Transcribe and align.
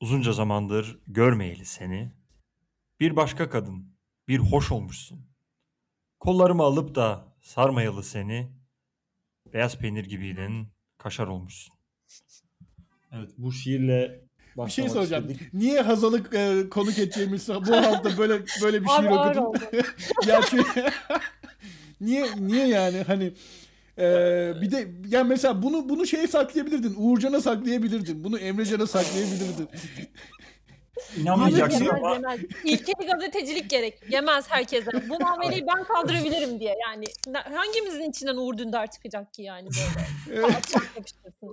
Uzunca 0.00 0.32
zamandır 0.32 0.98
görmeyeli 1.06 1.64
seni. 1.64 2.12
Bir 3.00 3.16
başka 3.16 3.50
kadın, 3.50 3.96
bir 4.28 4.38
hoş 4.38 4.72
olmuşsun. 4.72 5.26
Kollarımı 6.20 6.62
alıp 6.62 6.94
da 6.94 7.24
sarmayalı 7.40 8.02
seni. 8.02 8.52
Beyaz 9.52 9.78
peynir 9.78 10.04
gibiydin, 10.04 10.68
kaşar 10.98 11.26
olmuşsun. 11.26 11.74
Evet 13.12 13.30
bu 13.38 13.52
şiirle 13.52 14.20
Bir 14.56 14.70
şey 14.70 14.88
soracağım. 14.88 15.32
Niye 15.52 15.80
Hazal'ı 15.80 16.36
e, 16.36 16.68
konuk 16.68 16.98
edeceğimiz 16.98 17.48
bu 17.48 17.76
hafta 17.76 18.18
böyle 18.18 18.42
böyle 18.62 18.82
bir 18.82 18.88
şiir 18.88 19.10
okudun? 19.10 19.54
ya 20.26 20.40
çünkü 20.50 20.84
niye 22.00 22.26
niye 22.36 22.66
yani 22.66 23.02
hani 23.02 23.32
e, 23.98 24.04
bir 24.60 24.70
de 24.70 24.88
yani 25.08 25.28
mesela 25.28 25.62
bunu 25.62 25.88
bunu 25.88 26.06
şeye 26.06 26.28
saklayabilirdin. 26.28 26.94
Uğurcan'a 26.98 27.40
saklayabilirdin. 27.40 28.24
Bunu 28.24 28.38
Emrecan'a 28.38 28.86
saklayabilirdin. 28.86 29.68
İnanmayacaksın 31.16 31.84
Yemez, 31.84 31.98
ama 32.02 32.12
yemez. 32.14 32.40
İlkeli 32.64 33.06
gazetecilik 33.06 33.70
gerek. 33.70 33.98
Yemez 34.10 34.50
herkese. 34.50 34.90
Bu 35.08 35.20
muameleyi 35.20 35.66
ben 35.66 35.84
kaldırabilirim 35.84 36.60
diye. 36.60 36.76
Yani 36.86 37.06
hangimizin 37.54 38.10
içinden 38.10 38.36
Uğur 38.36 38.58
Dündar 38.58 38.90
çıkacak 38.90 39.34
ki 39.34 39.42
yani 39.42 39.68
böyle? 39.68 40.06
Evet. 40.46 40.74
Yapıştırsın. 40.96 41.48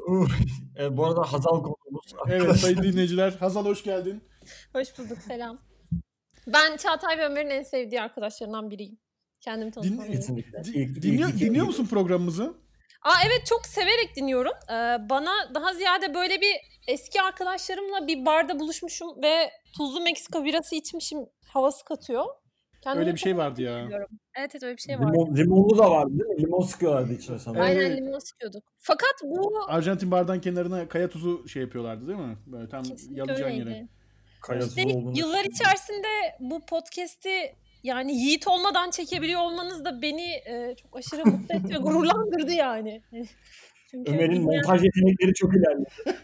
e, 0.80 0.98
bu 0.98 1.06
arada 1.06 1.22
Hazal 1.22 1.64
konuğumuz. 1.64 2.14
evet 2.30 2.56
sayın 2.56 2.84
dinleyiciler. 2.84 3.32
Hazal 3.32 3.66
hoş 3.66 3.84
geldin. 3.84 4.24
Hoş 4.74 4.98
bulduk 4.98 5.18
selam. 5.28 5.58
Ben 6.48 6.78
Çağatay 6.78 7.18
ve 7.18 7.26
Ömer'in 7.26 7.50
en 7.50 7.64
sevdiği 7.64 8.02
arkadaşlarından 8.02 8.72
biriyim. 8.72 8.98
Kendimi 9.42 9.72
tanıtmalıyım. 9.72 10.14
Kesinlikle. 10.16 10.64
Di- 10.64 10.70
İlk- 10.70 11.02
dinliyor, 11.02 11.30
dinliyor 11.40 11.66
musun 11.66 11.88
programımızı? 11.90 12.54
Aa 13.02 13.14
evet 13.28 13.46
çok 13.46 13.66
severek 13.66 14.16
dinliyorum. 14.16 14.52
Ee, 14.70 15.10
bana 15.10 15.32
daha 15.56 15.74
ziyade 15.74 16.14
böyle 16.14 16.42
bir 16.42 16.56
eski 16.88 17.22
arkadaşlarımla 17.22 18.08
bir 18.08 18.26
barda 18.26 18.60
buluşmuşum 18.60 19.22
ve 19.24 19.50
tuzlu 19.78 20.02
Meksika 20.02 20.46
birası 20.46 20.76
içmişim 20.76 21.20
havası 21.48 21.86
katıyor. 21.86 22.26
Kendimi 22.84 23.02
Öyle 23.06 23.14
bir 23.14 23.20
şey 23.20 23.38
vardı 23.38 23.62
ya. 23.62 23.80
Evet 23.90 24.52
evet 24.56 24.64
öyle 24.64 24.78
bir 24.78 24.82
şey 24.82 25.00
var. 25.00 25.14
Limon, 25.14 25.36
limonlu 25.36 25.78
da 25.78 25.92
vardı 25.92 26.12
değil 26.12 26.30
mi? 26.30 26.42
Limon 26.44 26.62
sıkıyorlardı 26.62 27.14
içine 27.14 27.40
sana. 27.40 27.62
Aynen 27.64 27.80
Evet. 27.82 27.98
limon 27.98 28.20
sıkıyorduk. 28.20 28.64
Fakat 28.78 29.14
bu 29.24 29.60
Arjantin 29.68 30.12
bardan 30.12 30.42
kenarına 30.42 30.88
kaya 30.88 31.10
tuzu 31.10 31.48
şey 31.50 31.62
yapıyorlardı 31.62 32.08
değil 32.08 32.20
mi? 32.20 32.38
Böyle 32.46 32.70
tam 32.70 32.84
kesinlikle 32.84 33.20
yalacağın 33.20 33.50
öyleydi. 33.52 33.70
yere. 33.70 33.88
Kaya 34.42 34.60
tuzu 34.60 34.82
olduğunu 34.82 35.18
yıllar 35.20 35.44
içerisinde 35.46 36.08
bu 36.40 36.66
podcast'i 36.66 37.56
yani 37.84 38.16
Yiğit 38.16 38.48
olmadan 38.48 38.90
çekebiliyor 38.92 39.42
olmanız 39.42 39.86
da 39.86 40.02
beni 40.02 40.32
e, 40.32 40.76
çok 40.82 40.98
aşırı 40.98 41.26
mutlu 41.26 41.56
etti 41.56 41.74
ve 41.74 41.78
gururlandırdı 41.84 42.52
yani. 42.52 43.02
Çünkü 43.92 44.12
Ömer'in 44.12 44.32
dinleyen- 44.32 44.44
montaj 44.66 44.84
yetenekleri 44.84 45.34
çok 45.34 45.54
ilerledi. 45.56 45.90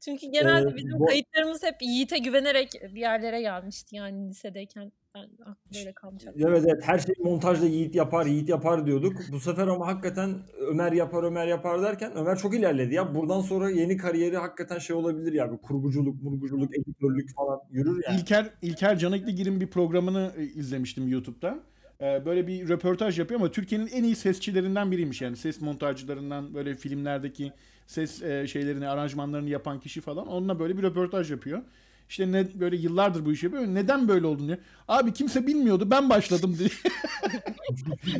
Çünkü 0.00 0.26
genelde 0.26 0.70
Ee, 0.70 0.76
bizim 0.76 1.00
bu- 1.00 1.06
kayıtlarımız 1.06 1.62
hep 1.62 1.82
Yiğit'e 1.82 2.18
güvenerek 2.18 2.68
bir 2.94 3.00
yerlere 3.00 3.40
gelmişti 3.40 3.96
yani 3.96 4.28
lisedeyken. 4.28 4.92
Ben 5.14 5.20
aklımda 5.22 5.78
öyle 5.78 5.92
kalmış. 5.92 6.24
Evet 6.36 6.64
evet 6.66 6.82
her 6.82 6.98
şeyi 6.98 7.16
montajda 7.24 7.66
Yiğit 7.66 7.94
yapar 7.94 8.26
Yiğit 8.26 8.48
yapar 8.48 8.86
diyorduk. 8.86 9.16
Bu 9.32 9.40
sefer 9.40 9.66
ama 9.66 9.86
hakikaten 9.86 10.34
Ömer 10.60 10.92
yapar 10.92 11.22
Ömer 11.22 11.46
yapar 11.46 11.82
derken 11.82 12.12
Ömer 12.16 12.38
çok 12.38 12.54
ilerledi 12.54 12.94
ya. 12.94 13.14
Buradan 13.14 13.40
sonra 13.40 13.70
yeni 13.70 13.96
kariyeri 13.96 14.36
hakikaten 14.36 14.78
şey 14.78 14.96
olabilir 14.96 15.32
ya. 15.32 15.52
Bir 15.52 15.56
kurguculuk, 15.56 16.22
murguculuk, 16.22 16.76
editörlük 16.76 17.34
falan 17.34 17.60
yürür 17.70 18.02
yani. 18.06 18.20
İlker 18.20 18.50
İlker 18.62 18.98
Canikligil'in 18.98 19.60
bir 19.60 19.66
programını 19.66 20.32
e, 20.36 20.42
izlemiştim 20.42 21.08
YouTube'da. 21.08 21.58
Ee, 22.00 22.22
Böyle 22.26 22.46
bir 22.46 22.68
röportaj 22.68 23.18
yapıyor 23.18 23.40
ama 23.40 23.50
Türkiye'nin 23.50 23.86
en 23.86 24.04
iyi 24.04 24.16
sesçilerinden 24.16 24.90
biriymiş 24.90 25.22
yani. 25.22 25.36
Ses 25.36 25.60
montajcılarından 25.60 26.54
böyle 26.54 26.74
filmlerdeki 26.74 27.52
ses 27.86 28.22
e, 28.22 28.46
şeylerini, 28.46 28.88
aranjmanlarını 28.88 29.50
yapan 29.50 29.80
kişi 29.80 30.00
falan. 30.00 30.26
Onunla 30.26 30.58
böyle 30.58 30.78
bir 30.78 30.82
röportaj 30.82 31.30
yapıyor. 31.30 31.62
İşte 32.08 32.32
ne 32.32 32.60
böyle 32.60 32.76
yıllardır 32.76 33.24
bu 33.24 33.32
işi 33.32 33.46
yapıyor. 33.46 33.66
Neden 33.66 34.08
böyle 34.08 34.26
oldu 34.26 34.46
diye. 34.46 34.58
Abi 34.88 35.12
kimse 35.12 35.46
bilmiyordu. 35.46 35.90
Ben 35.90 36.10
başladım 36.10 36.56
diye. 36.58 36.68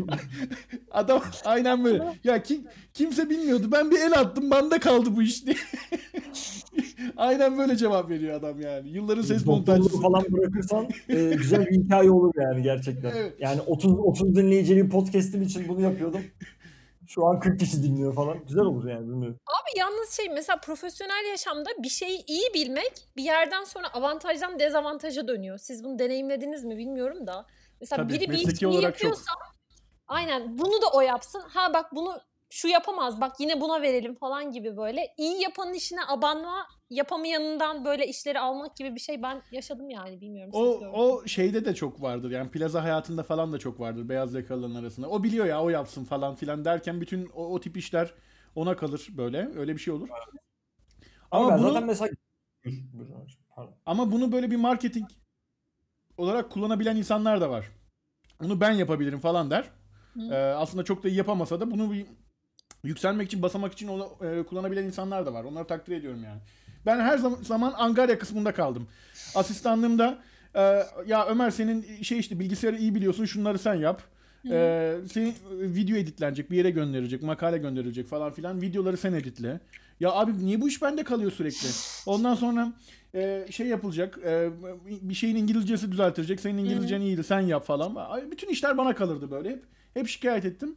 Adam 0.91 1.23
aynen 1.45 1.85
böyle. 1.85 2.19
Ya 2.25 2.43
kim, 2.43 2.65
kimse 2.95 3.31
bilmiyordu. 3.31 3.69
Ben 3.73 3.91
bir 3.91 4.01
el 4.01 4.13
attım. 4.13 4.51
Bende 4.51 4.79
kaldı 4.79 5.17
bu 5.17 5.23
iş 5.23 5.47
diye. 5.47 5.57
aynen 7.17 7.59
böyle 7.59 7.77
cevap 7.77 8.11
veriyor 8.11 8.35
adam 8.35 8.61
yani. 8.61 8.89
Yılların 8.89 9.23
ses 9.23 9.47
montajcısı. 9.47 10.01
falan 10.01 10.25
bırakırsan 10.33 10.89
e, 11.09 11.35
güzel 11.35 11.67
bir 11.67 11.85
hikaye 11.85 12.11
olur 12.11 12.33
yani 12.37 12.63
gerçekten. 12.63 13.13
Evet. 13.17 13.33
Yani 13.41 13.61
30 13.61 13.99
30 13.99 14.37
dinleyicili 14.37 14.89
podcast'im 14.89 15.43
için 15.43 15.69
bunu 15.69 15.81
yapıyordum. 15.81 16.21
Şu 17.07 17.27
an 17.27 17.41
40 17.41 17.61
kişi 17.61 17.83
dinliyor 17.83 18.15
falan. 18.15 18.45
Güzel 18.47 18.65
olur 18.65 18.89
yani 18.89 19.09
bilmiyorum. 19.09 19.41
Abi 19.47 19.79
yalnız 19.79 20.11
şey 20.11 20.29
mesela 20.29 20.61
profesyonel 20.61 21.31
yaşamda 21.31 21.71
bir 21.79 21.89
şeyi 21.89 22.25
iyi 22.27 22.55
bilmek 22.55 22.93
bir 23.17 23.23
yerden 23.23 23.65
sonra 23.65 23.95
avantajdan 23.95 24.59
dezavantaja 24.59 25.29
dönüyor. 25.29 25.59
Siz 25.59 25.85
bunu 25.85 25.99
deneyimlediniz 25.99 26.65
mi 26.65 26.77
bilmiyorum 26.77 27.27
da. 27.27 27.47
Mesela 27.81 28.03
Tabii, 28.03 28.13
biri 28.13 28.21
bir 28.21 28.29
mesleki 28.29 28.53
iş 28.53 28.63
iyi 28.63 28.67
olarak 28.67 28.99
çok. 28.99 29.05
yapıyorsa 29.05 29.33
aynen 30.09 30.59
bunu 30.59 30.83
da 30.83 30.87
o 30.95 31.01
yapsın. 31.01 31.43
Ha 31.49 31.75
bak 31.75 31.95
bunu 31.95 32.21
şu 32.55 32.69
yapamaz 32.69 33.21
bak 33.21 33.41
yine 33.41 33.61
buna 33.61 33.83
verelim 33.83 34.15
falan 34.15 34.51
gibi 34.51 34.77
böyle. 34.77 35.15
iyi 35.17 35.43
yapanın 35.43 35.73
işine 35.73 36.01
abanma 36.09 36.67
yapamayanından 36.91 37.85
böyle 37.85 38.07
işleri 38.07 38.39
almak 38.41 38.77
gibi 38.77 38.95
bir 38.95 39.01
şey 39.01 39.23
ben 39.23 39.43
yaşadım 39.53 39.91
yani 39.91 40.21
bilmiyorum. 40.21 40.53
siz 40.53 40.63
O, 40.63 40.91
o 40.93 41.27
şeyde 41.27 41.65
de 41.65 41.75
çok 41.75 42.03
vardır. 42.03 42.31
Yani 42.31 42.51
plaza 42.51 42.83
hayatında 42.83 43.23
falan 43.23 43.53
da 43.53 43.59
çok 43.59 43.81
vardır. 43.81 44.09
Beyaz 44.09 44.35
yakalıların 44.35 44.75
arasında. 44.75 45.09
O 45.11 45.23
biliyor 45.23 45.47
ya 45.47 45.63
o 45.63 45.69
yapsın 45.69 46.05
falan 46.05 46.35
filan 46.35 46.65
derken 46.65 47.01
bütün 47.01 47.29
o, 47.35 47.47
o 47.47 47.61
tip 47.61 47.77
işler 47.77 48.15
ona 48.55 48.77
kalır 48.77 49.07
böyle. 49.11 49.49
Öyle 49.57 49.73
bir 49.73 49.81
şey 49.81 49.95
olur. 49.95 50.09
Ama 51.31 51.59
bunu, 51.59 51.73
zaten 51.73 51.87
mesela 51.87 52.11
ama 53.87 54.13
bunu 54.13 54.33
böyle 54.33 54.51
bir 54.51 54.57
marketing 54.57 55.11
olarak 56.17 56.51
kullanabilen 56.51 56.97
insanlar 56.97 57.41
da 57.41 57.51
var. 57.51 57.71
Bunu 58.41 58.61
ben 58.61 58.71
yapabilirim 58.71 59.21
falan 59.21 59.51
der. 59.51 59.71
Hı. 60.15 60.21
Ee, 60.21 60.37
aslında 60.37 60.85
çok 60.85 61.03
da 61.03 61.09
iyi 61.09 61.17
yapamasa 61.17 61.61
da 61.61 61.71
bunu 61.71 61.93
bir 61.93 62.07
yükselmek 62.85 63.27
için, 63.27 63.43
basamak 63.43 63.73
için 63.73 63.89
onu 63.89 64.09
e, 64.23 64.43
kullanabilen 64.43 64.85
insanlar 64.85 65.27
da 65.27 65.35
var. 65.35 65.45
Onları 65.45 65.67
takdir 65.67 65.97
ediyorum 65.97 66.25
yani. 66.25 66.41
Ben 66.87 67.01
her 67.01 67.19
zaman, 67.19 67.43
zaman 67.43 67.75
Angarya 67.77 68.19
kısmında 68.19 68.53
kaldım. 68.53 68.89
Asistanlığımda 69.35 70.19
e, 70.55 70.83
ya 71.07 71.27
Ömer 71.27 71.51
senin 71.51 72.03
şey 72.03 72.19
işte 72.19 72.41
bilgisayarı 72.41 72.77
iyi 72.77 72.95
biliyorsun 72.95 73.25
şunları 73.25 73.59
sen 73.59 73.75
yap. 73.75 74.03
E, 74.51 74.95
senin 75.13 75.35
video 75.51 75.97
editlenecek, 75.97 76.51
bir 76.51 76.57
yere 76.57 76.71
gönderilecek, 76.71 77.23
makale 77.23 77.59
gönderilecek 77.59 78.07
falan 78.07 78.33
filan. 78.33 78.63
Videoları 78.63 78.97
sen 78.97 79.13
editle. 79.13 79.61
Ya 80.01 80.13
abi 80.13 80.47
niye 80.47 80.61
bu 80.61 80.69
iş 80.69 80.83
bende 80.83 81.05
kalıyor 81.05 81.33
sürekli? 81.33 81.69
Ondan 82.07 82.35
sonra 82.35 82.73
e, 83.15 83.47
şey 83.51 83.67
yapılacak, 83.67 84.19
e, 84.25 84.51
bir 85.01 85.15
şeyin 85.15 85.37
İngilizcesi 85.37 85.93
düzeltilecek. 85.93 86.41
Senin 86.41 86.59
İngilizcen 86.59 87.01
iyiydi, 87.01 87.25
sen 87.25 87.41
yap 87.41 87.67
falan. 87.67 87.97
Bütün 88.31 88.49
işler 88.49 88.79
bana 88.79 88.95
kalırdı 88.95 89.31
böyle. 89.31 89.51
Hep, 89.51 89.63
hep 89.95 90.09
şikayet 90.09 90.45
ettim. 90.45 90.77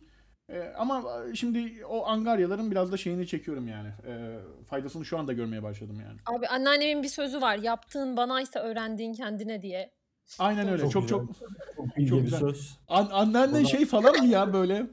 E, 0.54 0.74
ama 0.78 1.04
şimdi 1.34 1.86
o 1.86 2.06
angaryaların 2.06 2.72
biraz 2.72 2.92
da 2.92 2.98
şeyini 2.98 3.28
çekiyorum 3.28 3.68
yani. 3.68 3.88
E, 3.88 4.38
faydasını 4.70 5.06
şu 5.06 5.18
anda 5.18 5.34
görmeye 5.34 5.64
başladım 5.64 5.98
yani. 6.06 6.38
Abi 6.38 6.48
anneannemin 6.48 7.04
bir 7.04 7.08
sözü 7.08 7.42
var. 7.42 7.58
Yaptığın 7.58 8.18
banaysa 8.18 8.60
öğrendiğin 8.60 9.14
kendine 9.14 9.62
diye. 9.62 9.92
Aynen 10.40 10.68
öyle. 10.68 10.90
Çok 10.90 11.08
çok, 11.08 11.28
güzel. 11.28 11.48
çok 11.76 11.98
bilge 11.98 12.10
çok 12.10 12.20
bir 12.20 12.24
güzel. 12.24 12.40
söz. 12.40 12.78
An, 12.88 13.08
anneannen 13.12 13.64
şey 13.64 13.86
falan 13.86 14.18
mı 14.18 14.28
ya 14.28 14.54
böyle? 14.54 14.88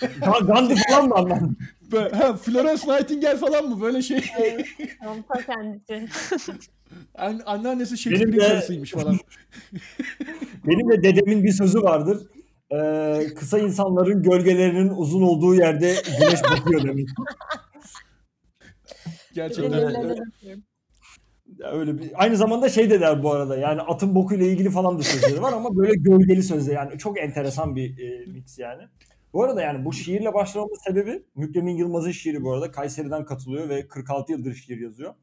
Ga- 0.00 0.46
Gandhi 0.46 0.74
falan 0.88 1.08
mı 1.08 1.56
böyle 1.92 2.16
ha, 2.16 2.36
Florence 2.36 2.92
Nightingale 2.92 3.36
falan 3.36 3.68
mı 3.68 3.80
böyle 3.80 4.02
şey? 4.02 4.20
Ta 5.28 5.42
kendisi. 5.46 6.08
An, 7.14 7.40
anneannesi 7.46 7.98
Shakespeare'in 7.98 8.40
de- 8.40 8.48
karısıymış 8.48 8.92
falan. 8.92 9.18
Benim 10.66 10.90
de 10.90 11.02
dedemin 11.02 11.44
bir 11.44 11.52
sözü 11.52 11.82
vardır. 11.82 12.26
Ee, 12.72 13.26
kısa 13.36 13.58
insanların 13.58 14.22
gölgelerinin 14.22 14.88
uzun 14.88 15.22
olduğu 15.22 15.54
yerde 15.54 15.94
güneş 16.20 16.42
batıyor 16.42 16.84
demiş. 16.84 17.12
Gerçekten. 19.34 19.72
Öyle-. 19.72 20.22
Ya 21.58 21.70
öyle 21.70 21.98
bir 21.98 22.10
aynı 22.14 22.36
zamanda 22.36 22.68
şey 22.68 22.90
de 22.90 23.00
der 23.00 23.22
bu 23.22 23.32
arada. 23.32 23.56
Yani 23.56 23.80
atın 23.80 24.14
bokuyla 24.14 24.46
ilgili 24.46 24.70
falan 24.70 24.98
da 24.98 25.02
sözleri 25.02 25.42
var 25.42 25.52
ama 25.52 25.76
böyle 25.76 25.92
gölgeli 25.94 26.42
sözler. 26.42 26.74
Yani 26.74 26.98
çok 26.98 27.18
enteresan 27.18 27.76
bir 27.76 27.98
e, 27.98 28.26
mix 28.26 28.58
yani. 28.58 28.82
Bu 29.32 29.44
arada 29.44 29.62
yani 29.62 29.84
bu 29.84 29.92
şiirle 29.92 30.34
başlamamın 30.34 30.84
sebebi 30.86 31.22
Mükremin 31.34 31.76
Yılmaz'ın 31.76 32.10
şiiri 32.10 32.42
bu 32.42 32.52
arada. 32.52 32.70
Kayseri'den 32.70 33.24
katılıyor 33.24 33.68
ve 33.68 33.88
46 33.88 34.32
yıldır 34.32 34.54
şiir 34.54 34.80
yazıyor. 34.80 35.14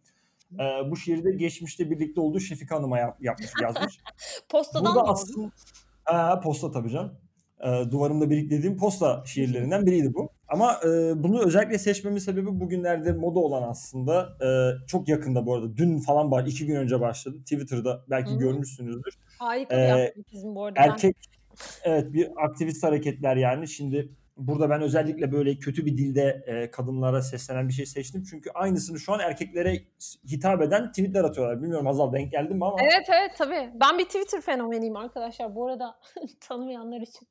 Ee, 0.53 0.91
bu 0.91 0.97
şiiri 0.97 1.23
de 1.23 1.31
geçmişte 1.31 1.89
birlikte 1.91 2.21
olduğu 2.21 2.39
Şefika 2.39 2.75
Hanım'a 2.75 2.99
yap- 2.99 3.17
yapmış, 3.21 3.51
yazmış. 3.63 3.99
Postadan 4.49 4.95
Burada 4.95 5.09
aslında 5.09 5.51
Ha, 6.03 6.39
posta 6.39 6.71
tabii 6.71 6.89
canım. 6.89 7.17
Ee, 7.63 7.91
duvarımda 7.91 8.29
biriklediğim 8.29 8.77
posta 8.77 9.23
şiirlerinden 9.25 9.85
biriydi 9.85 10.13
bu. 10.13 10.29
Ama 10.47 10.79
e, 10.83 10.87
bunu 11.23 11.45
özellikle 11.45 11.77
seçmemin 11.77 12.17
sebebi 12.17 12.59
bugünlerde 12.59 13.11
moda 13.11 13.39
olan 13.39 13.69
aslında 13.69 14.37
e, 14.41 14.47
çok 14.87 15.07
yakında 15.07 15.45
bu 15.45 15.55
arada. 15.55 15.77
Dün 15.77 15.99
falan 15.99 16.31
var, 16.31 16.45
iki 16.45 16.65
gün 16.65 16.75
önce 16.75 17.01
başladı. 17.01 17.37
Twitter'da 17.39 18.05
belki 18.09 18.31
Hı. 18.31 18.37
görmüşsünüzdür. 18.37 19.13
Harika 19.39 19.75
Ee, 19.75 20.13
bir 20.15 20.19
aktivizm 20.19 20.55
bu 20.55 20.65
arada. 20.65 20.81
Erkek, 20.81 21.15
evet 21.83 22.13
bir 22.13 22.29
aktivist 22.37 22.83
hareketler 22.83 23.35
yani. 23.35 23.67
Şimdi 23.67 24.09
burada 24.37 24.69
ben 24.69 24.81
özellikle 24.81 25.31
böyle 25.31 25.55
kötü 25.55 25.85
bir 25.85 25.97
dilde 25.97 26.43
e, 26.47 26.71
kadınlara 26.71 27.21
seslenen 27.21 27.67
bir 27.67 27.73
şey 27.73 27.85
seçtim. 27.85 28.23
Çünkü 28.29 28.49
aynısını 28.49 28.99
şu 28.99 29.13
an 29.13 29.19
erkeklere 29.19 29.83
hitap 30.31 30.61
eden 30.61 30.89
tweetler 30.89 31.23
atıyorlar. 31.23 31.61
Bilmiyorum 31.61 31.87
Azal 31.87 32.13
denk 32.13 32.31
geldin 32.31 32.57
mi 32.57 32.65
ama. 32.65 32.77
Evet 32.83 33.07
evet 33.09 33.31
tabii. 33.37 33.69
Ben 33.81 33.97
bir 33.97 34.05
Twitter 34.05 34.41
fenomeniyim 34.41 34.95
arkadaşlar. 34.95 35.55
Bu 35.55 35.67
arada 35.67 35.95
tanımayanlar 36.39 37.01
için. 37.01 37.27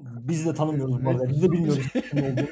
Biz 0.00 0.46
de 0.46 0.54
tanımıyoruz 0.54 1.04
bu 1.04 1.10
arada. 1.10 1.28
Biz 1.28 1.42
de 1.42 1.52
bilmiyoruz 1.52 1.86
kim 2.10 2.18
olduğunu. 2.24 2.46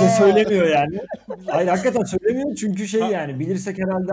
Bize 0.00 0.10
söylemiyor 0.18 0.66
yani. 0.66 1.00
Hayır 1.46 1.68
hakikaten 1.68 2.02
söylemiyor 2.02 2.54
çünkü 2.56 2.88
şey 2.88 3.00
yani 3.00 3.38
bilirsek 3.40 3.78
herhalde 3.78 4.12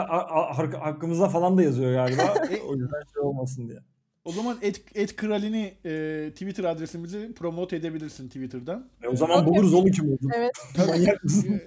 hakkımızda 0.78 1.30
falan 1.30 1.58
da 1.58 1.64
yazıyor 1.64 1.94
galiba. 1.94 2.34
o 2.68 2.76
yüzden 2.76 3.02
şey 3.14 3.22
olmasın 3.24 3.68
diye. 3.68 3.80
O 4.26 4.32
zaman 4.32 4.58
et, 4.62 4.82
et 4.96 5.16
kralini 5.16 5.74
e, 5.86 6.30
Twitter 6.32 6.64
adresimizi 6.64 7.34
promote 7.34 7.76
edebilirsin 7.76 8.28
Twitter'dan. 8.28 8.90
E, 9.04 9.08
o 9.08 9.16
zaman 9.16 9.46
buluruz 9.46 9.74
oğlum 9.74 9.92
kim 9.92 10.06
olduğunu. 10.06 10.32
Evet. 10.36 10.52
Manyak 10.88 11.24
mısın? 11.24 11.62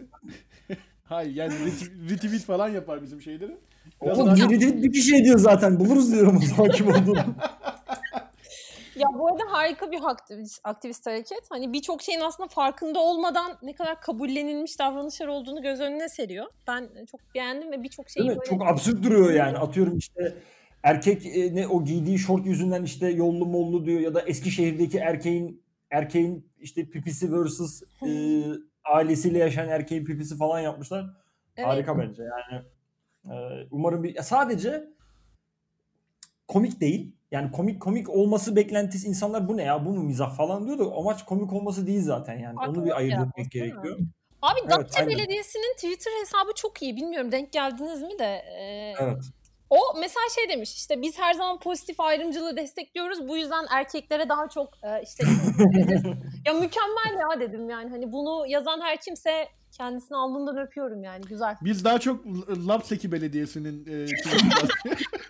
Hayır 1.05 1.35
yani 1.35 1.53
ret- 1.55 2.11
retweet 2.11 2.43
falan 2.45 2.69
yapar 2.69 3.03
bizim 3.03 3.23
şeyleri. 3.23 3.57
Biraz 4.05 4.19
Oğlum 4.19 4.37
daha- 4.39 4.51
bir, 4.51 4.61
bir, 4.61 4.83
bir 4.83 4.93
kişi 4.93 5.17
ediyor 5.17 5.39
zaten. 5.39 5.81
Buluruz 5.81 6.13
diyorum 6.13 6.37
o 6.37 6.47
zaman 6.57 6.71
kim 6.73 6.89
olduğunu. 6.89 7.25
Ya 8.97 9.09
bu 9.15 9.29
arada 9.29 9.43
harika 9.49 9.91
bir 9.91 10.01
aktivist, 10.05 10.61
aktivist 10.65 11.07
hareket. 11.07 11.51
Hani 11.51 11.73
birçok 11.73 12.03
şeyin 12.03 12.21
aslında 12.21 12.49
farkında 12.49 13.01
olmadan 13.01 13.59
ne 13.63 13.75
kadar 13.75 14.01
kabullenilmiş 14.01 14.79
davranışlar 14.79 15.27
olduğunu 15.27 15.63
göz 15.63 15.81
önüne 15.81 16.09
seriyor. 16.09 16.47
Ben 16.69 16.89
çok 17.11 17.21
beğendim 17.35 17.73
ve 17.73 17.83
birçok 17.83 18.11
şeyi 18.11 18.29
Değil 18.29 18.39
böyle... 18.39 18.51
Çok 18.51 18.67
absürt 18.69 19.05
duruyor 19.05 19.33
yani. 19.33 19.59
Atıyorum 19.59 19.99
işte 19.99 20.35
erkek 20.83 21.27
e, 21.27 21.55
ne 21.55 21.67
o 21.67 21.85
giydiği 21.85 22.19
şort 22.19 22.47
yüzünden 22.47 22.83
işte 22.83 23.09
yollu 23.09 23.47
mollu 23.47 23.87
diyor 23.87 24.01
ya 24.01 24.15
da 24.15 24.21
Eskişehir'deki 24.21 24.99
erkeğin 24.99 25.63
erkeğin 25.91 26.53
işte 26.61 26.91
pipisi 26.91 27.33
versus 27.33 27.83
e, 28.03 28.09
ailesiyle 28.85 29.39
yaşayan 29.39 29.69
erkeğin 29.69 30.05
pipisi 30.05 30.37
falan 30.37 30.61
yapmışlar. 30.61 31.07
Evet. 31.57 31.69
Harika 31.69 31.99
bence 31.99 32.23
yani. 32.23 32.65
e, 33.25 33.67
umarım 33.71 34.03
bir 34.03 34.15
ya 34.15 34.23
sadece 34.23 34.89
komik 36.49 36.81
değil. 36.81 37.17
Yani 37.33 37.51
komik 37.51 37.83
komik 37.83 38.11
olması 38.11 38.57
beklentisi 38.57 39.09
insanlar 39.09 39.49
bu 39.49 39.57
ne 39.57 39.63
ya 39.63 39.85
bu 39.85 39.91
mu 39.91 40.03
mizah 40.03 40.37
falan 40.37 40.67
diyor 40.67 40.79
da 40.79 40.85
amaç 40.97 41.25
komik 41.25 41.53
olması 41.53 41.87
değil 41.87 42.03
zaten 42.03 42.39
yani. 42.39 42.55
Farklı 42.55 42.73
Onu 42.73 42.85
bir 42.87 42.97
ayırt 42.97 43.13
etmek 43.15 43.47
mi? 43.47 43.51
gerekiyor. 43.51 43.99
Abi 44.43 44.61
Evet, 44.61 44.71
Datça 44.71 45.01
aynen. 45.01 45.11
Belediyesi'nin 45.11 45.75
Twitter 45.75 46.13
hesabı 46.21 46.51
çok 46.57 46.83
iyi. 46.83 46.97
Bilmiyorum 46.97 47.33
denk 47.33 47.53
geldiniz 47.53 48.03
mi 48.03 48.19
de. 48.19 48.43
e, 48.59 48.95
Evet. 49.01 49.23
O 49.71 49.79
mesela 50.01 50.29
şey 50.35 50.57
demiş 50.57 50.75
işte 50.75 51.03
biz 51.03 51.19
her 51.19 51.35
zaman 51.35 51.61
pozitif 51.61 52.01
ayrımcılığı 52.01 52.57
destekliyoruz. 52.57 53.29
Bu 53.29 53.37
yüzden 53.37 53.67
erkeklere 53.71 54.29
daha 54.29 54.49
çok 54.49 54.69
e, 54.83 55.03
işte 55.03 55.25
ya 56.47 56.53
mükemmel 56.53 57.21
ya 57.21 57.41
dedim 57.41 57.71
yani. 57.71 57.91
Hani 57.91 58.13
bunu 58.13 58.47
yazan 58.47 58.81
her 58.81 59.01
kimse 59.01 59.49
kendisini 59.77 60.17
alnından 60.19 60.59
öpüyorum 60.59 61.05
yani. 61.05 61.25
Güzel. 61.25 61.57
Biz 61.65 61.85
daha 61.85 61.99
çok 61.99 62.27
Lapseki 62.69 63.13
Belediyesi'nin 63.13 63.87
e, 63.87 64.07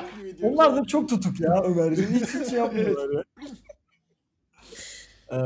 takip 0.00 0.24
ediyoruz. 0.26 0.58
Onlar 0.58 0.76
da 0.76 0.84
çok 0.84 1.08
tutuk 1.08 1.40
ya 1.40 1.62
Ömerciğim. 1.62 2.10
Hiç 2.10 2.22
hiç 2.34 2.48
şey 2.50 2.58
yapmıyorlar 2.58 3.08
ya. 3.14 3.24
Ee, 5.32 5.36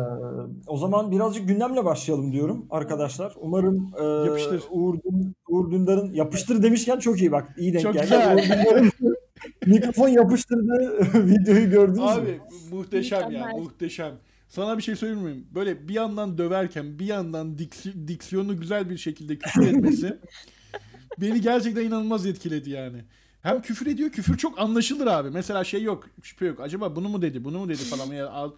o 0.66 0.76
zaman 0.76 1.12
birazcık 1.12 1.48
gündemle 1.48 1.84
başlayalım 1.84 2.32
diyorum 2.32 2.66
arkadaşlar. 2.70 3.32
Umarım 3.40 3.92
e, 4.00 4.04
Yapıştır. 4.26 4.62
Uğur, 4.70 4.94
Dün- 5.04 5.34
Uğur 5.48 5.70
Dündar'ın 5.72 6.12
yapıştır 6.12 6.62
demişken 6.62 6.98
çok 6.98 7.20
iyi 7.20 7.32
bak. 7.32 7.48
iyi 7.58 7.72
denk 7.72 7.82
Çok 7.82 7.94
geldi. 7.94 8.02
güzel. 8.04 8.36
Uğur 8.36 8.42
Dündar'ın 8.42 8.92
mikrofon 9.66 10.08
yapıştırdığı 10.08 11.00
videoyu 11.26 11.70
gördünüz 11.70 11.98
mü? 11.98 12.04
Abi 12.04 12.40
muhteşem 12.72 13.30
ya 13.30 13.46
muhteşem. 13.58 14.12
Sana 14.48 14.78
bir 14.78 14.82
şey 14.82 14.96
söyleyeyim 14.96 15.28
mi? 15.38 15.44
Böyle 15.54 15.88
bir 15.88 15.94
yandan 15.94 16.38
döverken 16.38 16.98
bir 16.98 17.06
yandan 17.06 17.56
diksi- 17.58 18.08
diksiyonu 18.08 18.60
güzel 18.60 18.90
bir 18.90 18.96
şekilde 18.96 19.38
küfür 19.38 19.66
etmesi 19.66 20.18
beni 21.20 21.40
gerçekten 21.40 21.82
inanılmaz 21.84 22.26
etkiledi 22.26 22.70
yani. 22.70 23.04
Hem 23.42 23.62
küfür 23.62 23.86
ediyor, 23.86 24.10
küfür 24.10 24.36
çok 24.38 24.58
anlaşılır 24.60 25.06
abi. 25.06 25.30
Mesela 25.30 25.64
şey 25.64 25.82
yok, 25.82 26.08
şüphe 26.22 26.46
yok. 26.46 26.60
Acaba 26.60 26.96
bunu 26.96 27.08
mu 27.08 27.22
dedi, 27.22 27.44
bunu 27.44 27.58
mu 27.58 27.68
dedi 27.68 27.82
falan. 27.84 28.06
Yani 28.06 28.30
ağ- 28.30 28.54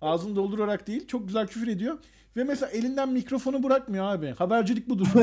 ağzını 0.00 0.36
doldurarak 0.36 0.86
değil, 0.86 1.06
çok 1.06 1.26
güzel 1.26 1.46
küfür 1.46 1.68
ediyor. 1.68 1.98
Ve 2.36 2.44
mesela 2.44 2.70
elinden 2.70 3.08
mikrofonu 3.08 3.62
bırakmıyor 3.62 4.04
abi. 4.04 4.34
Habercilik 4.38 4.88
budur. 4.88 5.06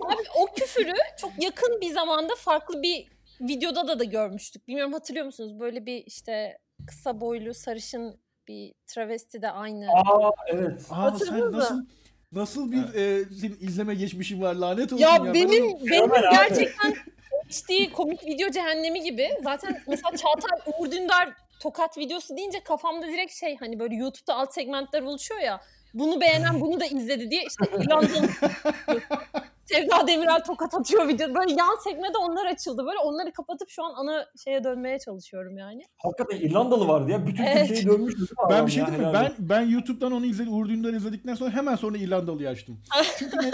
Abi 0.00 0.22
o 0.40 0.54
küfürü 0.56 0.92
çok 1.20 1.42
yakın 1.42 1.80
bir 1.80 1.90
zamanda 1.90 2.32
farklı 2.38 2.82
bir 2.82 3.08
videoda 3.40 3.88
da 3.88 3.98
da 3.98 4.04
görmüştük. 4.04 4.68
Bilmiyorum 4.68 4.92
hatırlıyor 4.92 5.26
musunuz? 5.26 5.60
Böyle 5.60 5.86
bir 5.86 6.02
işte 6.06 6.58
kısa 6.86 7.20
boylu 7.20 7.54
sarışın 7.54 8.20
bir 8.48 8.72
travesti 8.86 9.42
de 9.42 9.50
aynı. 9.50 9.86
Aa 9.90 10.30
evet. 10.46 10.86
Aa, 10.90 11.18
sen 11.18 11.52
nasıl 11.52 11.84
nasıl 12.32 12.72
bir 12.72 12.94
e, 12.94 13.24
senin 13.40 13.56
izleme 13.60 13.94
geçmişin 13.94 14.42
var 14.42 14.54
lanet 14.54 14.92
olsun 14.92 15.02
Ya, 15.04 15.10
ya. 15.10 15.24
Ben 15.24 15.34
benim 15.34 15.64
benim 15.90 16.12
abi. 16.12 16.20
gerçekten 16.30 16.94
HD 17.50 17.92
komik 17.92 18.26
video 18.26 18.50
cehennemi 18.50 19.02
gibi. 19.02 19.28
Zaten 19.42 19.82
mesela 19.86 20.16
Çağatay 20.16 20.58
Uğur 20.78 20.90
Dündar 20.90 21.28
tokat 21.60 21.98
videosu 21.98 22.36
deyince 22.36 22.60
kafamda 22.60 23.06
direkt 23.06 23.32
şey 23.34 23.56
hani 23.56 23.78
böyle 23.78 23.94
YouTube'da 23.94 24.34
alt 24.34 24.54
segmentler 24.54 25.02
oluşuyor 25.02 25.40
ya. 25.40 25.60
Bunu 25.94 26.20
beğenen 26.20 26.60
bunu 26.60 26.80
da 26.80 26.86
izledi 26.86 27.30
diye 27.30 27.42
işte 27.44 27.64
İrlanda'nın 27.80 28.30
Sevda 29.66 30.06
Demirel 30.06 30.44
tokat 30.44 30.74
atıyor 30.74 31.08
video. 31.08 31.34
Böyle 31.34 31.52
yan 31.52 31.76
sekmede 31.84 32.18
onlar 32.18 32.46
açıldı. 32.46 32.86
Böyle 32.86 32.98
onları 32.98 33.32
kapatıp 33.32 33.70
şu 33.70 33.84
an 33.84 33.92
ana 33.96 34.26
şeye 34.44 34.64
dönmeye 34.64 34.98
çalışıyorum 34.98 35.58
yani. 35.58 35.82
Hakikaten 35.96 36.36
İrlandalı 36.36 36.88
vardı 36.88 37.10
ya. 37.10 37.26
Bütün 37.26 37.44
Evet. 37.44 37.68
Türkiye'yi 37.68 37.86
dönmüş. 37.86 38.14
Ben 38.50 38.66
bir 38.66 38.72
şey 38.72 38.86
diyeyim 38.86 39.06
mi? 39.06 39.12
Ben 39.14 39.32
ben 39.38 39.60
YouTube'dan 39.60 40.12
onu 40.12 40.26
izledim. 40.26 40.54
Uğur 40.54 40.68
Dündar 40.68 40.92
izledikten 40.92 41.34
sonra 41.34 41.50
hemen 41.50 41.76
sonra 41.76 41.98
İrlandalı'yı 41.98 42.48
açtım. 42.48 42.78
Çünkü 43.18 43.36
ne? 43.36 43.50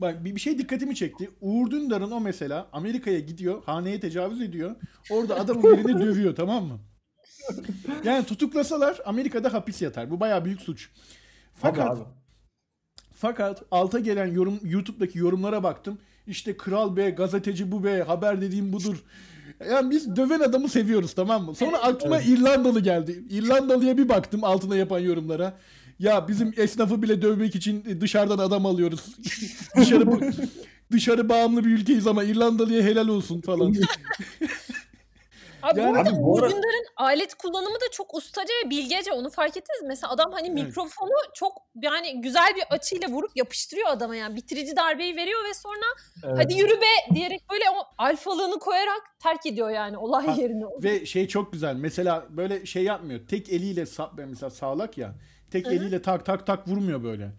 Bak 0.00 0.24
bir, 0.24 0.34
bir 0.34 0.40
şey 0.40 0.58
dikkatimi 0.58 0.94
çekti. 0.94 1.30
Uğur 1.40 1.70
Dündar'ın 1.70 2.10
o 2.10 2.20
mesela 2.20 2.66
Amerika'ya 2.72 3.18
gidiyor, 3.18 3.62
haneye 3.64 4.00
tecavüz 4.00 4.40
ediyor. 4.42 4.76
Orada 5.10 5.34
adamın 5.34 5.62
birini 5.62 6.00
dövüyor 6.06 6.36
tamam 6.36 6.64
mı? 6.64 6.78
Yani 8.04 8.24
tutuklasalar 8.24 8.98
Amerika'da 9.06 9.52
hapis 9.52 9.82
yatar. 9.82 10.10
Bu 10.10 10.20
bayağı 10.20 10.44
büyük 10.44 10.60
suç. 10.60 10.90
Fakat 11.54 11.90
abi. 11.90 12.00
Fakat 13.16 13.62
alta 13.70 13.98
gelen 13.98 14.26
yorum 14.26 14.60
YouTube'daki 14.64 15.18
yorumlara 15.18 15.62
baktım. 15.62 15.98
İşte 16.26 16.56
kral 16.56 16.96
be, 16.96 17.10
gazeteci 17.10 17.72
bu 17.72 17.84
be, 17.84 18.02
haber 18.02 18.40
dediğim 18.40 18.72
budur. 18.72 18.96
Yani 19.70 19.90
biz 19.90 20.16
döven 20.16 20.40
adamı 20.40 20.68
seviyoruz 20.68 21.14
tamam 21.14 21.44
mı? 21.44 21.54
Sonra 21.54 21.78
aklıma 21.78 22.20
İrlandalı 22.20 22.80
geldi. 22.80 23.24
İrlandalıya 23.30 23.98
bir 23.98 24.08
baktım 24.08 24.44
altına 24.44 24.76
yapan 24.76 24.98
yorumlara. 24.98 25.58
Ya 25.98 26.28
bizim 26.28 26.54
esnafı 26.56 27.02
bile 27.02 27.22
dövmek 27.22 27.54
için 27.54 28.00
dışarıdan 28.00 28.38
adam 28.38 28.66
alıyoruz. 28.66 29.16
dışarı 29.76 30.32
dışarı 30.92 31.28
bağımlı 31.28 31.64
bir 31.64 31.70
ülkeyiz 31.70 32.06
ama 32.06 32.24
İrlandalıya 32.24 32.82
helal 32.82 33.08
olsun 33.08 33.40
falan. 33.40 33.74
Abi 35.62 35.80
Yani- 35.80 35.92
bu 35.92 35.98
arada 35.98 36.10
Abi 36.10 36.22
bu 36.22 36.38
ara- 36.38 36.52
alet 36.96 37.34
kullanımı 37.34 37.74
da 37.74 37.84
çok 37.92 38.14
ustaca 38.14 38.54
ve 38.64 38.70
bilgece. 38.70 39.12
Onu 39.12 39.30
fark 39.30 39.56
ettiniz 39.56 39.82
mi? 39.82 39.88
Mesela 39.88 40.12
adam 40.12 40.32
hani 40.32 40.46
Evet. 40.48 40.64
mikrofonu 40.64 41.10
çok 41.34 41.52
yani 41.82 42.20
güzel 42.20 42.52
bir 42.56 42.62
açıyla 42.70 43.08
vurup 43.08 43.30
yapıştırıyor 43.36 43.88
adama 43.88 44.16
yani. 44.16 44.36
Bitirici 44.36 44.76
darbeyi 44.76 45.16
veriyor 45.16 45.44
ve 45.48 45.54
sonra 45.54 45.86
Evet. 46.26 46.38
hadi 46.38 46.54
yürü 46.58 46.80
be 46.80 47.14
diyerek 47.14 47.50
böyle 47.50 47.64
o 47.70 47.82
alfalığını 47.98 48.58
koyarak 48.58 49.02
terk 49.22 49.46
ediyor 49.46 49.70
yani 49.70 49.98
olay 49.98 50.26
Ha, 50.26 50.34
yerini. 50.38 50.64
Ve 50.82 51.06
şey 51.06 51.28
çok 51.28 51.52
güzel. 51.52 51.76
Mesela 51.76 52.26
böyle 52.30 52.66
şey 52.66 52.82
yapmıyor. 52.84 53.20
Tek 53.26 53.48
eliyle 53.48 53.82
sa- 53.82 54.26
mesela 54.26 54.50
sağlak 54.50 54.98
ya. 54.98 55.14
Tek 55.50 55.66
eliyle 55.66 56.02
tak 56.02 56.26
tak 56.26 56.46
tak 56.46 56.68
vurmuyor 56.68 57.04
böyle. 57.04 57.30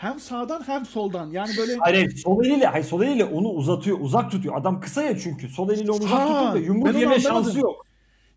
Hem 0.00 0.20
sağdan 0.20 0.62
hem 0.66 0.86
soldan. 0.86 1.30
Yani 1.30 1.50
böyle 1.58 1.76
Hayır, 1.76 2.16
sol 2.16 2.44
eliyle, 2.44 2.66
hayır 2.66 2.84
sol 2.84 3.02
eliyle 3.02 3.24
onu 3.24 3.48
uzatıyor, 3.48 3.98
uzak 4.00 4.30
tutuyor. 4.30 4.56
Adam 4.56 4.80
kısa 4.80 5.02
ya 5.02 5.18
çünkü. 5.18 5.48
Sol 5.48 5.70
eliyle 5.70 5.90
onu 5.90 5.98
uzak 6.04 6.18
Ha, 6.20 6.26
tutuyor 6.28 6.50
da 6.52 6.54
ben 6.54 6.60
yumruk 6.62 6.86
onu 6.94 6.98
yeme 6.98 7.14
anlamadım. 7.14 7.22
şansı 7.44 7.58
yok. 7.60 7.86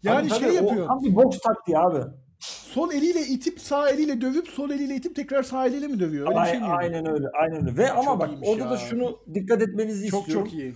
yani 0.04 0.28
Tabii, 0.30 0.40
şey 0.40 0.50
tabii, 0.50 0.60
o 0.60 0.66
yapıyor. 0.68 0.88
Tam 0.88 1.04
bir 1.04 1.16
boks 1.16 1.40
taktiği 1.40 1.78
abi. 1.78 2.00
Sol 2.40 2.92
eliyle 2.92 3.20
itip 3.22 3.60
sağ 3.60 3.90
eliyle 3.90 4.22
dövüp 4.22 4.48
sol 4.48 4.70
eliyle 4.70 4.96
itip 4.96 5.16
tekrar 5.16 5.44
sağ 5.44 5.66
eliyle 5.68 5.88
mi 5.88 6.00
dövüyor? 6.00 6.28
Öyle 6.30 6.40
bir 6.42 6.46
şey 6.46 6.60
mi? 6.60 6.66
aynen 6.66 7.12
öyle, 7.14 7.28
aynen 7.42 7.62
öyle. 7.68 7.78
Ve 7.78 7.92
ama 7.92 8.04
Çok 8.04 8.20
bak 8.20 8.30
iyiymiş 8.30 8.50
orada 8.50 8.64
ya. 8.64 8.70
da 8.72 8.78
şunu 8.78 9.20
dikkat 9.34 9.62
etmenizi 9.62 10.08
Çok 10.10 10.20
istiyorum. 10.20 10.46
çok 10.48 10.54
iyi. 10.60 10.74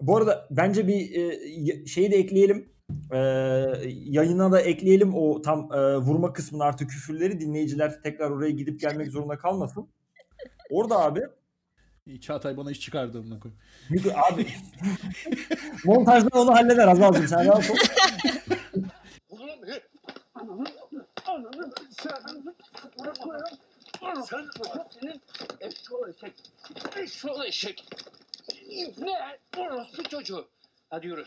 Bu 0.00 0.16
arada 0.16 0.46
bence 0.50 0.88
bir 0.88 1.14
e, 1.14 1.20
y- 1.48 1.86
şeyi 1.86 2.10
de 2.12 2.16
ekleyelim. 2.16 2.68
E, 3.12 3.18
yayına 3.86 4.52
da 4.52 4.60
ekleyelim 4.60 5.14
o 5.14 5.42
tam 5.42 5.72
e, 5.72 5.96
vurma 5.96 6.32
kısmını 6.32 6.64
artık 6.64 6.90
küfürleri 6.90 7.40
dinleyiciler 7.40 8.02
tekrar 8.02 8.30
oraya 8.30 8.50
gidip 8.50 8.80
gelmek 8.80 9.10
zorunda 9.10 9.38
kalmasın. 9.38 9.88
Orada 10.70 10.98
abi 10.98 11.22
Çağatay 12.20 12.56
bana 12.56 12.70
iş 12.70 12.80
çıkardı 12.80 13.18
amına 13.18 13.40
koyayım. 13.40 13.60
abi 14.30 14.46
montajda 15.84 16.40
onu 16.40 16.54
halleder 16.54 16.88
Azal'cığım 16.88 17.28
sen 17.28 17.46
rahat 17.46 17.70
ol. 17.70 17.76
Sen 24.24 24.48
senin 25.00 25.20
eşşoğlu 25.60 26.08
eşek. 26.08 26.32
Eşşoğlu 26.96 27.44
eşek. 27.44 27.84
Ne? 28.98 29.38
Orospu 29.58 30.02
çocuğu. 30.02 30.48
Hadi 30.90 31.06
yürü. 31.06 31.24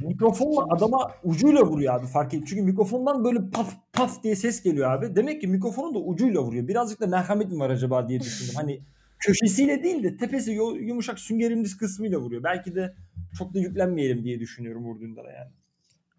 Mikrofonla 0.00 0.66
adama 0.70 1.14
ucuyla 1.24 1.62
vuruyor 1.62 1.94
abi 1.94 2.06
fark 2.06 2.34
et. 2.34 2.42
Çünkü 2.46 2.62
mikrofondan 2.62 3.24
böyle 3.24 3.50
paf 3.50 3.74
paf 3.92 4.22
diye 4.22 4.36
ses 4.36 4.62
geliyor 4.62 4.90
abi. 4.90 5.16
Demek 5.16 5.40
ki 5.40 5.46
mikrofonun 5.46 5.94
da 5.94 5.98
ucuyla 5.98 6.42
vuruyor. 6.42 6.68
Birazcık 6.68 7.00
da 7.00 7.06
merhamet 7.06 7.52
mi 7.52 7.58
var 7.58 7.70
acaba 7.70 8.08
diye 8.08 8.20
düşündüm. 8.20 8.54
Hani 8.56 8.80
köşesiyle 9.18 9.82
değil 9.82 10.02
de 10.02 10.16
tepesi 10.16 10.52
yumuşak 10.80 11.18
süngerimliz 11.18 11.76
kısmıyla 11.76 12.18
vuruyor. 12.18 12.42
Belki 12.42 12.74
de 12.74 12.94
çok 13.38 13.54
da 13.54 13.58
yüklenmeyelim 13.58 14.24
diye 14.24 14.40
düşünüyorum 14.40 14.84
vurduğunda 14.84 15.20
yani. 15.20 15.50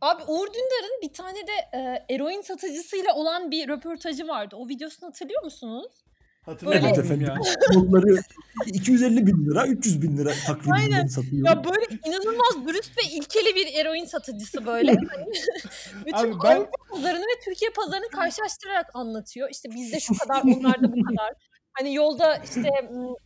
Abi 0.02 0.24
Uğur 0.28 0.48
Dündar'ın 0.48 1.02
bir 1.02 1.14
tane 1.14 1.38
de 1.38 1.78
e, 1.78 2.06
eroin 2.16 2.42
satıcısıyla 2.42 3.16
olan 3.16 3.52
bir 3.52 3.68
röportajı 3.68 4.28
vardı. 4.28 4.56
O 4.56 4.68
videosunu 4.68 5.10
hatırlıyor 5.10 5.44
musunuz? 5.44 6.04
Hatırlamıyorum 6.46 6.88
Evet 6.88 6.98
ya. 6.98 7.04
efendim. 7.04 7.28
Notları 7.74 8.22
250 8.66 9.28
bin 9.28 9.46
lira, 9.50 9.68
300 9.68 10.02
bin 10.02 10.18
lira 10.18 10.32
takribinden 10.48 11.08
satıyor. 11.08 11.48
Ya 11.48 11.64
böyle 11.64 11.86
inanılmaz 12.06 12.68
dürüst 12.68 12.98
ve 12.98 13.02
ilkeli 13.12 13.56
bir 13.56 13.80
eroin 13.82 14.06
satıcısı 14.06 14.66
böyle. 14.66 14.92
Hani 15.10 15.26
bütün 16.06 16.18
Abi 16.18 16.32
ben- 16.44 16.56
Avrupa 16.56 16.72
pazarını 16.90 17.22
ve 17.22 17.40
Türkiye 17.46 17.72
pazarını 17.72 18.10
karşılaştırarak 18.10 18.86
anlatıyor. 18.94 19.50
İşte 19.52 19.70
bizde 19.76 20.00
şu 20.00 20.14
kadar, 20.18 20.42
onlarda 20.42 20.84
bu 20.94 21.04
kadar. 21.04 21.34
Hani 21.74 21.94
yolda 21.96 22.36
işte 22.36 22.70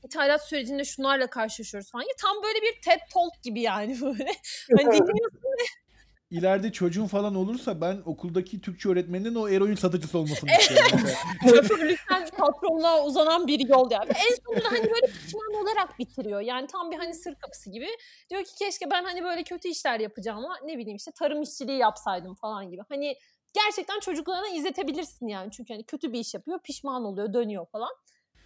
ithalat 0.04 0.48
sürecinde 0.48 0.84
şunlarla 0.86 1.28
karşılaşıyoruz 1.28 1.92
falan. 1.92 2.04
Ya 2.04 2.14
tam 2.22 2.36
böyle 2.44 2.60
bir 2.62 2.82
TED 2.82 3.00
Talk 3.14 3.44
gibi 3.44 3.62
yani 3.62 4.02
böyle. 4.02 4.32
Hani 4.72 4.80
dinliyorsun 4.86 5.40
İleride 6.34 6.72
çocuğun 6.72 7.08
falan 7.08 7.36
olursa 7.36 7.82
ben 7.82 8.02
okuldaki 8.06 8.62
Türkçe 8.62 8.90
öğretmeninin 8.90 9.36
o 9.36 9.50
eroin 9.50 9.76
satıcısı 9.76 10.18
olmasını 10.18 10.50
istiyorum. 10.60 11.00
şoförlükten 11.50 12.28
patronluğa 12.38 13.06
uzanan 13.06 13.48
bir 13.48 13.68
yol 13.70 13.92
yani. 13.92 14.10
En 14.10 14.36
sonunda 14.46 14.72
hani 14.72 14.84
böyle 14.84 15.08
pişman 15.08 15.54
olarak 15.64 16.00
bitiriyor. 16.00 16.42
Yani 16.42 16.68
tam 16.68 16.92
bir 16.92 16.98
hani 16.98 17.14
sır 17.14 17.36
kapısı 17.36 17.70
gibi. 17.70 17.88
Diyor 18.30 18.44
ki 18.44 18.52
keşke 18.60 18.92
ben 18.92 19.04
hani 19.04 19.24
böyle 19.24 19.44
kötü 19.44 19.68
işler 19.68 20.00
yapacağıma 20.00 20.58
ne 20.66 20.78
bileyim 20.78 20.96
işte 20.96 21.12
tarım 21.12 21.42
işçiliği 21.42 21.78
yapsaydım 21.78 22.36
falan 22.36 22.72
gibi. 22.72 22.82
Hani 22.90 23.16
gerçekten 23.54 24.00
çocuklarına 24.00 24.48
izletebilirsin 24.48 25.28
yani. 25.28 25.52
Çünkü 25.52 25.74
hani 25.74 25.84
kötü 25.84 26.14
bir 26.14 26.20
iş 26.20 26.34
yapıyor, 26.34 26.60
pişman 26.64 27.04
oluyor, 27.04 27.34
dönüyor 27.34 27.66
falan. 27.72 27.92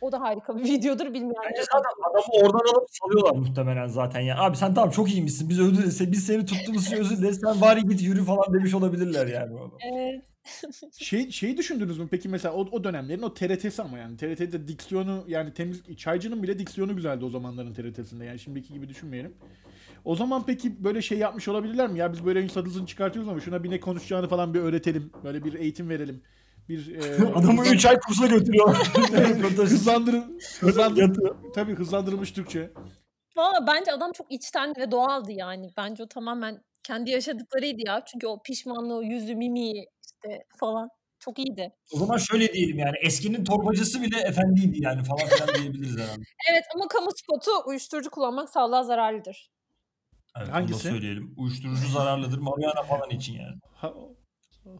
O 0.01 0.11
da 0.11 0.21
harika 0.21 0.57
bir 0.57 0.63
videodur 0.73 1.13
bilmiyorum. 1.13 1.49
Bence 1.49 1.61
zaten 1.73 1.89
adamı 2.09 2.45
oradan 2.45 2.73
alıp 2.73 2.87
salıyorlar 2.89 3.35
muhtemelen 3.35 3.87
zaten 3.87 4.19
ya. 4.19 4.37
Abi 4.37 4.57
sen 4.57 4.73
tamam 4.73 4.89
çok 4.89 5.09
iyiymişsin. 5.11 5.49
Biz 5.49 5.59
özür 5.59 5.77
dileriz. 5.77 6.11
Biz 6.11 6.25
seni 6.25 6.45
tuttuğumuz 6.45 6.87
için 6.87 6.97
özür 6.97 7.17
dileriz. 7.17 7.39
Sen 7.43 7.61
bari 7.61 7.83
git 7.83 8.01
yürü 8.01 8.23
falan 8.23 8.53
demiş 8.53 8.73
olabilirler 8.73 9.27
yani. 9.27 9.53
Evet. 9.93 10.23
Şey 10.97 11.31
şeyi 11.31 11.57
düşündünüz 11.57 11.99
mü 11.99 12.07
peki 12.11 12.29
mesela 12.29 12.53
o, 12.55 12.59
o 12.71 12.83
dönemlerin 12.83 13.21
o 13.21 13.33
TRT'si 13.33 13.81
ama 13.81 13.97
yani 13.97 14.17
TRT'de 14.17 14.67
diksiyonu 14.67 15.23
yani 15.27 15.53
temiz 15.53 15.83
Çaycı'nın 15.97 16.43
bile 16.43 16.59
diksiyonu 16.59 16.95
güzeldi 16.95 17.25
o 17.25 17.29
zamanların 17.29 17.73
TRT'sinde 17.73 18.25
yani 18.25 18.39
şimdiki 18.39 18.73
gibi 18.73 18.89
düşünmeyelim. 18.89 19.33
O 20.05 20.15
zaman 20.15 20.45
peki 20.45 20.83
böyle 20.83 21.01
şey 21.01 21.17
yapmış 21.17 21.47
olabilirler 21.47 21.89
mi? 21.89 21.99
Ya 21.99 22.13
biz 22.13 22.25
böyle 22.25 22.43
insan 22.43 22.61
adısını 22.61 22.85
çıkartıyoruz 22.85 23.29
ama 23.29 23.39
şuna 23.39 23.63
bir 23.63 23.71
ne 23.71 23.79
konuşacağını 23.79 24.27
falan 24.27 24.53
bir 24.53 24.59
öğretelim. 24.59 25.11
Böyle 25.23 25.43
bir 25.43 25.53
eğitim 25.53 25.89
verelim. 25.89 26.21
Bir 26.69 26.95
e, 26.95 27.31
Adamı 27.35 27.67
3 27.67 27.85
ay 27.85 27.99
kursa 27.99 28.27
götürüyor. 28.27 28.75
Röportaj 29.11 29.69
hızlandır 29.69 30.15
hızlandır 30.59 31.01
yatıyor. 31.01 31.35
tabii 31.55 31.75
hızlandırılmış 31.75 32.31
Türkçe. 32.31 32.71
Valla 33.37 33.67
bence 33.67 33.91
adam 33.91 34.11
çok 34.11 34.31
içten 34.31 34.73
ve 34.77 34.91
doğaldı 34.91 35.31
yani. 35.31 35.69
Bence 35.77 36.03
o 36.03 36.07
tamamen 36.07 36.63
kendi 36.83 37.09
yaşadıklarıydı 37.09 37.81
ya. 37.87 38.03
Çünkü 38.05 38.27
o 38.27 38.41
pişmanlığı, 38.41 39.03
yüzü, 39.05 39.35
mimiği 39.35 39.85
işte 40.05 40.43
falan 40.59 40.89
çok 41.19 41.39
iyiydi. 41.39 41.71
O 41.93 41.97
zaman 41.97 42.17
şöyle 42.17 42.53
diyelim 42.53 42.79
yani 42.79 42.97
eskinin 43.01 43.43
torbacısı 43.43 44.01
bile 44.01 44.19
efendiydi 44.19 44.83
yani 44.83 45.03
falan 45.03 45.27
filan 45.27 45.55
diyebiliriz 45.55 45.97
herhalde. 45.97 46.21
Evet 46.51 46.63
ama 46.75 46.87
kamu 46.87 47.09
spotu 47.15 47.51
uyuşturucu 47.65 48.09
kullanmak 48.09 48.49
sağlığa 48.49 48.83
zararlıdır. 48.83 49.49
Evet, 50.37 50.49
Hangisi? 50.49 50.87
Onu 50.87 50.93
da 50.93 50.97
söyleyelim. 50.97 51.33
Uyuşturucu 51.37 51.87
zararlıdır. 51.87 52.37
Marihuana 52.37 52.83
falan 52.83 53.09
için 53.09 53.33
yani. 53.33 53.55
Ha, 53.73 53.93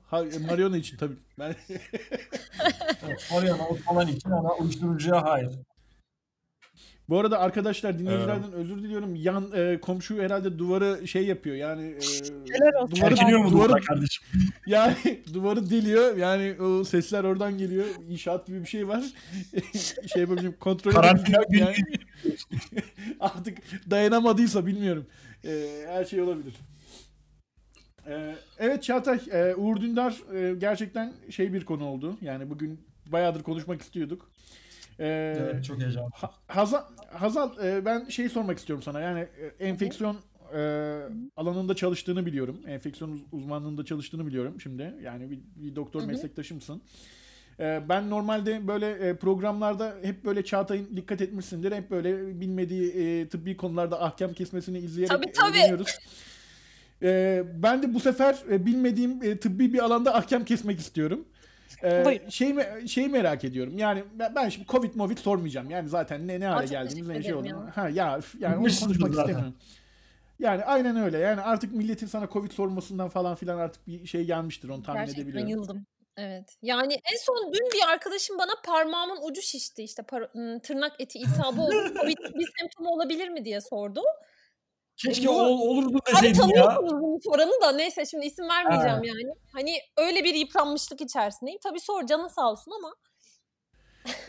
ha, 0.05 0.23
Mariona 0.47 0.77
için 0.77 0.97
tabii. 0.97 1.15
Ben 1.39 1.55
Evet, 3.07 3.29
marihuana 3.31 3.67
o 3.67 3.75
falan 3.75 4.07
için 4.07 4.29
ama 4.29 4.55
uyuşturucuya 4.55 5.23
hayır. 5.23 5.49
Bu 7.09 7.19
arada 7.19 7.39
arkadaşlar 7.39 7.99
dinleyicilerden 7.99 8.51
özür 8.51 8.77
diliyorum. 8.77 9.15
Yan 9.15 9.51
e, 9.55 9.79
komşu 9.81 10.21
herhalde 10.21 10.59
duvarı 10.59 11.07
şey 11.07 11.25
yapıyor. 11.25 11.55
Yani 11.55 11.83
e, 11.83 11.99
duvarı, 12.73 12.95
Çerkiniyor 12.95 13.39
mu 13.39 13.51
duvarı, 13.51 13.81
kardeşim? 13.81 14.23
yani 14.67 14.95
duvarı 15.33 15.69
deliyor. 15.69 16.17
Yani 16.17 16.61
o 16.61 16.83
sesler 16.83 17.23
oradan 17.23 17.57
geliyor. 17.57 17.85
İnşaat 18.09 18.47
gibi 18.47 18.61
bir 18.61 18.67
şey 18.67 18.87
var. 18.87 19.03
şey 20.13 20.21
yapabilirim 20.21 20.55
kontrol 20.59 20.91
Karantina 20.91 21.39
yani. 21.49 21.75
Artık 23.19 23.57
dayanamadıysa 23.89 24.65
bilmiyorum. 24.65 25.05
E, 25.45 25.83
her 25.87 26.05
şey 26.05 26.21
olabilir. 26.21 26.53
E, 28.07 28.35
evet 28.59 28.83
Çağatay, 28.83 29.19
e, 29.31 29.55
Uğur 29.55 29.81
Dündar 29.81 30.33
e, 30.33 30.55
gerçekten 30.55 31.13
şey 31.29 31.53
bir 31.53 31.65
konu 31.65 31.85
oldu. 31.85 32.17
Yani 32.21 32.49
bugün 32.49 32.79
bayağıdır 33.11 33.43
konuşmak 33.43 33.81
istiyorduk. 33.81 34.29
E, 34.99 35.05
Evet 35.39 35.65
çok 35.65 35.79
heyecanlı. 35.81 36.09
Ha- 36.13 36.33
Hazal, 36.47 36.81
Hazal 37.11 37.65
e, 37.65 37.85
ben 37.85 38.05
şeyi 38.05 38.29
sormak 38.29 38.57
istiyorum 38.57 38.83
sana. 38.83 38.99
Yani 38.99 39.19
e, 39.19 39.65
enfeksiyon 39.67 40.17
e, 40.55 40.59
alanında 41.37 41.75
çalıştığını 41.75 42.25
biliyorum. 42.25 42.57
Enfeksiyon 42.67 43.11
uz- 43.11 43.21
uzmanlığında 43.31 43.85
çalıştığını 43.85 44.27
biliyorum 44.27 44.61
şimdi. 44.61 44.95
Yani 45.03 45.31
bir, 45.31 45.39
bir 45.55 45.75
doktor 45.75 45.99
Hı 45.99 46.03
hı. 46.03 46.07
meslektaşımsın. 46.07 46.81
E, 47.59 47.81
ben 47.89 48.09
normalde 48.09 48.67
böyle 48.67 48.91
e, 48.91 49.15
programlarda 49.15 49.95
hep 50.03 50.25
böyle 50.25 50.45
Çağatay'ın 50.45 50.97
dikkat 50.97 51.21
etmişsindir. 51.21 51.71
Hep 51.71 51.91
böyle 51.91 52.39
bilmediği 52.41 52.91
e, 52.91 53.27
tıbbi 53.29 53.57
konularda 53.57 54.01
ahkam 54.03 54.33
kesmesini 54.33 54.77
izleyerek 54.79 55.17
Tabii, 55.17 55.31
tabii. 55.31 55.57
öğreniyoruz. 55.57 55.87
E, 57.03 57.43
ben 57.53 57.83
de 57.83 57.93
bu 57.93 57.99
sefer 57.99 58.37
e, 58.51 58.65
bilmediğim 58.65 59.23
e, 59.23 59.39
tıbbi 59.39 59.73
bir 59.73 59.79
alanda 59.79 60.15
ahkam 60.15 60.45
kesmek 60.45 60.79
istiyorum. 60.79 61.27
Ee, 61.83 62.21
şey 62.29 62.49
me- 62.49 62.87
şey 62.87 63.07
merak 63.07 63.43
ediyorum. 63.43 63.77
Yani 63.77 64.03
ben, 64.35 64.49
şimdi 64.49 64.67
Covid 64.67 64.95
Movid 64.95 65.17
sormayacağım. 65.17 65.69
Yani 65.69 65.89
zaten 65.89 66.27
ne 66.27 66.39
ne 66.39 66.45
hale 66.47 66.65
geldiğimiz 66.67 67.09
ne 67.09 67.23
şey 67.23 67.33
oldu. 67.33 67.71
Ha 67.75 67.89
ya 67.89 68.19
yani 68.39 68.55
onu 68.55 68.61
konuşmak 68.63 68.89
zaten. 68.89 69.09
istemiyorum. 69.09 69.55
Yani 70.39 70.63
aynen 70.63 70.97
öyle. 70.97 71.17
Yani 71.17 71.41
artık 71.41 71.73
milletin 71.73 72.07
sana 72.07 72.27
Covid 72.33 72.51
sormasından 72.51 73.09
falan 73.09 73.35
filan 73.35 73.57
artık 73.57 73.87
bir 73.87 74.05
şey 74.05 74.25
gelmiştir 74.25 74.69
onu 74.69 74.83
tahmin 74.83 74.99
Gerçekten 74.99 75.23
edebiliyorum. 75.23 75.49
yıldım. 75.49 75.85
Evet. 76.17 76.57
Yani 76.61 76.93
en 76.93 77.17
son 77.25 77.53
dün 77.53 77.67
bir 77.73 77.91
arkadaşım 77.93 78.37
bana 78.37 78.51
parmağımın 78.65 79.17
ucu 79.31 79.41
şişti. 79.41 79.83
İşte 79.83 80.01
par- 80.01 80.61
tırnak 80.61 80.91
eti 80.99 81.19
iltihabı 81.19 81.61
oldu. 81.65 81.93
Covid 82.01 82.17
bir 82.35 82.47
semptomu 82.59 82.89
olabilir 82.89 83.29
mi 83.29 83.45
diye 83.45 83.61
sordu. 83.61 84.01
Keşke 84.97 85.27
Bu- 85.27 85.31
ol, 85.31 85.59
olurdu 85.59 85.97
Abi 85.97 86.15
deseydin 86.15 86.41
ya. 86.47 86.65
tanıyorsunuz 86.65 86.93
bunu 87.01 87.19
soranı 87.21 87.61
da 87.61 87.71
neyse 87.71 88.05
şimdi 88.05 88.25
isim 88.25 88.49
vermeyeceğim 88.49 89.03
yani. 89.03 89.33
Hani 89.53 89.77
öyle 89.97 90.23
bir 90.23 90.35
yıpranmışlık 90.35 91.01
içerisindeyim. 91.01 91.59
Tabii 91.63 91.79
sor 91.79 92.05
canı 92.07 92.29
sağ 92.29 92.51
olsun 92.51 92.71
ama. 92.79 92.95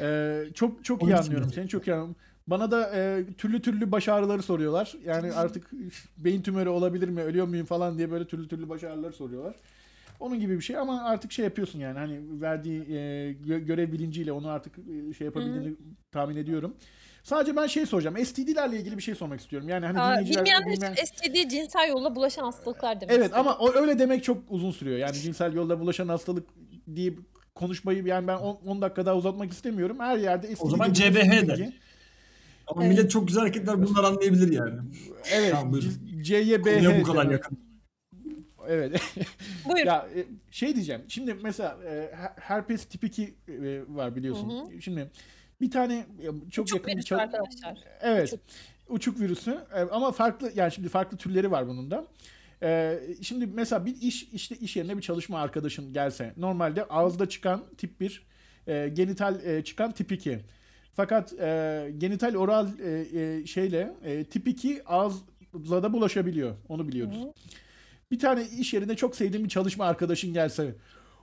Ee, 0.01 0.45
çok 0.55 0.85
çok 0.85 1.03
iyi 1.03 1.17
anlıyorum 1.17 1.49
de. 1.51 1.55
seni 1.55 1.69
çok 1.69 1.87
iyi 1.87 1.93
anlıyorum. 1.93 2.17
Bana 2.47 2.71
da 2.71 2.91
e, 2.97 3.25
türlü 3.39 3.63
türlü 3.63 3.93
baş 3.93 4.09
ağrıları 4.09 4.43
soruyorlar. 4.43 4.95
Yani 5.05 5.33
artık 5.37 5.71
beyin 6.17 6.43
tümörü 6.43 6.69
olabilir 6.69 7.09
mi, 7.09 7.23
ölüyor 7.23 7.47
muyum 7.47 7.67
falan 7.67 7.99
diye 7.99 8.11
böyle 8.11 8.27
türlü 8.27 8.49
türlü 8.49 8.69
baş 8.69 8.85
ağrıları 8.85 9.13
soruyorlar. 9.13 9.55
Onun 10.21 10.41
gibi 10.41 10.57
bir 10.57 10.61
şey 10.65 10.77
ama 10.77 11.03
artık 11.03 11.33
şey 11.33 11.45
yapıyorsun 11.45 11.79
yani 11.79 11.99
hani 11.99 12.41
verdiği 12.41 12.81
e, 12.81 12.95
gö- 13.33 13.65
görev 13.65 13.93
bilinciyle 13.93 14.33
onu 14.33 14.49
artık 14.49 14.75
şey 15.19 15.25
yapabildiğini 15.25 15.77
tahmin 16.13 16.37
ediyorum. 16.37 16.77
Sadece 17.29 17.57
ben 17.57 17.67
şey 17.67 17.87
soracağım. 17.87 18.25
STD'lerle 18.27 18.77
ilgili 18.77 18.97
bir 18.97 19.03
şey 19.03 19.15
sormak 19.15 19.41
istiyorum. 19.41 19.69
Yani 19.69 19.87
hani 19.87 20.01
Aa, 20.01 20.13
dinleyiciler 20.13 20.45
bilmeyenler 20.45 20.67
bilmeyen- 20.73 20.93
için 20.93 21.05
STD 21.05 21.49
cinsel 21.51 21.89
yolla 21.89 22.17
bulaşan 22.17 22.45
hastalıklar 22.45 23.01
demek. 23.01 23.15
Evet 23.15 23.25
istedim. 23.27 23.41
ama 23.49 23.59
o, 23.59 23.73
öyle 23.75 23.99
demek 23.99 24.25
çok 24.25 24.39
uzun 24.49 24.71
sürüyor. 24.71 24.99
Yani 24.99 25.15
cinsel 25.15 25.53
yolda 25.53 25.81
bulaşan 25.81 26.09
hastalık 26.09 26.49
diye 26.95 27.13
konuşmayı 27.55 28.07
yani 28.07 28.27
ben 28.27 28.37
10 28.37 28.83
dakika 28.83 29.07
daha 29.07 29.17
uzatmak 29.17 29.53
istemiyorum. 29.53 29.97
Her 30.01 30.19
yerde 30.19 30.47
STD 30.57 30.65
O 30.67 30.71
zaman 30.71 30.93
CBH 30.93 31.03
de. 31.15 31.53
bilgi- 31.53 31.73
Ama 32.67 32.85
Evet. 32.85 32.93
millet 32.97 33.11
çok 33.11 33.27
güzel 33.29 33.41
hareketler 33.41 33.83
bunlar 33.87 34.05
anlayabilir 34.05 34.53
yani. 34.53 34.81
Evet. 35.33 35.51
Tamam, 35.53 35.73
buyurun. 35.73 35.91
C- 36.17 36.23
C'ye 36.23 36.65
B 36.65 36.75
Konuya 36.75 37.01
bu 37.01 37.05
kadar 37.05 37.31
yakın. 37.31 37.59
Evet. 38.69 39.01
Buyur. 39.69 39.87
ya 39.87 40.07
e, 40.17 40.25
şey 40.51 40.75
diyeceğim. 40.75 41.03
Şimdi 41.09 41.35
mesela 41.43 41.79
e, 41.89 42.11
her- 42.17 42.33
herpes 42.41 42.85
tip 42.85 43.05
2 43.05 43.23
e, 43.49 43.81
var 43.89 44.17
biliyorsun. 44.17 44.51
Hı 44.51 44.83
Şimdi 44.83 45.11
bir 45.61 45.71
tane 45.71 46.07
çok, 46.51 46.67
Çok 46.67 46.73
yakın 46.73 46.91
bir 46.91 46.97
virüs 46.97 47.05
çal- 47.07 47.19
arkadaşlar. 47.19 47.79
Evet. 48.01 48.35
Uçuk 48.89 49.21
virüsü 49.21 49.59
E, 49.75 49.81
ama 49.81 50.13
farklı 50.13 50.53
yani 50.55 50.73
şimdi 50.73 50.89
farklı 50.89 51.17
türleri 51.17 51.51
var 51.51 51.69
bunun 51.69 51.91
da. 51.91 52.07
E, 52.63 53.01
şimdi 53.23 53.47
mesela 53.47 53.87
bir 53.87 53.97
iş 54.01 54.23
işte 54.23 54.57
iş 54.57 54.77
yerine 54.77 54.97
bir 54.97 55.03
çalışma 55.03 55.41
arkadaşın 55.41 55.93
gelse 55.93 56.33
normalde 56.37 56.85
ağızda 56.85 57.29
çıkan 57.29 57.63
tip 57.79 58.01
1 58.01 58.23
e, 58.67 58.89
genital 58.89 59.45
e, 59.45 59.65
çıkan 59.65 59.93
tip 59.93 60.13
2. 60.13 60.39
Fakat 60.95 61.33
e, 61.33 61.91
genital 61.99 62.35
oral 62.35 62.69
e, 62.79 63.21
e, 63.21 63.47
şeyle 63.47 63.93
e, 64.05 64.25
tip 64.25 64.49
2 64.49 64.83
ağızla 64.87 65.83
da 65.83 65.93
bulaşabiliyor. 65.93 66.55
Onu 66.69 66.89
biliyoruz. 66.89 67.17
Hı. 67.17 67.33
Bir 68.11 68.19
tane 68.19 68.45
iş 68.59 68.75
yerinde 68.75 68.97
çok 68.97 69.17
sevdiğim 69.17 69.45
bir 69.45 69.51
çalışma 69.51 69.85
arkadaşın 69.85 70.33
gelse 70.35 70.75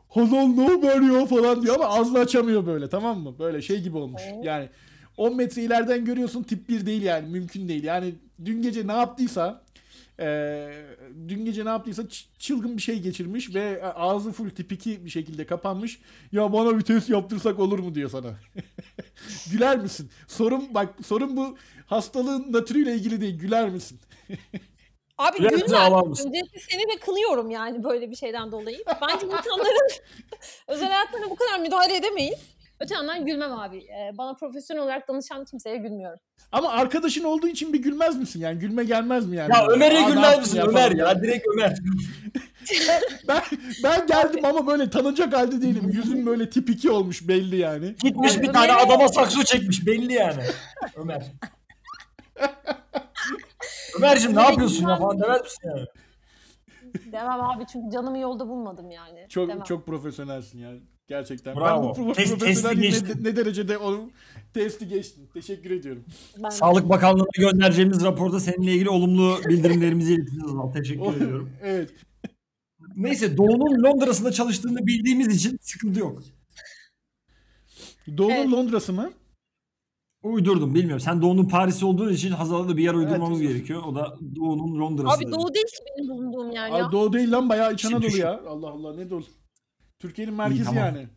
Hazal 0.09 0.47
ne 0.47 0.67
haber 0.67 1.01
ya 1.01 1.25
falan 1.25 1.61
diyor 1.63 1.75
ama 1.75 1.85
ağzını 1.85 2.19
açamıyor 2.19 2.65
böyle 2.65 2.89
tamam 2.89 3.19
mı? 3.19 3.39
Böyle 3.39 3.61
şey 3.61 3.81
gibi 3.81 3.97
olmuş. 3.97 4.21
Yani 4.43 4.69
10 5.17 5.35
metre 5.35 5.61
ileriden 5.63 6.05
görüyorsun 6.05 6.43
tip 6.43 6.69
1 6.69 6.85
değil 6.85 7.01
yani 7.01 7.29
mümkün 7.29 7.67
değil. 7.67 7.83
Yani 7.83 8.15
dün 8.45 8.61
gece 8.61 8.87
ne 8.87 8.93
yaptıysa 8.93 9.65
Ee, 10.19 10.73
dün 11.27 11.45
gece 11.45 11.65
ne 11.65 11.69
yaptıysa 11.69 12.03
çılgın 12.39 12.77
bir 12.77 12.81
şey 12.81 12.99
geçirmiş 12.99 13.55
ve 13.55 13.83
ağzı 13.93 14.31
full 14.31 14.49
tipiki 14.49 15.05
bir 15.05 15.09
şekilde 15.09 15.45
kapanmış. 15.45 15.99
Ya 16.31 16.53
bana 16.53 16.77
bir 16.77 16.81
test 16.81 17.09
yaptırsak 17.09 17.59
olur 17.59 17.79
mu 17.79 17.95
diyor 17.95 18.09
sana. 18.09 18.33
Güler 19.51 19.77
misin? 19.79 20.09
Sorun 20.27 20.73
bak 20.73 20.93
sorun 21.05 21.37
bu 21.37 21.57
hastalığın 21.85 22.53
natürüyle 22.53 22.95
ilgili 22.95 23.21
değil. 23.21 23.39
Güler 23.39 23.69
misin? 23.69 23.99
Abi 25.17 25.65
ağlar 25.75 26.07
mısın? 26.07 26.27
Öncelikle 26.27 26.59
seni 26.59 26.81
de 26.81 26.99
kınıyorum 26.99 27.51
yani 27.51 27.83
böyle 27.83 28.11
bir 28.11 28.15
şeyden 28.15 28.51
dolayı. 28.51 28.83
Bence 29.01 29.25
insanların 29.25 29.89
özel 30.67 30.87
hayatlarına 30.87 31.29
bu 31.29 31.35
kadar 31.35 31.59
müdahale 31.59 31.95
edemeyiz. 31.95 32.39
Öte 32.79 32.95
yandan 32.95 33.25
gülmem 33.25 33.53
abi. 33.53 33.77
Ee, 33.77 34.17
bana 34.17 34.33
profesyonel 34.33 34.83
olarak 34.83 35.07
danışan 35.07 35.45
kimseye 35.45 35.77
gülmüyorum. 35.77 36.19
Ama 36.51 36.69
arkadaşın 36.69 37.23
olduğu 37.23 37.47
için 37.47 37.73
bir 37.73 37.79
gülmez 37.79 38.17
misin 38.17 38.39
yani? 38.39 38.59
Gülme 38.59 38.83
gelmez 38.83 39.25
mi 39.27 39.35
yani? 39.37 39.51
Ya 39.53 39.67
Ömer'e 39.67 40.01
gülmez 40.03 40.39
misin? 40.39 40.57
ya 40.57 40.65
Ömer 40.65 40.91
ya 40.91 41.21
direkt 41.21 41.47
Ömer. 41.53 41.77
Ben, 43.27 43.41
ben 43.83 44.07
geldim 44.07 44.45
ama 44.45 44.67
böyle 44.67 44.89
tanınacak 44.89 45.33
halde 45.33 45.61
değilim. 45.61 45.89
Yüzüm 45.93 46.25
böyle 46.25 46.49
tip 46.49 46.69
2 46.69 46.89
olmuş 46.91 47.27
belli 47.27 47.55
yani. 47.55 47.95
Gitmiş 48.03 48.41
bir 48.41 48.53
tane 48.53 48.73
adama 48.73 49.07
sakso 49.07 49.43
çekmiş 49.43 49.85
belli 49.85 50.13
yani. 50.13 50.43
Ömer. 50.95 51.23
Ömerciğim 53.97 54.35
ne 54.37 54.41
yapıyorsun 54.41 54.87
ya 54.89 54.97
falan 54.97 55.19
demez 55.19 55.41
misin 55.41 55.59
yani? 55.69 55.85
Demem 57.11 57.41
abi 57.41 57.63
çünkü 57.71 57.91
canımı 57.93 58.17
yolda 58.19 58.47
bulmadım 58.47 58.91
yani. 58.91 59.25
Çok 59.29 59.49
Demem. 59.49 59.63
çok 59.63 59.85
profesyonelsin 59.85 60.59
yani. 60.59 60.81
Gerçekten. 61.07 61.55
Bravo. 61.55 61.93
Ben 61.97 62.05
bu 62.05 62.11
Test- 62.11 62.29
profesyonelliğin 62.29 62.91
testi 62.91 63.05
ne, 63.05 63.07
geçtin. 63.07 63.23
ne 63.23 63.35
derecede 63.35 63.77
o 63.77 64.09
testi 64.53 64.87
geçtin. 64.87 65.27
Teşekkür 65.33 65.71
ediyorum. 65.71 66.05
Ben- 66.43 66.49
Sağlık 66.49 66.89
Bakanlığı'na 66.89 67.51
göndereceğimiz 67.51 68.03
raporda 68.03 68.39
seninle 68.39 68.71
ilgili 68.73 68.89
olumlu 68.89 69.37
bildirimlerimizi 69.49 70.13
ileteceğiz. 70.13 70.43
Azal. 70.45 70.71
Teşekkür 70.71 71.01
O- 71.05 71.11
ediyorum. 71.13 71.49
evet. 71.63 71.89
Neyse 72.95 73.37
Doğu'nun 73.37 73.83
Londra'sında 73.83 74.31
çalıştığını 74.31 74.87
bildiğimiz 74.87 75.27
için 75.35 75.57
sıkıntı 75.61 75.99
yok. 75.99 76.19
Doğu'nun 78.17 78.31
Evet. 78.35 78.51
Londra'sı 78.51 78.93
mı? 78.93 79.11
Uydurdum 80.25 80.75
bilmiyorum. 80.75 80.99
Sen 80.99 81.21
Doğu'nun 81.21 81.49
Paris'i 81.49 81.85
olduğun 81.85 82.13
için 82.13 82.31
Hazal'a 82.31 82.69
da 82.69 82.77
bir 82.77 82.83
yer 82.83 82.93
uydurmamız 82.93 83.41
Evet. 83.41 83.51
gerekiyor. 83.51 83.83
O 83.87 83.95
da 83.95 84.17
Doğu'nun 84.35 84.79
Londra'sı. 84.79 85.17
Abi 85.17 85.25
dedi. 85.25 85.31
doğu 85.31 85.53
değil 85.53 85.65
ki 85.65 85.83
benim 85.97 86.09
bulunduğum 86.09 86.51
yer 86.51 86.69
ya. 86.69 86.91
Doğu 86.91 87.13
değil 87.13 87.31
lan 87.31 87.49
bayağı 87.49 87.73
İç 87.73 87.83
İşte 87.83 87.95
Anadolu 87.95 88.09
düşün. 88.11 88.23
ya. 88.23 88.41
Allah 88.47 88.69
Allah 88.69 88.95
ne 88.95 89.09
Doğu. 89.09 89.23
Türkiye'nin 89.99 90.33
merkezi 90.33 90.63
tamam. 90.63 90.77
yani. 90.85 91.07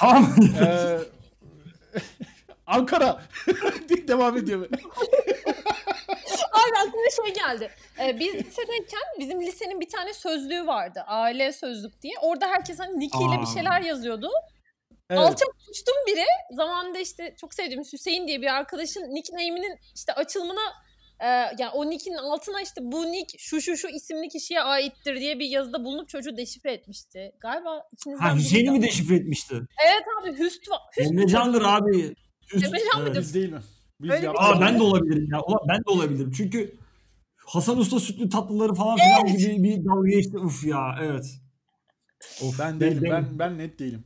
Tamam. 0.00 0.26
Ee, 0.62 0.98
Ankara. 2.66 3.22
Devam 4.08 4.36
ediyor. 4.36 4.60
Abi 6.52 6.76
aklıma 6.88 7.24
şey 7.24 7.34
geldi. 7.34 7.70
Ee, 8.00 8.18
biz 8.20 8.34
lisedeyken 8.34 9.00
bizim 9.18 9.40
lisenin 9.40 9.80
bir 9.80 9.88
tane 9.88 10.12
sözlüğü 10.14 10.66
vardı. 10.66 11.00
Aile 11.06 11.52
sözlük 11.52 12.02
diye. 12.02 12.14
Orada 12.22 12.46
herkes 12.46 12.78
hani 12.78 12.98
nickiyle 13.00 13.32
bir 13.38 13.42
Aa. 13.42 13.54
şeyler 13.54 13.80
yazıyordu. 13.80 14.28
Evet. 15.10 15.18
Alçak 15.18 15.48
uçtum 15.70 15.94
biri. 16.06 16.24
Zamanında 16.56 16.98
işte 16.98 17.34
çok 17.40 17.54
sevdiğimiz 17.54 17.92
Hüseyin 17.92 18.28
diye 18.28 18.42
bir 18.42 18.46
arkadaşın 18.46 19.00
nickname'inin 19.00 19.78
işte 19.94 20.12
açılımına 20.12 20.72
e, 21.20 21.26
yani 21.28 21.70
o 21.74 21.90
nick'in 21.90 22.14
altına 22.14 22.62
işte 22.62 22.80
bu 22.84 23.12
nick 23.12 23.38
şu 23.38 23.60
şu 23.60 23.76
şu 23.76 23.88
isimli 23.88 24.28
kişiye 24.28 24.62
aittir 24.62 25.16
diye 25.20 25.38
bir 25.38 25.46
yazıda 25.46 25.84
bulunup 25.84 26.08
çocuğu 26.08 26.36
deşifre 26.36 26.72
etmişti. 26.72 27.32
Galiba 27.40 27.82
ikinizden 27.92 28.24
Ha 28.24 28.36
Hüseyin'i 28.36 28.70
mi 28.70 28.82
deşifre 28.82 29.16
etmişti? 29.16 29.54
Evet 29.86 30.04
abi 30.22 30.38
Hüst 30.38 30.70
var. 30.70 30.80
Hüst 30.96 31.10
Emrecan'dır 31.10 31.62
abi. 31.62 32.14
Üst- 32.54 32.66
Emrecan 32.66 33.02
mıydı? 33.02 33.20
Biz 33.20 33.34
değil 33.34 33.52
mi? 33.52 33.60
Biz 34.00 34.10
Öyle 34.10 34.20
bir 34.22 34.26
yaptık. 34.26 34.44
Aa 34.44 34.60
ben 34.60 34.78
de 34.78 34.82
olabilirim 34.82 35.28
ya. 35.32 35.40
Ulan 35.42 35.60
ben 35.68 35.78
de 35.78 35.90
olabilirim. 35.90 36.32
Çünkü 36.36 36.74
Hasan 37.36 37.78
Usta 37.78 38.00
sütlü 38.00 38.28
tatlıları 38.28 38.74
falan 38.74 38.96
filan 38.96 39.36
gibi 39.36 39.62
bir 39.64 39.84
dalga 39.84 40.08
geçti. 40.08 40.38
Uf 40.38 40.64
ya 40.64 40.98
evet. 41.02 41.24
Of, 42.42 42.58
Ben 42.58 42.80
değilim. 42.80 43.02
Ben 43.10 43.38
ben 43.38 43.58
net 43.58 43.78
değilim. 43.78 44.04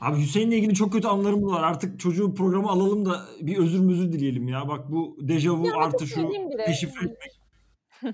Abi 0.00 0.20
Hüseyin'le 0.20 0.50
ilgili 0.52 0.74
çok 0.74 0.92
kötü 0.92 1.08
anılarım 1.08 1.46
var. 1.46 1.62
Artık 1.62 2.00
çocuğu 2.00 2.34
programa 2.34 2.70
alalım 2.72 3.06
da 3.06 3.20
bir 3.40 3.56
özür 3.58 3.80
müzür 3.80 4.12
dileyelim 4.12 4.48
ya. 4.48 4.68
Bak 4.68 4.92
bu 4.92 5.16
dejavu 5.20 5.66
Ya, 5.66 5.74
artı 5.76 6.06
şu 6.06 6.32
deşifre 6.68 7.06
etmek. 7.06 7.40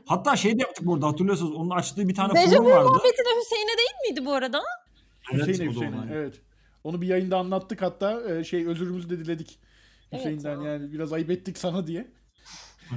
Hatta 0.06 0.36
şey 0.36 0.58
de 0.58 0.62
yaptık 0.62 0.86
bu 0.86 0.94
arada 0.94 1.06
hatırlıyorsanız 1.06 1.52
onun 1.52 1.70
açtığı 1.70 2.08
bir 2.08 2.14
tane 2.14 2.34
Dejavu 2.34 2.54
forum 2.56 2.70
vardı. 2.70 2.88
muhabbeti 2.88 3.18
de 3.18 3.40
Hüseyin'e 3.40 3.78
değil 3.78 4.10
miydi 4.10 4.26
bu 4.26 4.32
arada? 4.32 4.62
Evet, 5.32 5.48
Hüseyin'e 5.48 5.70
o 5.70 5.74
da 5.74 5.76
Hüseyin'e. 5.76 5.96
ona. 5.96 6.14
Evet. 6.14 6.34
Onu 6.84 7.00
bir 7.02 7.06
yayında 7.06 7.38
anlattık 7.38 7.82
hatta 7.82 8.34
e, 8.34 8.44
şey 8.44 8.66
özürümüzü 8.66 9.10
de 9.10 9.18
diledik. 9.18 9.58
Evet 10.12 10.20
Hüseyin'den 10.20 10.60
ya. 10.60 10.72
yani 10.72 10.92
biraz 10.92 11.12
ayıp 11.12 11.30
ettik 11.30 11.58
sana 11.58 11.86
diye. 11.86 12.08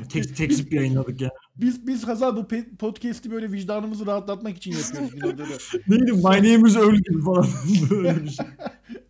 Tek, 0.09 0.37
tek 0.37 0.53
zip 0.53 0.73
yayınladık 0.73 1.21
ya. 1.21 1.29
Biz 1.57 1.87
biz 1.87 2.07
Hazal 2.07 2.37
bu 2.37 2.47
podcast'i 2.79 3.31
böyle 3.31 3.51
vicdanımızı 3.51 4.05
rahatlatmak 4.05 4.57
için 4.57 4.71
yapıyoruz 4.71 5.13
bir 5.15 5.21
noktada. 5.21 5.57
Neydi? 5.87 6.11
My 6.11 6.53
name 6.53 6.69
is 6.69 6.75
Earl 6.75 6.95
gibi 6.95 7.21
falan. 7.21 7.43
Şey. 8.27 8.45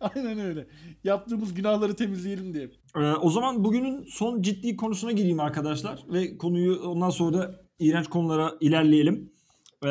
Aynen 0.00 0.38
öyle. 0.38 0.66
Yaptığımız 1.04 1.54
günahları 1.54 1.96
temizleyelim 1.96 2.54
diye. 2.54 2.70
Ee, 2.96 3.00
o 3.00 3.30
zaman 3.30 3.64
bugünün 3.64 4.04
son 4.08 4.42
ciddi 4.42 4.76
konusuna 4.76 5.12
gireyim 5.12 5.40
arkadaşlar 5.40 6.04
ve 6.12 6.38
konuyu 6.38 6.80
ondan 6.80 7.10
sonra 7.10 7.38
da 7.38 7.60
iğrenç 7.78 8.08
konulara 8.08 8.52
ilerleyelim. 8.60 9.32
Ee, 9.84 9.88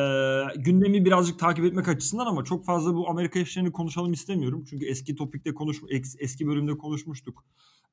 gündemi 0.57 1.05
birazcık 1.05 1.39
takip 1.39 1.65
etmek 1.65 1.87
açısından 1.87 2.25
ama 2.25 2.43
çok 2.43 2.65
fazla 2.65 2.95
bu 2.95 3.09
Amerika 3.09 3.39
işlerini 3.39 3.71
konuşalım 3.71 4.13
istemiyorum. 4.13 4.63
Çünkü 4.69 4.85
eski 4.85 5.15
topikte 5.15 5.53
konuş 5.53 5.81
eski 6.19 6.47
bölümde 6.47 6.77
konuşmuştuk 6.77 7.45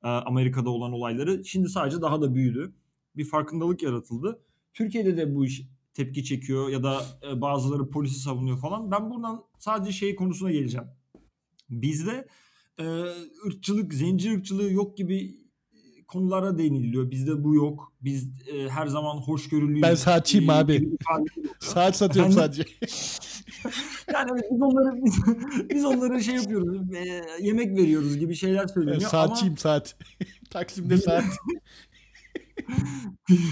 e, 0.03 0.07
Amerika'da 0.07 0.69
olan 0.69 0.91
olayları. 0.91 1.45
Şimdi 1.45 1.69
sadece 1.69 2.01
daha 2.01 2.21
da 2.21 2.35
büyüdü. 2.35 2.73
Bir 3.15 3.25
farkındalık 3.25 3.83
yaratıldı. 3.83 4.39
Türkiye'de 4.73 5.17
de 5.17 5.35
bu 5.35 5.45
iş 5.45 5.61
tepki 5.93 6.23
çekiyor 6.23 6.69
ya 6.69 6.83
da 6.83 7.01
e, 7.31 7.41
bazıları 7.41 7.89
polisi 7.89 8.19
savunuyor 8.19 8.57
falan. 8.57 8.91
Ben 8.91 9.09
buradan 9.09 9.43
sadece 9.59 9.91
şey 9.91 10.15
konusuna 10.15 10.51
geleceğim. 10.51 10.87
Bizde 11.69 12.27
e, 12.79 12.83
ırkçılık, 13.47 13.93
zenci 13.93 14.33
ırkçılığı 14.33 14.71
yok 14.71 14.97
gibi 14.97 15.43
konulara 16.07 16.57
değiniliyor. 16.57 17.11
Bizde 17.11 17.43
bu 17.43 17.55
yok. 17.55 17.93
Biz 18.01 18.31
e, 18.53 18.69
her 18.69 18.87
zaman 18.87 19.17
hoşgörülüyüz. 19.17 19.81
Ben 19.81 19.95
saatçiyim 19.95 20.49
e, 20.49 20.53
abi. 20.53 20.89
Saat 21.59 21.95
satıyorum 21.95 22.31
Efendim? 22.31 22.53
sadece. 22.53 22.65
Yani 24.13 24.29
evet, 24.33 24.43
biz 24.51 24.61
onları 24.61 25.05
biz, 25.05 25.19
biz 25.69 25.85
onlara 25.85 26.19
şey 26.19 26.35
yapıyoruz. 26.35 26.93
e, 26.93 27.21
yemek 27.41 27.77
veriyoruz 27.77 28.17
gibi 28.17 28.35
şeyler 28.35 28.67
Ben 28.67 28.73
söyleniyor. 28.73 29.09
saatçiyim 29.09 29.57
saat. 29.57 29.95
Taksim'de 30.49 30.97
saat. 30.97 31.23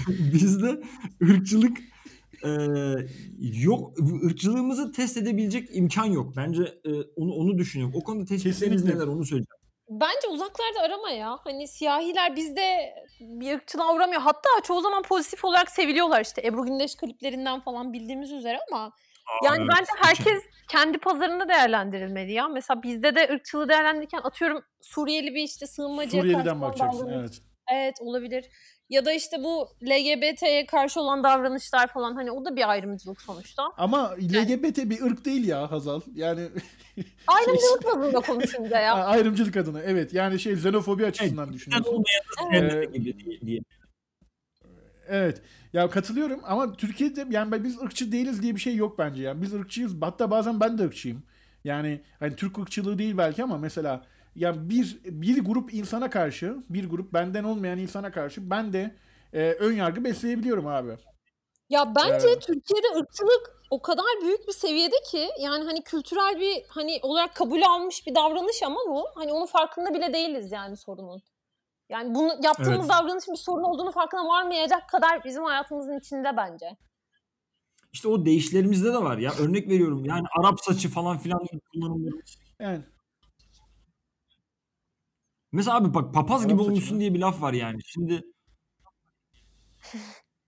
Bizde 0.32 0.82
ırkçılık 1.22 1.78
e, 2.44 2.50
yok. 3.40 3.94
Irkçılığımızı 4.22 4.92
test 4.92 5.16
edebilecek 5.16 5.68
imkan 5.72 6.04
yok. 6.04 6.36
Bence 6.36 6.62
e, 6.62 6.90
onu 7.16 7.32
onu 7.32 7.58
düşünüyorum. 7.58 7.94
O 7.96 8.04
konuda 8.04 8.24
tespitleriniz 8.24 8.84
neler 8.84 9.06
onu 9.06 9.24
söyleyeceğim. 9.24 9.62
Bence 9.90 10.28
uzaklarda 10.30 10.80
arama 10.80 11.10
ya. 11.10 11.38
Hani 11.44 11.68
siyahiler 11.68 12.36
bizde 12.36 12.94
bir 13.20 13.54
ırkçılığa 13.54 13.94
uğramıyor. 13.94 14.20
Hatta 14.22 14.48
çoğu 14.64 14.80
zaman 14.80 15.02
pozitif 15.02 15.44
olarak 15.44 15.70
seviliyorlar 15.70 16.20
işte. 16.20 16.42
Ebru 16.46 16.64
Gündeş 16.64 16.96
kliplerinden 16.96 17.60
falan 17.60 17.92
bildiğimiz 17.92 18.32
üzere 18.32 18.58
ama 18.72 18.92
yani 19.44 19.58
evet. 19.60 19.70
bence 19.78 19.90
herkes 19.96 20.42
kendi 20.68 20.98
pazarında 20.98 21.48
değerlendirilmeli 21.48 22.32
ya. 22.32 22.48
Mesela 22.48 22.82
bizde 22.82 23.14
de 23.14 23.28
ırkçılığı 23.32 23.68
değerlendirirken 23.68 24.20
atıyorum 24.24 24.62
Suriyeli 24.80 25.34
bir 25.34 25.42
işte 25.42 25.66
sığınmacıya 25.66 26.22
Suriyeli'den 26.22 26.60
bakacaksın. 26.60 27.08
Evet. 27.08 27.42
Evet 27.72 27.94
olabilir. 28.00 28.44
Ya 28.88 29.04
da 29.04 29.12
işte 29.12 29.36
bu 29.44 29.68
LGBT'ye 29.82 30.66
karşı 30.66 31.00
olan 31.00 31.24
davranışlar 31.24 31.86
falan 31.86 32.14
hani 32.14 32.30
o 32.30 32.44
da 32.44 32.56
bir 32.56 32.70
ayrımcılık 32.70 33.20
sonuçta. 33.20 33.62
Ama 33.76 34.16
LGBT 34.16 34.78
bir 34.90 35.02
ırk 35.02 35.24
değil 35.24 35.48
ya 35.48 35.70
Hazal. 35.70 36.00
Yani 36.14 36.40
Ayrımcılık 37.26 37.84
bazında 37.84 38.20
konuşunca 38.20 38.80
ya. 38.80 38.94
ayrımcılık 39.04 39.56
adına. 39.56 39.82
Evet. 39.82 40.14
Yani 40.14 40.40
şey 40.40 40.52
xenofobi 40.52 41.06
açısından 41.06 41.44
Sen 41.44 41.54
düşünüyorsun. 41.54 42.04
Evet. 42.52 42.94
gibi 42.94 43.40
diye. 43.46 43.60
Evet. 45.08 45.42
Ya 45.72 45.90
katılıyorum 45.90 46.40
ama 46.44 46.72
Türkiye'de 46.72 47.26
yani 47.30 47.64
biz 47.64 47.82
ırkçı 47.82 48.12
değiliz 48.12 48.42
diye 48.42 48.54
bir 48.54 48.60
şey 48.60 48.76
yok 48.76 48.98
bence 48.98 49.22
yani. 49.22 49.42
Biz 49.42 49.54
ırkçıyız. 49.54 49.92
Hatta 50.00 50.30
bazen 50.30 50.60
ben 50.60 50.78
de 50.78 50.82
ırkçıyım. 50.82 51.22
Yani 51.64 52.00
hani 52.18 52.36
Türk 52.36 52.58
ırkçılığı 52.58 52.98
değil 52.98 53.18
belki 53.18 53.42
ama 53.42 53.58
mesela 53.58 54.04
ya 54.34 54.68
bir 54.68 54.98
bir 55.04 55.44
grup 55.44 55.74
insana 55.74 56.10
karşı, 56.10 56.56
bir 56.68 56.90
grup 56.90 57.12
benden 57.12 57.44
olmayan 57.44 57.78
insana 57.78 58.12
karşı 58.12 58.50
ben 58.50 58.72
de 58.72 58.96
e, 59.32 59.52
ön 59.52 59.72
yargı 59.72 60.04
besleyebiliyorum 60.04 60.66
abi. 60.66 60.96
Ya 61.68 61.92
bence 61.96 62.28
Evet. 62.28 62.42
Türkiye'de 62.42 62.86
ırkçılık 62.98 63.62
o 63.70 63.82
kadar 63.82 64.04
büyük 64.22 64.48
bir 64.48 64.52
seviyede 64.52 64.96
ki 65.10 65.28
yani 65.40 65.64
hani 65.64 65.82
kültürel 65.82 66.40
bir 66.40 66.62
hani 66.68 66.98
olarak 67.02 67.34
kabul 67.34 67.62
almış 67.62 68.06
bir 68.06 68.14
davranış 68.14 68.62
ama 68.62 68.80
bu 68.88 69.04
hani 69.14 69.32
onun 69.32 69.46
farkında 69.46 69.94
bile 69.94 70.12
değiliz 70.12 70.52
yani 70.52 70.76
sorunun. 70.76 71.22
Yani 71.88 72.14
bunu 72.14 72.32
yaptığımız 72.42 72.78
Evet. 72.80 72.90
davranışın 72.90 73.34
bir 73.34 73.38
sorun 73.38 73.62
olduğunu 73.62 73.92
farkına 73.92 74.28
varmayacak 74.28 74.88
kadar 74.88 75.24
bizim 75.24 75.44
hayatımızın 75.44 75.98
içinde 75.98 76.36
bence. 76.36 76.76
İşte 77.92 78.08
o 78.08 78.24
değişlerimizde 78.24 78.92
de 78.92 78.98
var 78.98 79.18
ya. 79.18 79.32
Örnek 79.38 79.68
veriyorum. 79.68 80.04
Yani 80.04 80.26
Arap 80.38 80.60
saçı 80.60 80.88
falan 80.88 81.18
filan 81.18 81.40
kullanımlarımız. 81.72 82.38
Yani 82.60 82.80
Mesela 85.52 85.76
abi 85.76 85.94
bak 85.94 86.14
papaz 86.14 86.40
Arap 86.40 86.50
gibi 86.50 86.58
saçı 86.58 86.70
olmuşsun 86.70 86.94
mı? 86.94 87.00
diye 87.00 87.14
bir 87.14 87.18
laf 87.18 87.42
var 87.42 87.52
yani. 87.52 87.78
Şimdi 87.84 88.22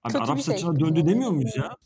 Abi 0.05 0.19
Arap 0.19 0.35
şey. 0.37 0.43
saçına 0.45 0.81
döndü 0.81 1.07
demiyor 1.07 1.31
muyuz 1.31 1.57
ya? 1.57 1.77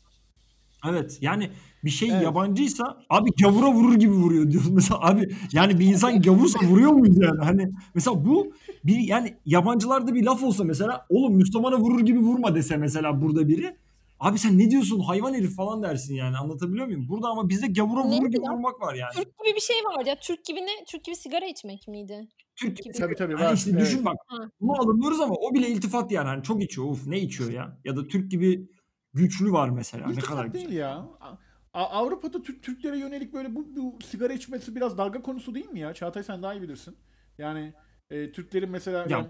Evet 0.89 1.17
yani 1.21 1.51
bir 1.83 1.89
şey 1.89 2.09
Evet. 2.09 2.23
yabancıysa 2.23 2.97
abi 3.09 3.29
gavura 3.41 3.71
vurur 3.71 3.93
gibi 3.95 4.13
vuruyor 4.13 4.51
diyoruz 4.51 4.69
mesela 4.73 4.99
abi 5.01 5.35
yani 5.51 5.79
bir 5.79 5.85
insan 5.85 6.21
gavursa 6.21 6.59
vuruyor 6.59 6.91
muyuz 6.91 7.17
yani 7.17 7.43
hani 7.43 7.69
mesela 7.95 8.25
bu 8.25 8.53
bir 8.83 8.97
yani 8.99 9.37
yabancılarda 9.45 10.13
bir 10.13 10.23
laf 10.23 10.43
olsa 10.43 10.63
mesela 10.63 11.05
oğlum 11.09 11.35
Müslümana 11.35 11.77
vurur 11.77 11.99
gibi 11.99 12.19
vurma 12.19 12.55
dese 12.55 12.77
mesela 12.77 13.21
burada 13.21 13.47
biri 13.47 13.77
abi 14.19 14.39
sen 14.39 14.57
ne 14.59 14.71
diyorsun 14.71 14.99
hayvan 14.99 15.33
herif 15.33 15.55
falan 15.55 15.83
dersin 15.83 16.15
yani 16.15 16.37
anlatabiliyor 16.37 16.85
muyum? 16.85 17.07
Burada 17.09 17.27
ama 17.27 17.49
bizde 17.49 17.67
gavura 17.67 18.03
Ne 18.03 18.17
vurur 18.17 18.27
gibi 18.31 18.45
ya? 18.45 18.51
vurmak 18.51 18.81
var 18.81 18.93
yani. 18.93 19.13
Türk 19.15 19.39
gibi 19.39 19.55
bir 19.55 19.61
şey 19.61 19.75
var 19.75 20.05
ya. 20.05 20.15
Türk 20.19 20.45
gibi 20.45 20.59
ne? 20.59 20.85
Türk 20.87 21.03
gibi 21.03 21.15
sigara 21.15 21.45
içmek 21.45 21.87
miydi? 21.87 22.27
Türk 22.59 22.77
gibi. 22.77 22.93
Tabii 22.93 23.15
tabii 23.15 23.33
Hani 23.33 23.45
var. 23.47 23.53
işte 23.53 23.71
evet. 23.71 23.81
düşün 23.81 24.05
bak 24.05 24.17
bunu 24.61 24.81
alınıyoruz 24.81 25.19
ama 25.21 25.35
o 25.35 25.53
bile 25.53 25.67
iltifat 25.69 26.11
yani 26.11 26.27
hani 26.27 26.43
çok 26.43 26.63
içiyor 26.63 26.87
uf 26.87 27.07
ne 27.07 27.19
içiyor 27.19 27.49
ya 27.51 27.77
ya 27.85 27.95
da 27.95 28.07
Türk 28.07 28.31
gibi 28.31 28.69
güçlü 29.13 29.51
var 29.51 29.69
mesela 29.69 30.07
ne 30.07 30.13
İltifat 30.13 30.29
kadar 30.29 30.45
güzel. 30.45 30.67
değil 30.67 30.79
ya. 30.79 30.91
A- 31.19 31.37
A- 31.73 31.89
Avrupa'da 31.89 32.41
Türk 32.41 32.63
Türklere 32.63 32.97
yönelik 32.97 33.33
böyle 33.33 33.55
bu, 33.55 33.67
bu 33.75 33.97
sigara 34.05 34.33
içmesi 34.33 34.75
biraz 34.75 34.97
dalga 34.97 35.21
konusu 35.21 35.55
değil 35.55 35.69
mi 35.69 35.79
ya? 35.79 35.93
Çağatay 35.93 36.23
sen 36.23 36.43
daha 36.43 36.53
iyi 36.53 36.61
bilirsin. 36.61 36.95
Yani 37.37 37.73
e, 38.09 38.31
Türklerin 38.31 38.69
mesela 38.69 38.97
Ya- 38.97 39.05
yani 39.09 39.27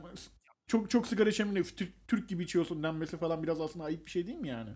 çok 0.68 0.89
çok 0.89 1.08
sigara 1.08 1.30
içemini 1.30 1.63
Türk, 1.63 2.08
Türk 2.08 2.30
gibi 2.30 2.44
içiyorsun 2.44 2.84
denmesi 2.84 3.18
falan 3.18 3.44
biraz 3.44 3.62
aslında 3.62 3.86
ayıp 3.86 4.06
bir 4.06 4.12
şey 4.12 4.28
değil 4.28 4.38
mi 4.38 4.48
yani? 4.48 4.70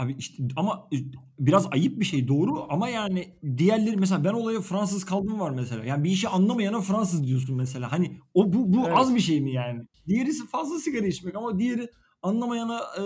Abi 0.00 0.16
işte 0.18 0.42
ama 0.56 0.88
e, 0.92 0.96
biraz 1.38 1.66
ayıp 1.72 2.00
bir 2.00 2.04
şey 2.04 2.28
doğru 2.28 2.66
ama 2.68 2.88
yani 2.88 3.28
diğerleri 3.56 3.96
mesela 3.96 4.24
ben 4.24 4.32
olaya 4.32 4.60
Fransız 4.60 5.04
kaldım 5.04 5.40
var 5.40 5.50
mesela. 5.50 5.84
Yani 5.84 6.04
bir 6.04 6.10
işi 6.10 6.28
anlamayana 6.28 6.80
Fransız 6.80 7.26
diyorsun 7.26 7.56
mesela. 7.56 7.92
Hani 7.92 8.18
o 8.34 8.52
bu 8.52 8.72
bu 8.72 8.86
Evet. 8.86 8.98
az 8.98 9.14
bir 9.14 9.20
şey 9.20 9.40
mi 9.40 9.52
yani? 9.52 9.82
Diğerisi 10.06 10.46
fazla 10.46 10.78
sigara 10.78 11.06
içmek 11.06 11.34
ama 11.36 11.58
diğeri 11.58 11.88
anlamayana 12.22 12.78
e, 12.78 13.02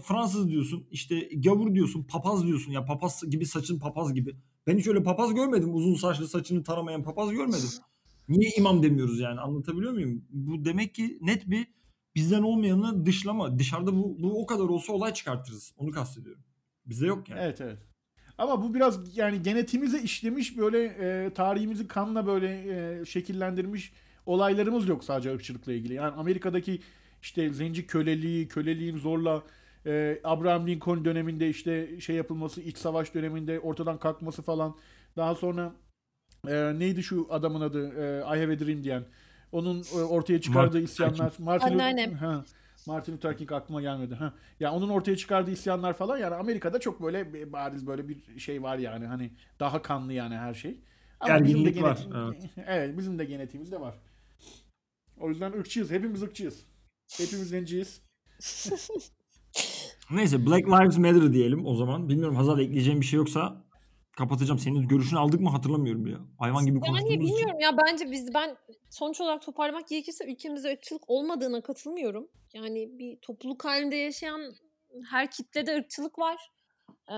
Fransız 0.00 0.48
diyorsun. 0.48 0.86
İşte 0.90 1.28
gavur 1.36 1.74
diyorsun, 1.74 2.04
papaz 2.04 2.46
diyorsun. 2.46 2.72
Ya 2.72 2.84
papaz 2.84 3.22
gibi 3.30 3.46
saçın 3.46 3.78
papaz 3.78 4.14
gibi. 4.14 4.36
Ben 4.66 4.78
hiç 4.78 4.86
öyle 4.86 5.02
papaz 5.02 5.34
görmedim. 5.34 5.74
Uzun 5.74 5.94
saçlı 5.94 6.28
saçını 6.28 6.62
taramayan 6.62 7.02
papaz 7.02 7.30
görmedim. 7.30 7.68
Niye 8.28 8.50
imam 8.58 8.82
demiyoruz 8.82 9.20
yani? 9.20 9.40
Anlatabiliyor 9.40 9.92
muyum? 9.92 10.24
Bu 10.30 10.64
demek 10.64 10.94
ki 10.94 11.18
net 11.20 11.50
bir 11.50 11.66
bizden 12.14 12.42
olmayanı 12.42 13.06
dışlama. 13.06 13.58
Dışarıda 13.58 13.96
bu, 13.96 14.16
bu 14.22 14.42
o 14.42 14.46
kadar 14.46 14.64
olsa 14.64 14.92
olay 14.92 15.14
çıkartırız. 15.14 15.72
Onu 15.76 15.90
kastediyorum. 15.90 16.42
Bizde 16.86 17.06
yok 17.06 17.28
yani. 17.28 17.40
Evet 17.40 17.60
evet. 17.60 17.78
Ama 18.38 18.62
bu 18.62 18.74
biraz 18.74 19.16
yani 19.16 19.42
genetiğimize 19.42 20.02
işlemiş 20.02 20.58
böyle 20.58 20.84
e, 20.84 21.34
tarihimizi 21.34 21.88
kanla 21.88 22.26
böyle 22.26 22.48
e, 23.00 23.04
şekillendirmiş 23.04 23.92
olaylarımız 24.26 24.88
yok 24.88 25.04
sadece 25.04 25.34
ırkçılıkla 25.34 25.72
ilgili. 25.72 25.94
Yani 25.94 26.14
Amerika'daki 26.14 26.80
işte 27.22 27.52
zenci 27.52 27.86
köleliği, 27.86 28.48
köleliğin 28.48 28.96
zorla 28.96 29.42
e, 29.86 30.20
Abraham 30.24 30.66
Lincoln 30.66 31.04
döneminde 31.04 31.48
işte 31.48 32.00
şey 32.00 32.16
yapılması, 32.16 32.60
iç 32.60 32.78
savaş 32.78 33.14
döneminde 33.14 33.60
ortadan 33.60 33.98
kalkması 33.98 34.42
falan. 34.42 34.76
Daha 35.16 35.34
sonra 35.34 35.72
e, 36.48 36.78
neydi 36.78 37.02
şu 37.02 37.26
adamın 37.30 37.60
adı? 37.60 37.88
E, 37.88 38.18
I 38.20 38.40
Have 38.42 38.52
a 38.52 38.58
Dream 38.58 38.84
diyen. 38.84 39.04
Onun 39.52 39.82
e, 39.94 39.96
ortaya 39.96 40.40
çıkardığı 40.40 40.66
Luther 40.68 40.82
isyanlar. 40.82 41.32
Martin, 41.38 41.66
Lu- 41.68 41.72
Anneannem. 41.72 42.12
ha, 42.14 42.44
Martin 42.86 43.12
Luther 43.12 43.36
King 43.38 43.52
aklıma 43.52 43.80
gelmedi. 43.82 44.14
Ha. 44.14 44.32
Ya 44.60 44.72
onun 44.72 44.88
ortaya 44.88 45.16
çıkardığı 45.16 45.50
isyanlar 45.50 45.94
falan 45.94 46.18
yani 46.18 46.34
Amerika'da 46.34 46.80
çok 46.80 47.02
böyle 47.02 47.52
bariz 47.52 47.86
böyle 47.86 48.08
bir 48.08 48.38
şey 48.40 48.62
var 48.62 48.78
yani 48.78 49.06
hani 49.06 49.30
daha 49.60 49.82
kanlı 49.82 50.12
yani 50.12 50.36
her 50.36 50.54
şey. 50.54 50.80
Ama 51.20 51.44
bizim 51.44 51.58
de 51.58 51.70
Gerginlik 51.70 51.82
var, 51.82 51.96
genetik- 52.10 52.50
evet 52.66 52.98
bizim 52.98 53.18
de 53.18 53.24
genetiğimizde 53.24 53.80
var. 53.80 53.94
O 55.20 55.28
yüzden 55.28 55.52
ırkçıyız. 55.52 55.90
Hepimiz 55.90 56.22
ırkçıyız. 56.22 56.64
Hepimiz 57.18 57.48
zenciyiz. 57.48 58.00
Neyse 60.10 60.46
Black 60.46 60.68
Lives 60.68 60.98
Matter 60.98 61.32
diyelim 61.32 61.66
o 61.66 61.74
zaman. 61.74 62.08
Bilmiyorum 62.08 62.36
Hazal 62.36 62.60
ekleyeceğim 62.60 63.00
bir 63.00 63.06
şey 63.06 63.16
yoksa 63.16 63.64
kapatacağım. 64.18 64.58
Senin 64.58 64.88
görüşünü 64.88 65.18
aldık 65.18 65.40
mı 65.40 65.50
hatırlamıyorum 65.50 66.06
ya. 66.06 66.18
Hayvan 66.38 66.66
gibi 66.66 66.74
Yani 66.76 66.86
konuştuğumuz 66.86 67.14
için. 67.14 67.20
bilmiyorum 67.20 67.60
ya 67.60 67.76
bence 67.86 68.10
biz 68.10 68.34
ben 68.34 68.56
sonuç 68.90 69.20
olarak 69.20 69.42
toparlamak 69.42 69.88
gerekirse 69.88 70.32
ülkemizde 70.32 70.72
ırkçılık 70.72 71.10
olmadığına 71.10 71.60
katılmıyorum. 71.60 72.28
Yani 72.54 72.98
bir 72.98 73.16
topluluk 73.16 73.64
halinde 73.64 73.96
yaşayan 73.96 74.54
her 75.10 75.30
kitlede 75.30 75.76
ırkçılık 75.76 76.18
var. 76.18 76.50
Ee, 77.08 77.14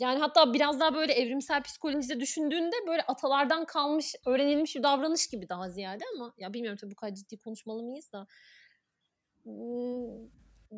yani 0.00 0.18
hatta 0.18 0.54
biraz 0.54 0.80
daha 0.80 0.94
böyle 0.94 1.12
evrimsel 1.12 1.62
psikolojide 1.62 2.20
düşündüğünde 2.20 2.76
böyle 2.86 3.02
atalardan 3.02 3.64
kalmış, 3.64 4.14
öğrenilmiş 4.26 4.76
bir 4.76 4.82
davranış 4.82 5.26
gibi 5.26 5.48
daha 5.48 5.70
ziyade 5.70 6.04
ama 6.14 6.32
ya 6.38 6.52
bilmiyorum 6.52 6.78
tabii 6.80 6.90
bu 6.90 6.96
kadar 6.96 7.14
ciddi 7.14 7.38
konuşmalı 7.38 7.82
mıyız 7.82 8.12
da. 8.12 8.26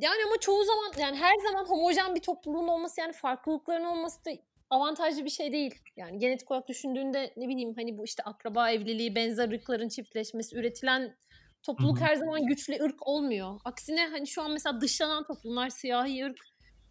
Yani 0.01 0.19
ama 0.27 0.37
çoğu 0.41 0.65
zaman 0.65 0.93
yani 0.99 1.17
her 1.17 1.35
zaman 1.39 1.65
homojen 1.65 2.15
bir 2.15 2.21
topluluğun 2.21 2.69
olması 2.69 3.01
yani 3.01 3.13
farklılıkların 3.13 3.85
olması 3.85 4.25
da 4.25 4.31
avantajlı 4.71 5.25
bir 5.25 5.31
şey 5.31 5.53
değil. 5.53 5.75
Yani 5.97 6.19
genetik 6.19 6.51
olarak 6.51 6.69
düşündüğünde 6.69 7.33
ne 7.37 7.49
bileyim 7.49 7.75
hani 7.77 7.99
bu 7.99 8.05
işte 8.05 8.23
akraba 8.23 8.71
evliliği, 8.71 9.15
benzer 9.15 9.49
ırkların 9.53 9.89
çiftleşmesi, 9.89 10.57
üretilen 10.57 11.17
topluluk 11.63 12.01
her 12.01 12.15
zaman 12.17 12.47
güçlü 12.47 12.83
ırk 12.83 13.07
olmuyor. 13.09 13.61
Aksine 13.65 14.07
hani 14.07 14.27
şu 14.27 14.43
an 14.43 14.51
mesela 14.51 14.81
dışlanan 14.81 15.25
toplumlar 15.27 15.69
siyahi 15.69 16.25
ırk 16.25 16.39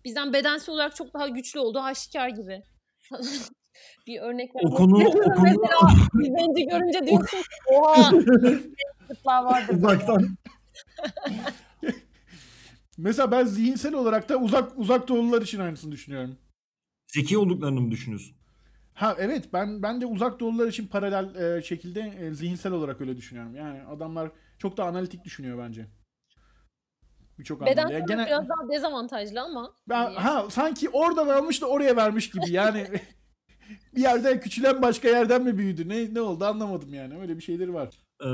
bizden 0.06 0.34
bedensel 0.34 0.74
olarak 0.76 0.96
çok 0.96 1.14
daha 1.14 1.28
güçlü 1.28 1.60
olduğu 1.60 1.80
aşikar 1.80 2.30
gibi. 2.30 2.62
bir 4.08 4.20
örnek 4.22 4.52
O 4.56 4.60
vermek 4.60 4.78
konu- 4.78 5.08
o 5.08 5.12
konu- 5.12 5.44
Mesela 5.44 6.38
zenci 6.40 6.66
görünce 6.68 7.06
diyorsun 7.08 7.40
oha 7.74 8.12
ırklar 9.12 9.44
vardır. 9.44 9.76
Uzaktan. 9.76 10.38
Mesela 12.98 13.32
ben 13.32 13.44
zihinsel 13.46 13.94
olarak 13.94 14.30
da 14.30 14.38
uzak 14.38 14.72
uzak 14.80 15.08
doğulular 15.08 15.42
için 15.42 15.60
aynısını 15.60 15.92
düşünüyorum. 15.92 16.38
Zeki 17.14 17.38
olduklarını 17.38 17.82
mı 17.82 17.92
düşünüyorsun? 17.92 18.36
Ha 18.94 19.16
evet 19.20 19.50
ben 19.54 19.84
ben 19.84 20.02
de 20.02 20.06
uzak 20.06 20.40
doğulular 20.40 20.68
için 20.68 20.88
paralel 20.88 21.36
e, 21.58 21.62
şekilde 21.62 22.00
e, 22.02 22.34
zihinsel 22.34 22.72
olarak 22.72 23.02
öyle 23.02 23.18
düşünüyorum. 23.18 23.56
Yani 23.56 23.84
adamlar 23.84 24.32
çok 24.58 24.78
da 24.78 24.86
analitik 24.86 25.24
düşünüyor 25.26 25.58
bence. 25.68 25.88
Birçok 27.40 27.62
anlamda. 27.62 27.78
Bedensel 27.78 27.94
Ya 27.94 27.98
olarak 28.00 28.08
gene- 28.10 28.26
biraz 28.26 28.50
daha 28.50 28.70
dezavantajlı 28.70 29.42
ama. 29.42 29.74
Ben, 29.90 30.04
hani 30.06 30.16
ha 30.16 30.46
sanki 30.50 30.90
oradan 30.90 31.28
almış 31.28 31.62
da 31.62 31.66
oraya 31.66 31.96
vermiş 31.96 32.30
gibi 32.30 32.50
yani 32.52 32.88
bir 33.96 34.02
yerden 34.02 34.40
küçülen 34.40 34.82
başka 34.82 35.08
yerden 35.08 35.44
mi 35.44 35.58
büyüdü 35.58 35.90
ne 35.90 36.14
ne 36.14 36.22
oldu 36.22 36.46
anlamadım 36.46 36.94
yani 36.94 37.20
öyle 37.20 37.38
bir 37.38 37.42
şeyleri 37.44 37.74
var. 37.74 37.90
Ee, 38.26 38.28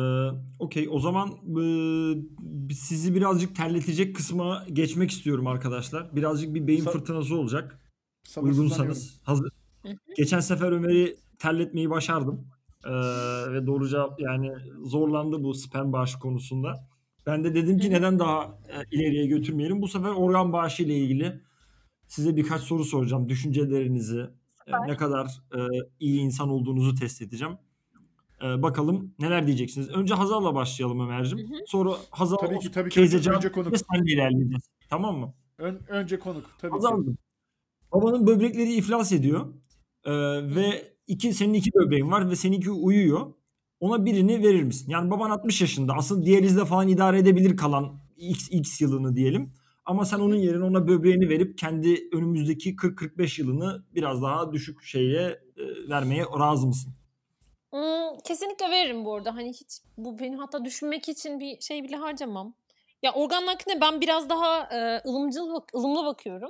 Okey 0.59 0.87
o 0.91 0.99
zaman 0.99 1.29
e, 1.29 2.73
sizi 2.73 3.15
birazcık 3.15 3.55
terletecek 3.55 4.15
kısma 4.15 4.65
geçmek 4.73 5.11
istiyorum 5.11 5.47
arkadaşlar. 5.47 6.15
Birazcık 6.15 6.53
bir 6.55 6.67
beyin 6.67 6.85
Sa- 6.85 6.91
fırtınası 6.91 7.35
olacak. 7.35 7.78
Uygunsanız. 8.37 9.21
Hazır. 9.23 9.51
Geçen 10.17 10.39
sefer 10.39 10.71
Ömer'i 10.71 11.15
terletmeyi 11.39 11.89
başardım. 11.89 12.47
Ee, 12.85 12.91
ve 13.53 13.67
doğru 13.67 13.87
cevap 13.89 14.19
yani 14.19 14.51
zorlandı 14.83 15.43
bu 15.43 15.53
sperm 15.53 15.93
bağışı 15.93 16.19
konusunda. 16.19 16.87
Ben 17.25 17.43
de 17.43 17.55
dedim 17.55 17.77
ki 17.79 17.91
neden 17.91 18.19
daha 18.19 18.43
e, 18.43 18.95
ileriye 18.97 19.25
götürmeyelim. 19.27 19.81
Bu 19.81 19.87
sefer 19.87 20.09
organ 20.09 20.53
bağışı 20.53 20.83
ile 20.83 20.97
ilgili 20.97 21.41
size 22.07 22.35
birkaç 22.35 22.61
soru 22.61 22.85
soracağım. 22.85 23.29
Düşüncelerinizi, 23.29 24.19
e, 24.67 24.71
ne 24.87 24.97
kadar 24.97 25.25
e, 25.55 25.59
iyi 25.99 26.19
insan 26.19 26.49
olduğunuzu 26.49 26.95
test 26.95 27.21
edeceğim. 27.21 27.57
E, 28.43 28.61
bakalım 28.61 29.13
neler 29.19 29.47
diyeceksiniz. 29.47 29.89
Önce 29.89 30.13
Hazal'la 30.13 30.55
başlayalım 30.55 30.99
Ömer'cim. 30.99 31.49
Sonra 31.67 31.91
Hazal 32.11 32.37
Tabii 32.37 32.59
ki, 32.59 32.71
tabii 32.71 32.89
ki. 32.89 33.01
Önce 33.01 33.51
konuk. 33.51 33.73
ve 33.73 33.77
sen 33.77 34.03
ilerleyeceğiz. 34.03 34.69
Tamam 34.89 35.17
mı? 35.17 35.33
Ön- 35.57 35.81
önce 35.87 36.19
konuk 36.19 36.49
tabii 36.61 36.71
ki. 36.71 36.77
Babanın 37.91 38.27
böbrekleri 38.27 38.73
iflas 38.73 39.11
ediyor. 39.11 39.53
Ee, 40.05 40.11
ve 40.55 40.93
iki 41.07 41.33
senin 41.33 41.53
iki 41.53 41.69
böbreğin 41.73 42.11
var 42.11 42.29
ve 42.29 42.35
seninki 42.35 42.71
uyuyor. 42.71 43.33
Ona 43.79 44.05
birini 44.05 44.43
verir 44.43 44.63
misin? 44.63 44.91
Yani 44.91 45.11
baban 45.11 45.29
60 45.29 45.61
yaşında. 45.61 45.93
Aslında 45.93 46.25
diyalizle 46.25 46.65
falan 46.65 46.87
idare 46.87 47.19
edebilir 47.19 47.57
kalan 47.57 47.99
x, 48.17 48.47
x 48.51 48.81
yılını 48.81 49.15
diyelim. 49.15 49.53
Ama 49.85 50.05
sen 50.05 50.19
onun 50.19 50.35
yerine 50.35 50.63
ona 50.63 50.87
böbreğini 50.87 51.29
verip 51.29 51.57
kendi 51.57 52.09
önümüzdeki 52.13 52.75
40-45 52.75 53.41
yılını 53.41 53.83
biraz 53.95 54.21
daha 54.21 54.53
düşük 54.53 54.83
şeye 54.83 55.39
e, 55.57 55.89
vermeye 55.89 56.25
razı 56.39 56.67
mısın? 56.67 56.93
Hmm, 57.71 58.17
kesinlikle 58.23 58.71
veririm 58.71 59.05
bu 59.05 59.15
arada. 59.15 59.35
Hani 59.35 59.49
hiç 59.49 59.81
bu 59.97 60.19
benim 60.19 60.37
hatta 60.39 60.65
düşünmek 60.65 61.09
için 61.09 61.39
bir 61.39 61.61
şey 61.61 61.83
bile 61.83 61.95
harcamam. 61.95 62.53
Ya 63.03 63.13
organ 63.13 63.45
nakline 63.45 63.81
ben 63.81 64.01
biraz 64.01 64.29
daha 64.29 64.63
e, 64.63 65.09
ılımcıl 65.09 65.49
ılımlı 65.75 66.05
bakıyorum. 66.05 66.49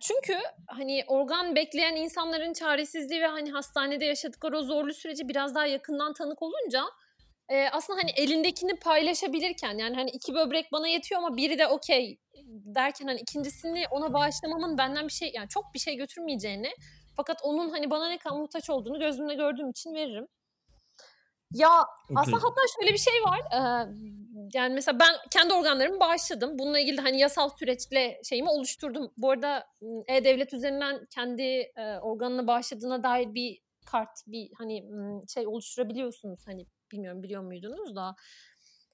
Çünkü 0.00 0.38
hani 0.66 1.04
organ 1.06 1.56
bekleyen 1.56 1.96
insanların 1.96 2.52
çaresizliği 2.52 3.22
ve 3.22 3.26
hani 3.26 3.50
hastanede 3.50 4.04
yaşadıkları 4.04 4.58
o 4.58 4.62
zorlu 4.62 4.94
süreci 4.94 5.28
biraz 5.28 5.54
daha 5.54 5.66
yakından 5.66 6.12
tanık 6.12 6.42
olunca 6.42 6.84
aslında 7.72 8.00
hani 8.02 8.10
elindekini 8.10 8.76
paylaşabilirken 8.76 9.78
yani 9.78 9.96
hani 9.96 10.10
iki 10.10 10.34
böbrek 10.34 10.72
bana 10.72 10.88
yetiyor 10.88 11.22
ama 11.22 11.36
biri 11.36 11.58
de 11.58 11.66
okey 11.66 12.18
derken 12.74 13.06
hani 13.06 13.20
ikincisini 13.20 13.84
ona 13.90 14.12
bağışlamamın 14.12 14.78
benden 14.78 15.08
bir 15.08 15.12
şey 15.12 15.30
yani 15.34 15.48
çok 15.48 15.74
bir 15.74 15.78
şey 15.78 15.96
götürmeyeceğini 15.96 16.70
fakat 17.16 17.40
onun 17.42 17.70
hani 17.70 17.90
bana 17.90 18.08
ne 18.08 18.18
kadar 18.18 18.36
muhtaç 18.36 18.70
olduğunu 18.70 18.98
gözümle 19.00 19.34
gördüğüm 19.34 19.70
için 19.70 19.94
veririm. 19.94 20.26
Ya 21.54 21.70
Okey. 22.04 22.16
aslında 22.16 22.36
hatta 22.36 22.60
şöyle 22.78 22.92
bir 22.92 22.98
şey 22.98 23.14
var. 23.24 23.40
Ee, 23.52 23.88
yani 24.54 24.74
mesela 24.74 24.98
ben 24.98 25.14
kendi 25.30 25.54
organlarımı 25.54 26.00
bağışladım. 26.00 26.58
Bununla 26.58 26.78
ilgili 26.80 27.00
hani 27.00 27.18
yasal 27.18 27.50
süreçle 27.58 28.20
şeyimi 28.24 28.48
oluşturdum. 28.50 29.12
Bu 29.16 29.30
arada 29.30 29.66
E-Devlet 30.08 30.54
üzerinden 30.54 31.06
kendi 31.14 31.42
e, 31.76 31.98
organını 32.02 32.46
bağışladığına 32.46 33.02
dair 33.02 33.34
bir 33.34 33.58
kart, 33.86 34.10
bir 34.26 34.50
hani 34.58 34.84
şey 35.34 35.46
oluşturabiliyorsunuz. 35.46 36.46
Hani 36.46 36.66
bilmiyorum 36.92 37.22
biliyor 37.22 37.42
muydunuz 37.42 37.96
da. 37.96 38.14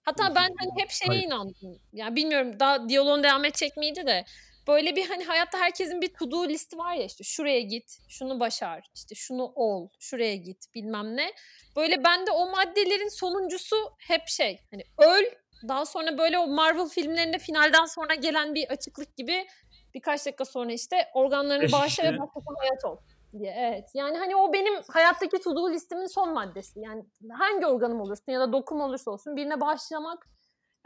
Hatta 0.02 0.34
ben 0.34 0.54
hani 0.58 0.70
hep 0.82 0.90
şeye 0.90 1.08
Hayır. 1.08 1.22
inandım. 1.22 1.80
Yani 1.92 2.16
bilmiyorum 2.16 2.60
daha 2.60 2.88
diyaloğun 2.88 3.22
devam 3.22 3.44
edecek 3.44 3.76
miydi 3.76 4.06
de. 4.06 4.24
Böyle 4.68 4.96
bir 4.96 5.08
hani 5.08 5.24
hayatta 5.24 5.58
herkesin 5.58 6.00
bir 6.00 6.14
to 6.14 6.30
do 6.30 6.48
listi 6.48 6.78
var 6.78 6.94
ya 6.94 7.04
işte 7.04 7.24
şuraya 7.24 7.60
git, 7.60 7.98
şunu 8.08 8.40
başar, 8.40 8.90
işte 8.94 9.14
şunu 9.14 9.52
ol, 9.54 9.88
şuraya 9.98 10.36
git 10.36 10.74
bilmem 10.74 11.16
ne. 11.16 11.32
Böyle 11.76 12.04
bende 12.04 12.30
o 12.30 12.50
maddelerin 12.50 13.08
sonuncusu 13.08 13.76
hep 13.98 14.28
şey 14.28 14.60
hani 14.70 14.82
öl 14.98 15.24
daha 15.68 15.86
sonra 15.86 16.18
böyle 16.18 16.38
o 16.38 16.46
Marvel 16.46 16.88
filmlerinde 16.88 17.38
finalden 17.38 17.84
sonra 17.84 18.14
gelen 18.14 18.54
bir 18.54 18.68
açıklık 18.68 19.16
gibi 19.16 19.46
birkaç 19.94 20.26
dakika 20.26 20.44
sonra 20.44 20.72
işte 20.72 20.96
organlarını 21.14 21.72
bağışla 21.72 22.04
ve 22.04 22.18
başkasına 22.18 22.56
hayat 22.58 22.84
ol 22.84 22.96
diye. 23.38 23.54
Evet. 23.58 23.90
Yani 23.94 24.18
hani 24.18 24.36
o 24.36 24.52
benim 24.52 24.74
hayattaki 24.88 25.38
to 25.38 25.56
do 25.56 25.70
listimin 25.70 26.06
son 26.06 26.32
maddesi. 26.34 26.80
Yani 26.80 27.04
hangi 27.32 27.66
organım 27.66 28.00
olursun 28.00 28.32
ya 28.32 28.40
da 28.40 28.52
dokum 28.52 28.80
olursa 28.80 29.10
olsun 29.10 29.36
birine 29.36 29.60
bağışlamak 29.60 30.26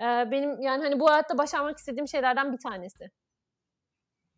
e, 0.00 0.04
benim 0.04 0.60
yani 0.60 0.82
hani 0.82 1.00
bu 1.00 1.10
hayatta 1.10 1.38
başarmak 1.38 1.78
istediğim 1.78 2.08
şeylerden 2.08 2.52
bir 2.52 2.58
tanesi. 2.58 3.10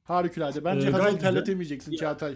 Harikulade. 0.05 0.65
Bence 0.65 0.89
Ee, 0.89 0.91
Hazal'ı 0.91 1.09
güzel. 1.11 1.21
terletemeyeceksin 1.21 1.97
Çağatay. 1.97 2.35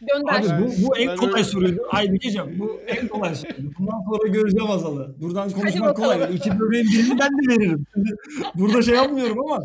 Gönder. 0.00 0.56
Abi 0.56 0.64
bu, 0.64 0.86
bu 0.88 0.96
en 0.96 1.16
kolay 1.16 1.44
soruydu. 1.44 1.82
Ay 1.90 2.12
bir 2.12 2.20
diyeceğim. 2.20 2.56
Bu 2.58 2.80
en 2.86 3.08
kolay 3.08 3.34
soruydu. 3.34 3.72
Bundan 3.78 4.00
sonra 4.10 4.28
göreceğim 4.28 4.70
Azal'ı. 4.70 5.14
Buradan 5.20 5.50
konuşmak 5.50 5.96
kolay. 5.96 6.34
İki 6.36 6.60
böbreğin 6.60 6.86
birini 6.86 7.18
ben 7.18 7.28
de 7.30 7.48
veririm. 7.48 7.86
Şimdi 7.94 8.10
burada 8.54 8.82
şey 8.82 8.94
yapmıyorum 8.94 9.38
ama. 9.50 9.62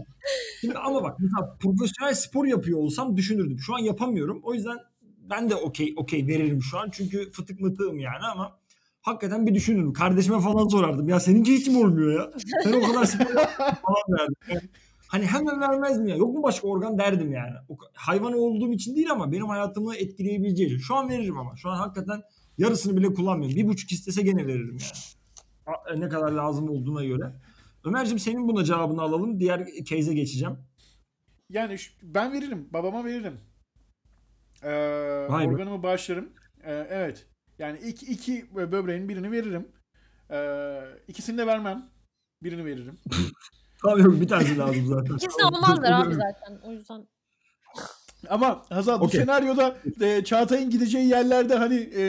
Şimdi 0.62 0.78
ama 0.78 1.04
bak 1.04 1.18
mesela 1.20 1.58
profesyonel 1.62 2.14
spor 2.14 2.46
yapıyor 2.46 2.80
olsam 2.80 3.18
düşünürdüm. 3.18 3.60
Şu 3.60 3.76
an 3.76 3.80
yapamıyorum. 3.80 4.40
O 4.44 4.54
yüzden 4.54 4.78
ben 5.30 5.50
de 5.50 5.56
okey 5.56 5.94
okey 5.98 6.28
veririm 6.28 6.62
şu 6.64 6.80
an. 6.80 6.90
Çünkü 6.92 7.32
fıtık 7.32 7.60
mıtığım 7.62 8.00
yani 8.00 8.26
ama 8.34 8.60
hakikaten 9.02 9.48
bir 9.48 9.54
düşünürüm. 9.56 9.94
Kardeşime 9.94 10.40
falan 10.40 10.68
sorardım. 10.68 11.10
Ya 11.10 11.20
seninki 11.20 11.54
hiç 11.54 11.68
mi 11.68 11.78
olmuyor 11.78 12.20
ya? 12.20 12.32
Sen 12.64 12.74
o 12.74 12.82
kadar 12.92 13.06
spor 13.06 13.26
falan 13.26 14.20
derdim. 14.20 14.70
Hani 15.10 15.26
hemen 15.26 15.62
vermez 15.62 16.00
mi 16.00 16.10
ya? 16.10 16.16
Yok 16.18 16.34
mu 16.36 16.44
başka 16.44 16.68
organ 16.68 16.98
derdim 16.98 17.32
yani. 17.32 17.52
Hayvan 17.94 18.34
olduğum 18.34 18.74
için 18.74 18.96
değil 18.96 19.12
ama 19.12 19.32
benim 19.32 19.48
hayatımı 19.48 19.96
etkileyebileceği. 19.96 20.80
Şu 20.80 20.96
an 20.96 21.10
veririm 21.10 21.38
ama. 21.38 21.56
Şu 21.56 21.70
an 21.70 21.76
hakikaten 21.78 22.22
yarısını 22.58 22.98
bile 22.98 23.14
kullanmıyorum. 23.14 23.56
Bir 23.58 23.68
buçuk 23.68 23.92
istese 23.92 24.22
gene 24.22 24.48
veririm 24.48 24.78
yani. 24.82 24.92
A- 25.66 25.94
Ne 25.96 26.10
kadar 26.10 26.32
lazım 26.32 26.70
olduğuna 26.70 27.04
göre. 27.06 27.34
Ömer'cim 27.84 28.20
senin 28.20 28.48
buna 28.48 28.64
cevabını 28.64 29.02
alalım. 29.02 29.40
Diğer 29.40 29.68
case'e 29.86 30.14
geçeceğim. 30.14 30.58
Yani 31.50 31.78
şu- 31.80 31.94
ben 32.04 32.34
veririm. 32.34 32.68
Babama 32.74 33.06
veririm. 33.06 33.40
Ee, 34.64 35.26
Vay 35.30 35.46
be. 35.46 35.50
organımı 35.50 35.84
bağışlarım. 35.84 36.30
Ee, 36.64 36.88
evet. 36.90 37.26
Yani 37.60 37.80
iki, 37.80 38.06
iki 38.06 38.56
böbreğin 38.56 39.10
birini 39.10 39.32
veririm. 39.32 39.68
Ee, 40.32 40.80
ikisini 41.08 41.38
de 41.38 41.48
vermem. 41.48 41.90
Birini 42.44 42.66
veririm. 42.66 42.98
Tabii 43.86 44.02
yok 44.02 44.22
bir 44.22 44.28
tanesi 44.28 44.58
lazım 44.58 44.86
zaten. 44.88 45.16
İkisini 45.16 45.44
almazlar 45.46 45.92
abi 45.92 46.14
zaten. 46.14 46.60
O 46.68 46.72
yüzden. 46.72 47.08
Ama 48.30 48.62
Hazal 48.70 49.00
bu 49.02 49.06
Okey. 49.06 49.20
senaryoda 49.22 49.78
e, 50.02 50.24
Çağatay'ın 50.24 50.70
gideceği 50.70 51.08
yerlerde 51.08 51.56
hani 51.56 51.76
e, 51.76 52.00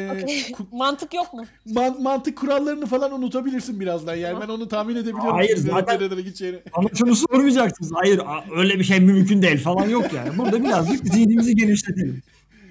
ku- 0.52 0.66
Mantık 0.76 1.14
yok 1.14 1.34
mu? 1.34 1.44
man- 1.66 2.02
mantık 2.02 2.38
kurallarını 2.38 2.86
falan 2.86 3.12
unutabilirsin 3.12 3.80
birazdan. 3.80 4.14
Yani 4.14 4.38
ben 4.40 4.48
onu 4.48 4.68
tahmin 4.68 4.96
edebiliyorum. 4.96 5.34
Hayır, 5.34 5.50
Nereye- 5.50 5.70
zaten- 5.72 5.94
nerelere 6.00 6.20
gideceğini. 6.20 6.62
Ama 6.72 6.88
şunu 6.98 7.16
sormayacaksınız. 7.16 7.92
Hayır 7.94 8.18
a- 8.18 8.44
öyle 8.56 8.78
bir 8.78 8.84
şey 8.84 9.00
mümkün 9.00 9.42
değil 9.42 9.58
falan 9.62 9.88
yok 9.88 10.12
yani. 10.12 10.38
Burada 10.38 10.64
birazcık 10.64 11.06
zihnimizi 11.14 11.56
genişletelim. 11.56 12.22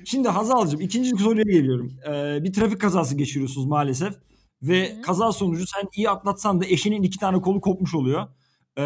Şimdi 0.05 0.27
Hazal'cığım 0.29 0.81
ikinci 0.81 1.09
soruya 1.09 1.43
geliyorum. 1.43 1.93
Ee, 2.07 2.43
bir 2.43 2.53
trafik 2.53 2.81
kazası 2.81 3.15
geçiriyorsunuz 3.15 3.67
maalesef. 3.67 4.13
Ve 4.61 4.97
Hı. 4.97 5.01
kaza 5.01 5.31
sonucu 5.31 5.67
sen 5.67 5.87
iyi 5.95 6.09
atlatsan 6.09 6.61
da 6.61 6.65
eşinin 6.65 7.03
iki 7.03 7.17
tane 7.19 7.41
kolu 7.41 7.61
kopmuş 7.61 7.95
oluyor. 7.95 8.27
Ee, 8.79 8.83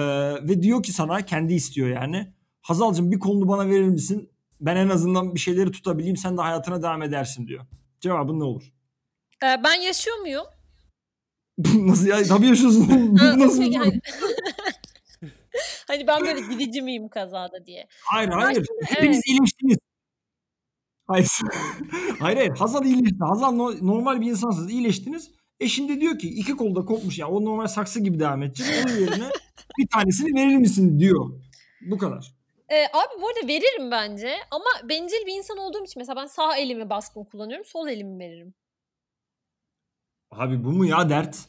ve 0.47 0.63
diyor 0.63 0.83
ki 0.83 0.93
sana 0.93 1.25
kendi 1.25 1.53
istiyor 1.53 1.89
yani. 1.89 2.33
Hazal'cığım 2.61 3.11
bir 3.11 3.19
kolunu 3.19 3.47
bana 3.47 3.69
verir 3.69 3.87
misin? 3.87 4.29
Ben 4.61 4.75
en 4.75 4.89
azından 4.89 5.35
bir 5.35 5.39
şeyleri 5.39 5.71
tutabileyim 5.71 6.17
sen 6.17 6.37
de 6.37 6.41
hayatına 6.41 6.83
devam 6.83 7.01
edersin 7.01 7.47
diyor. 7.47 7.65
Cevabın 8.01 8.39
ne 8.39 8.43
olur? 8.43 8.73
Ee, 9.43 9.63
ben 9.63 9.81
yaşıyor 9.81 10.17
muyum? 10.17 10.45
Nasıl 11.87 12.07
ya? 12.07 12.23
Tabii 12.23 12.47
yaşıyorsun. 12.47 13.15
Nasıl? 13.37 13.61
yani. 13.61 14.01
hani 15.87 16.07
ben 16.07 16.21
böyle 16.21 16.39
gidici 16.39 16.81
miyim 16.81 17.09
kazada 17.09 17.65
diye. 17.65 17.87
Hayır 18.05 18.29
hayır. 18.29 18.55
şimdi, 18.55 18.85
Hepiniz 18.85 19.15
evet. 19.17 19.27
iyileştiniz. 19.27 19.77
Hayır. 21.07 21.27
hayır 22.19 22.37
hayır. 22.37 22.57
Hazal 22.57 22.85
iyileşti. 22.85 23.17
Hazal 23.19 23.51
no- 23.51 23.87
normal 23.87 24.21
bir 24.21 24.31
insansınız. 24.31 24.71
İyileştiniz. 24.71 25.31
Eşin 25.59 25.89
de 25.89 26.01
diyor 26.01 26.19
ki 26.19 26.29
iki 26.29 26.55
kolda 26.55 26.85
kopmuş 26.85 27.19
ya. 27.19 27.27
O 27.27 27.45
normal 27.45 27.67
saksı 27.67 27.99
gibi 27.99 28.19
devam 28.19 28.43
edecek. 28.43 28.67
Onun 28.85 28.95
yerine 28.95 29.29
bir 29.77 29.87
tanesini 29.87 30.35
verir 30.35 30.57
misin 30.57 30.99
diyor. 30.99 31.29
Bu 31.81 31.97
kadar. 31.97 32.33
Ee, 32.69 32.83
abi 32.83 33.21
bu 33.21 33.27
arada 33.27 33.47
veririm 33.47 33.91
bence 33.91 34.35
ama 34.51 34.89
bencil 34.89 35.25
bir 35.25 35.37
insan 35.37 35.57
olduğum 35.57 35.83
için 35.83 35.93
mesela 35.99 36.15
ben 36.21 36.25
sağ 36.25 36.57
elimi 36.57 36.89
baskın 36.89 37.23
kullanıyorum 37.23 37.65
sol 37.65 37.87
elimi 37.87 38.19
veririm. 38.19 38.53
Abi 40.31 40.63
bu 40.63 40.71
mu 40.71 40.85
ya 40.85 41.09
dert? 41.09 41.39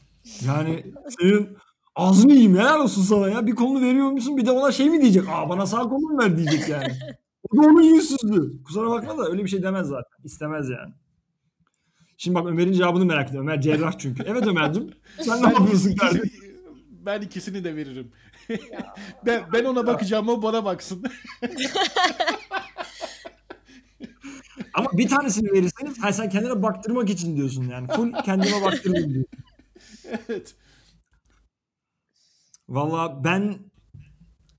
Yani 0.47 0.85
senin 1.19 1.57
ağzını 1.95 2.31
yiyeyim 2.31 2.57
helal 2.57 2.79
olsun 2.79 3.01
sana 3.01 3.29
ya. 3.29 3.47
Bir 3.47 3.55
kolunu 3.55 3.81
veriyor 3.81 4.11
musun 4.11 4.37
bir 4.37 4.45
de 4.45 4.51
ona 4.51 4.71
şey 4.71 4.89
mi 4.89 5.01
diyecek? 5.01 5.23
Aa 5.29 5.49
bana 5.49 5.65
sağ 5.65 5.81
kolunu 5.81 6.17
ver 6.23 6.37
diyecek 6.37 6.69
yani. 6.69 6.93
O 7.51 7.57
da 7.57 7.61
onun 7.61 7.81
yüzsüzlüğü. 7.81 8.63
Kusura 8.63 8.89
bakma 8.89 9.17
da 9.17 9.29
öyle 9.29 9.43
bir 9.43 9.49
şey 9.49 9.63
demez 9.63 9.87
zaten. 9.87 10.17
İstemez 10.23 10.69
yani. 10.69 10.93
Şimdi 12.17 12.35
bak 12.35 12.45
Ömer'in 12.47 12.73
cevabını 12.73 13.05
merak 13.05 13.29
ediyorum. 13.29 13.47
Ömer 13.49 13.61
cerrah 13.61 13.97
çünkü. 13.97 14.23
Evet 14.27 14.47
Ömer'cim. 14.47 14.91
Sen 15.21 15.43
ne 15.43 15.47
yapıyorsun 15.47 15.95
kardeşim? 15.95 16.44
Ben 17.05 17.21
ikisini 17.21 17.63
de 17.63 17.75
veririm. 17.75 18.11
ben, 19.25 19.43
ben 19.53 19.65
ona 19.65 19.87
bakacağım 19.87 20.29
o 20.29 20.41
bana 20.41 20.65
baksın. 20.65 21.03
Ama 24.73 24.89
bir 24.93 25.07
tanesini 25.07 25.51
verirseniz 25.51 26.03
ha, 26.03 26.13
sen 26.13 26.29
kendine 26.29 26.63
baktırmak 26.63 27.09
için 27.09 27.35
diyorsun 27.35 27.63
yani. 27.69 27.87
Full 27.87 28.13
kendime 28.25 28.61
baktırdım 28.61 29.13
diyor. 29.13 29.25
evet. 30.29 30.55
Valla 32.69 33.23
ben 33.23 33.55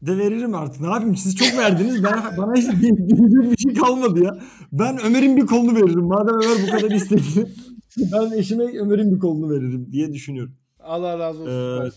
de 0.02 0.18
veririm 0.18 0.54
artık. 0.54 0.80
Ne 0.80 0.86
yapayım? 0.86 1.16
Siz 1.16 1.36
çok 1.36 1.58
verdiniz. 1.58 2.04
Ben, 2.04 2.36
bana 2.36 2.54
hiç 2.54 2.66
diyecek 2.66 3.50
bir 3.50 3.56
şey 3.56 3.74
kalmadı 3.74 4.24
ya. 4.24 4.38
Ben 4.72 4.98
Ömer'in 5.04 5.36
bir 5.36 5.46
kolunu 5.46 5.74
veririm. 5.74 6.04
Madem 6.04 6.34
Ömer 6.34 6.66
bu 6.66 6.70
kadar 6.70 6.90
istedi. 6.90 7.54
Ben 8.12 8.38
eşime 8.38 8.78
Ömer'in 8.78 9.14
bir 9.14 9.18
kolunu 9.18 9.50
veririm 9.50 9.92
diye 9.92 10.12
düşünüyorum. 10.12 10.56
Allah 10.80 11.18
razı 11.18 11.42
olsun. 11.42 11.86
Ee, 11.86 11.90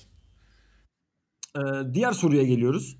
Ee, 1.55 1.93
diğer 1.93 2.11
soruya 2.11 2.43
geliyoruz. 2.43 2.97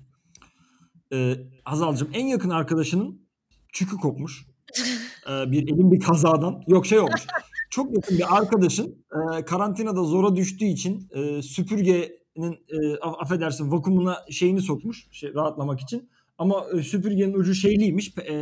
Ee, 1.12 1.36
Hazal'cığım 1.64 2.10
en 2.12 2.26
yakın 2.26 2.50
arkadaşının 2.50 3.28
çükü 3.72 3.96
kopmuş. 3.96 4.46
Ee, 5.30 5.50
bir 5.50 5.62
elin 5.62 5.92
bir 5.92 6.00
kazadan. 6.00 6.62
Yok 6.66 6.86
şey 6.86 6.98
olmuş. 6.98 7.26
Çok 7.70 7.96
yakın 7.96 8.18
bir 8.18 8.36
arkadaşın 8.36 9.04
e, 9.12 9.44
karantinada 9.44 10.04
zora 10.04 10.36
düştüğü 10.36 10.64
için 10.64 11.08
e, 11.10 11.42
süpürgenin 11.42 12.58
e, 12.68 12.96
affedersin 12.96 13.72
vakumuna 13.72 14.18
şeyini 14.30 14.60
sokmuş 14.60 15.06
şey, 15.10 15.34
rahatlamak 15.34 15.80
için. 15.80 16.10
Ama 16.38 16.64
e, 16.74 16.82
süpürgenin 16.82 17.34
ucu 17.34 17.54
şeyliymiş, 17.54 18.18
e, 18.18 18.32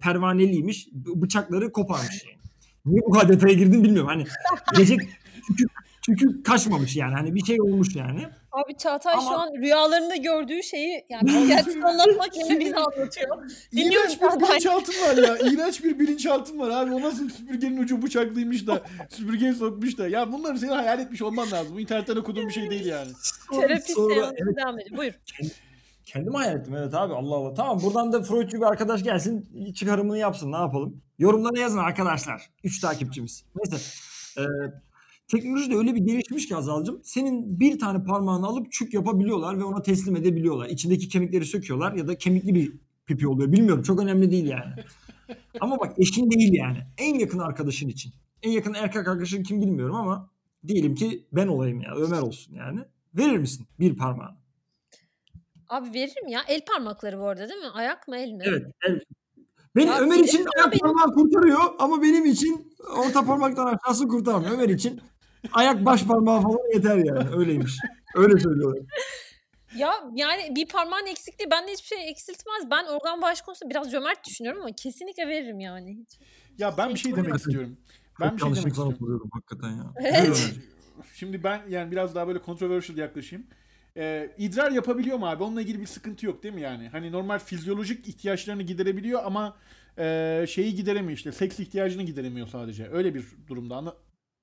pervaneliymiş. 0.00 0.88
Bıçakları 0.92 1.72
koparmış. 1.72 2.24
Niye 2.86 3.00
bu 3.06 3.10
kadar 3.10 3.28
detaya 3.28 3.54
girdim 3.54 3.84
bilmiyorum. 3.84 4.08
Hani 4.08 4.24
gece 4.76 4.96
çünkü, 5.46 5.64
çünkü 6.06 6.42
kaçmamış 6.42 6.96
yani. 6.96 7.14
Hani 7.14 7.34
bir 7.34 7.44
şey 7.44 7.60
olmuş 7.60 7.96
yani. 7.96 8.26
Abi 8.52 8.76
Çağatay 8.76 9.14
şu 9.14 9.20
Ama- 9.20 9.42
an 9.42 9.48
rüyalarında 9.62 10.16
gördüğü 10.16 10.62
şeyi 10.62 11.04
yani 11.08 11.46
gerçekten 11.48 11.80
anlatmak 11.80 12.36
yerine 12.36 12.60
bize 12.60 12.76
anlatıyor. 12.76 13.48
Dinliyorum 13.72 14.10
İğrenç 14.10 14.20
bir 14.22 14.48
bilinçaltım 14.48 14.94
var 14.94 15.16
ya. 15.28 15.36
İğrenç 15.38 15.84
bir 15.84 15.98
bilinçaltım 15.98 16.58
var 16.58 16.70
abi. 16.70 16.94
O 16.94 17.00
nasıl 17.00 17.28
süpürgenin 17.30 17.82
ucu 17.82 18.02
bıçaklıymış 18.02 18.66
da 18.66 18.82
süpürgeyi 19.08 19.54
sokmuş 19.54 19.98
da. 19.98 20.08
Ya 20.08 20.32
bunları 20.32 20.58
senin 20.58 20.72
hayal 20.72 21.00
etmiş 21.00 21.22
olman 21.22 21.50
lazım. 21.50 21.74
Bu 21.76 21.80
internetten 21.80 22.16
okuduğum 22.16 22.48
bir 22.48 22.52
şey 22.52 22.70
değil 22.70 22.86
yani. 22.86 23.10
Terapist 23.52 23.90
Sonra- 23.90 24.14
evet, 24.14 24.56
devam 24.56 24.80
ediyor. 24.80 24.96
Buyur. 24.96 25.12
Kendim 26.04 26.34
hayal 26.34 26.56
ettim 26.56 26.74
evet 26.76 26.94
abi 26.94 27.14
Allah 27.14 27.34
Allah. 27.34 27.54
Tamam 27.54 27.82
buradan 27.82 28.12
da 28.12 28.22
Freudçu 28.22 28.56
bir 28.56 28.66
arkadaş 28.66 29.02
gelsin 29.02 29.48
çıkarımını 29.74 30.18
yapsın 30.18 30.52
ne 30.52 30.56
yapalım. 30.56 31.02
Yorumlara 31.18 31.60
yazın 31.60 31.78
arkadaşlar. 31.78 32.50
Üç 32.64 32.80
takipçimiz. 32.80 33.44
Neyse. 33.56 33.76
Ee, 34.38 34.42
teknoloji 35.28 35.70
de 35.70 35.76
öyle 35.76 35.94
bir 35.94 36.00
gelişmiş 36.00 36.48
ki 36.48 36.56
Azal'cığım. 36.56 37.00
Senin 37.04 37.60
bir 37.60 37.78
tane 37.78 38.04
parmağını 38.04 38.46
alıp 38.46 38.72
çük 38.72 38.94
yapabiliyorlar 38.94 39.58
ve 39.58 39.64
ona 39.64 39.82
teslim 39.82 40.16
edebiliyorlar. 40.16 40.68
İçindeki 40.68 41.08
kemikleri 41.08 41.44
söküyorlar 41.44 41.92
ya 41.92 42.08
da 42.08 42.18
kemikli 42.18 42.54
bir 42.54 42.72
pipi 43.06 43.28
oluyor. 43.28 43.52
Bilmiyorum 43.52 43.82
çok 43.82 44.00
önemli 44.00 44.30
değil 44.30 44.46
yani. 44.46 44.74
Ama 45.60 45.78
bak 45.80 45.92
eşin 45.98 46.30
değil 46.30 46.52
yani. 46.52 46.78
En 46.98 47.14
yakın 47.18 47.38
arkadaşın 47.38 47.88
için. 47.88 48.12
En 48.42 48.50
yakın 48.50 48.74
erkek 48.74 49.08
arkadaşın 49.08 49.42
kim 49.42 49.62
bilmiyorum 49.62 49.96
ama 49.96 50.30
diyelim 50.66 50.94
ki 50.94 51.26
ben 51.32 51.46
olayım 51.46 51.80
ya 51.80 51.94
Ömer 51.96 52.20
olsun 52.22 52.54
yani. 52.54 52.80
Verir 53.14 53.38
misin 53.38 53.66
bir 53.80 53.96
parmağını? 53.96 54.36
Abi 55.68 55.88
veririm 55.94 56.28
ya. 56.28 56.40
El 56.48 56.60
parmakları 56.64 57.18
bu 57.18 57.26
arada 57.28 57.48
değil 57.48 57.60
mi? 57.60 57.68
Ayak 57.74 58.08
mı 58.08 58.16
el 58.16 58.30
mi? 58.32 58.42
Evet. 58.46 58.62
evet. 58.88 59.02
Beni 59.76 59.86
Ya 59.86 59.98
Ömer 60.00 60.18
için 60.18 60.38
ya 60.38 60.44
ayak 60.56 60.72
benim- 60.72 60.80
parmağı 60.80 61.14
kurtarıyor 61.14 61.60
ama 61.78 62.02
benim 62.02 62.24
için 62.24 62.72
orta 62.98 63.24
parmaktan 63.24 63.66
aşağısı 63.66 64.08
kurtarmıyor. 64.08 64.52
Ömer 64.52 64.68
için 64.68 65.00
ayak 65.52 65.84
baş 65.84 66.04
parmağı 66.04 66.42
falan 66.42 66.74
yeter 66.74 66.96
yani. 66.96 67.36
Öyleymiş. 67.36 67.78
Öyle 68.14 68.40
söylüyorlar. 68.40 68.84
Ya 69.76 69.92
yani 70.14 70.52
bir 70.56 70.68
parmağın 70.68 71.06
eksikliği 71.06 71.50
bende 71.50 71.72
hiçbir 71.72 71.96
şey 71.96 72.10
eksiltmez. 72.10 72.70
Ben 72.70 72.84
organ 72.84 73.22
bağış 73.22 73.40
konusunda 73.40 73.70
biraz 73.70 73.90
cömert 73.90 74.26
düşünüyorum 74.26 74.60
ama 74.62 74.72
kesinlikle 74.72 75.28
veririm 75.28 75.60
yani. 75.60 75.96
Hiç. 76.00 76.18
Ya 76.58 76.74
ben 76.78 76.90
bir 76.90 76.98
şey 76.98 77.16
demek 77.16 77.36
istiyorum. 77.36 77.76
Ben 78.20 78.32
bir 78.32 78.38
Çok 78.38 78.48
şey 78.54 78.62
yanlış 78.62 78.76
demek 78.76 78.92
istiyorum. 78.92 79.30
hakikaten 79.32 79.68
ya. 79.68 79.92
Evet. 80.00 80.54
Şimdi 81.14 81.44
ben 81.44 81.62
yani 81.68 81.90
biraz 81.90 82.14
daha 82.14 82.28
böyle 82.28 82.38
controversial 82.46 82.98
yaklaşayım. 82.98 83.46
Ee, 83.96 84.30
idrar 84.38 84.70
yapabiliyor 84.70 85.18
mu 85.18 85.28
abi? 85.28 85.42
Onunla 85.42 85.62
ilgili 85.62 85.80
bir 85.80 85.86
sıkıntı 85.86 86.26
yok 86.26 86.42
değil 86.42 86.54
mi 86.54 86.60
yani? 86.60 86.88
Hani 86.88 87.12
normal 87.12 87.38
fizyolojik 87.38 88.08
ihtiyaçlarını 88.08 88.62
giderebiliyor 88.62 89.22
ama 89.24 89.56
e, 89.98 90.44
şeyi 90.48 90.74
gideremiyor 90.74 91.12
işte. 91.12 91.32
Seks 91.32 91.60
ihtiyacını 91.60 92.02
gideremiyor 92.02 92.46
sadece. 92.46 92.88
Öyle 92.92 93.14
bir 93.14 93.24
durumda. 93.48 93.76
Anla 93.76 93.96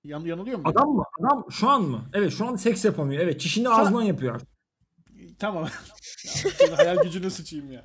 Yan, 0.03 0.25
yanılıyor 0.25 0.57
mu? 0.57 0.63
Adam 0.65 0.89
mı? 0.89 1.03
Adam 1.19 1.45
şu 1.51 1.69
an 1.69 1.81
mı? 1.81 2.01
Evet 2.13 2.33
şu 2.33 2.47
an 2.47 2.55
seks 2.55 2.85
yapamıyor. 2.85 3.21
Evet 3.23 3.41
çişini 3.41 3.69
ağzından 3.69 4.01
yapıyor 4.01 4.35
artık. 4.35 4.47
Tamam. 5.39 5.67
Ya, 6.69 6.77
hayal 6.77 6.97
gücünü 7.03 7.31
sıçayım 7.31 7.71
ya. 7.71 7.83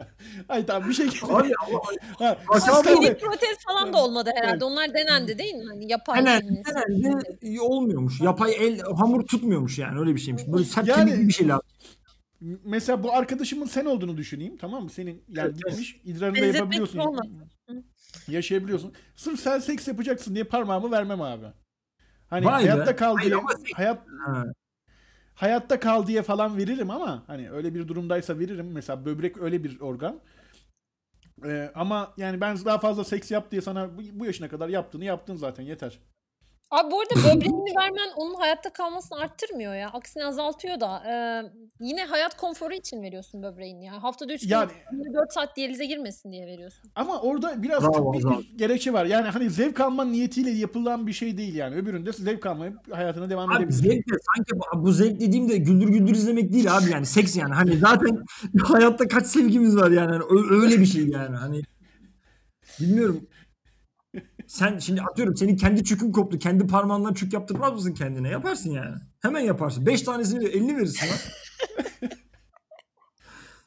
Ay 0.48 0.66
tamam 0.66 0.88
bir 0.88 0.94
şey 0.94 1.06
Abi 1.22 1.52
Ha, 2.18 2.36
tabii- 2.48 2.60
Stenik 2.60 3.20
protez 3.20 3.56
falan 3.68 3.92
da 3.92 4.04
olmadı 4.04 4.30
herhalde. 4.36 4.50
Evet. 4.52 4.62
Onlar 4.62 4.94
denendi 4.94 5.38
değil 5.38 5.54
mi? 5.54 5.64
Hani 5.68 5.90
yapay 5.90 6.24
penis. 6.24 6.40
genelde 6.66 7.60
olmuyormuş. 7.60 8.20
Yapay 8.20 8.54
el 8.58 8.80
hamur 8.80 9.26
tutmuyormuş 9.26 9.78
yani 9.78 9.98
öyle 10.00 10.14
bir 10.14 10.20
şeymiş. 10.20 10.42
Böyle 10.46 10.64
sert 10.64 10.88
Yani- 10.88 11.28
bir 11.28 11.32
şey 11.32 11.48
lazım. 11.48 11.66
Mesela 12.64 13.02
bu 13.02 13.12
arkadaşımın 13.12 13.66
sen 13.66 13.84
olduğunu 13.84 14.16
düşüneyim 14.16 14.56
tamam 14.56 14.82
mı? 14.84 14.90
Senin 14.90 15.24
yani 15.28 15.46
Evet, 15.46 15.56
gitmiş 15.56 16.00
idrarını 16.04 16.36
da 16.36 16.44
yapabiliyorsun. 16.46 16.98
olmaz. 16.98 17.26
Yaşayabiliyorsun. 18.28 18.92
Sırf 19.16 19.40
sen 19.40 19.58
seks 19.58 19.88
yapacaksın 19.88 20.34
diye 20.34 20.44
parmağımı 20.44 20.90
vermem 20.90 21.22
abi. 21.22 21.46
Hani 22.30 22.46
Vay 22.46 22.64
be. 22.64 22.70
hayatta 22.70 22.96
Hayır 23.14 23.32
ama 23.32 23.50
seks- 23.52 23.74
hayat 23.74 23.98
Ha. 24.26 24.44
hayatta 25.34 25.80
kal 25.80 26.06
diye 26.06 26.22
falan 26.22 26.56
veririm 26.56 26.90
ama 26.90 27.22
hani 27.26 27.50
öyle 27.50 27.74
bir 27.74 27.88
durumdaysa 27.88 28.38
veririm. 28.38 28.72
Mesela 28.72 29.04
böbrek 29.04 29.38
öyle 29.38 29.64
bir 29.64 29.80
organ. 29.80 30.20
Ee, 31.44 31.70
ama 31.74 32.14
yani 32.16 32.40
ben 32.40 32.56
daha 32.64 32.78
fazla 32.78 33.04
seks 33.04 33.30
yap 33.30 33.50
diye 33.50 33.60
sana 33.62 33.98
bu, 33.98 34.02
bu 34.12 34.26
yaşına 34.26 34.48
kadar 34.48 34.68
yaptığını 34.68 35.04
yaptın 35.04 35.36
zaten 35.36 35.62
yeter. 35.62 35.98
Abi 36.70 36.90
bu 36.90 37.00
arada 37.00 37.14
böbreğini 37.16 37.76
vermen 37.78 38.08
onun 38.16 38.34
hayatta 38.34 38.70
kalmasını 38.72 39.18
arttırmıyor 39.18 39.74
ya. 39.74 39.88
Aksine 39.88 40.24
azaltıyor 40.24 40.80
da. 40.80 41.02
Ee, 41.06 41.42
yine 41.80 42.04
hayat 42.04 42.36
konforu 42.36 42.74
için 42.74 43.02
veriyorsun 43.02 43.42
böbreğini 43.42 43.84
ya. 43.84 44.02
Haftada 44.02 44.32
3 44.34 44.40
gün 44.42 44.48
Yani 44.48 44.70
24 44.92 45.32
saat 45.32 45.56
diyalize 45.56 45.84
girmesin 45.86 46.32
diye 46.32 46.46
veriyorsun. 46.46 46.90
ama 46.94 47.20
orada 47.20 47.62
biraz 47.62 47.82
Bravo, 47.82 48.12
tıbbi 48.12 48.24
bravo. 48.24 48.38
bir 48.40 48.58
gerekçe 48.58 48.92
var. 48.92 49.04
Yani 49.04 49.28
hani 49.28 49.50
zevk 49.50 49.80
alma 49.80 50.04
niyetiyle 50.04 50.50
yapılan 50.50 51.06
bir 51.06 51.12
şey 51.12 51.36
değil 51.36 51.54
yani. 51.54 51.74
Öbüründe 51.76 52.12
zevk 52.12 52.46
almayıp 52.46 52.94
hayatına 52.96 53.30
devam 53.30 53.50
Abi 53.50 53.56
edebilir. 53.62 53.76
zevk 53.78 54.08
de 54.12 54.16
sanki 54.36 54.52
bu- 54.60 54.84
bu 54.84 54.92
zevk 54.92 55.20
dediğimde 55.20 55.56
güldür 55.56 55.88
güldür 55.88 56.14
izlemek 56.14 56.52
değil 56.52 56.76
abi 56.76 56.90
yani 56.90 57.06
seks 57.06 57.36
yani. 57.36 57.54
Hani 57.54 57.76
zaten 57.78 58.24
hayatta 58.64 59.08
kaç 59.08 59.26
sevgimiz 59.26 59.76
var 59.76 59.90
yani. 59.90 60.10
Hani 60.12 60.22
ö- 60.24 60.62
öyle 60.62 60.80
bir 60.80 60.86
şey 60.86 61.08
yani. 61.08 61.36
Hani 61.36 61.62
bilmiyorum. 62.80 63.26
Sen 64.46 64.78
şimdi 64.78 65.02
atıyorum 65.02 65.36
senin 65.36 65.56
kendi 65.56 65.84
çükün 65.84 66.12
koptu. 66.12 66.38
Kendi 66.38 66.66
parmağından 66.66 67.14
çük 67.14 67.32
yaptırmaz 67.32 67.72
mısın 67.72 67.94
kendine? 67.94 68.28
Yaparsın 68.28 68.70
yani. 68.70 68.96
Hemen 69.22 69.40
yaparsın. 69.40 69.86
Beş 69.86 70.02
tanesini 70.02 70.44
elini 70.44 70.76
verirsin 70.76 71.06
lan. 71.06 71.18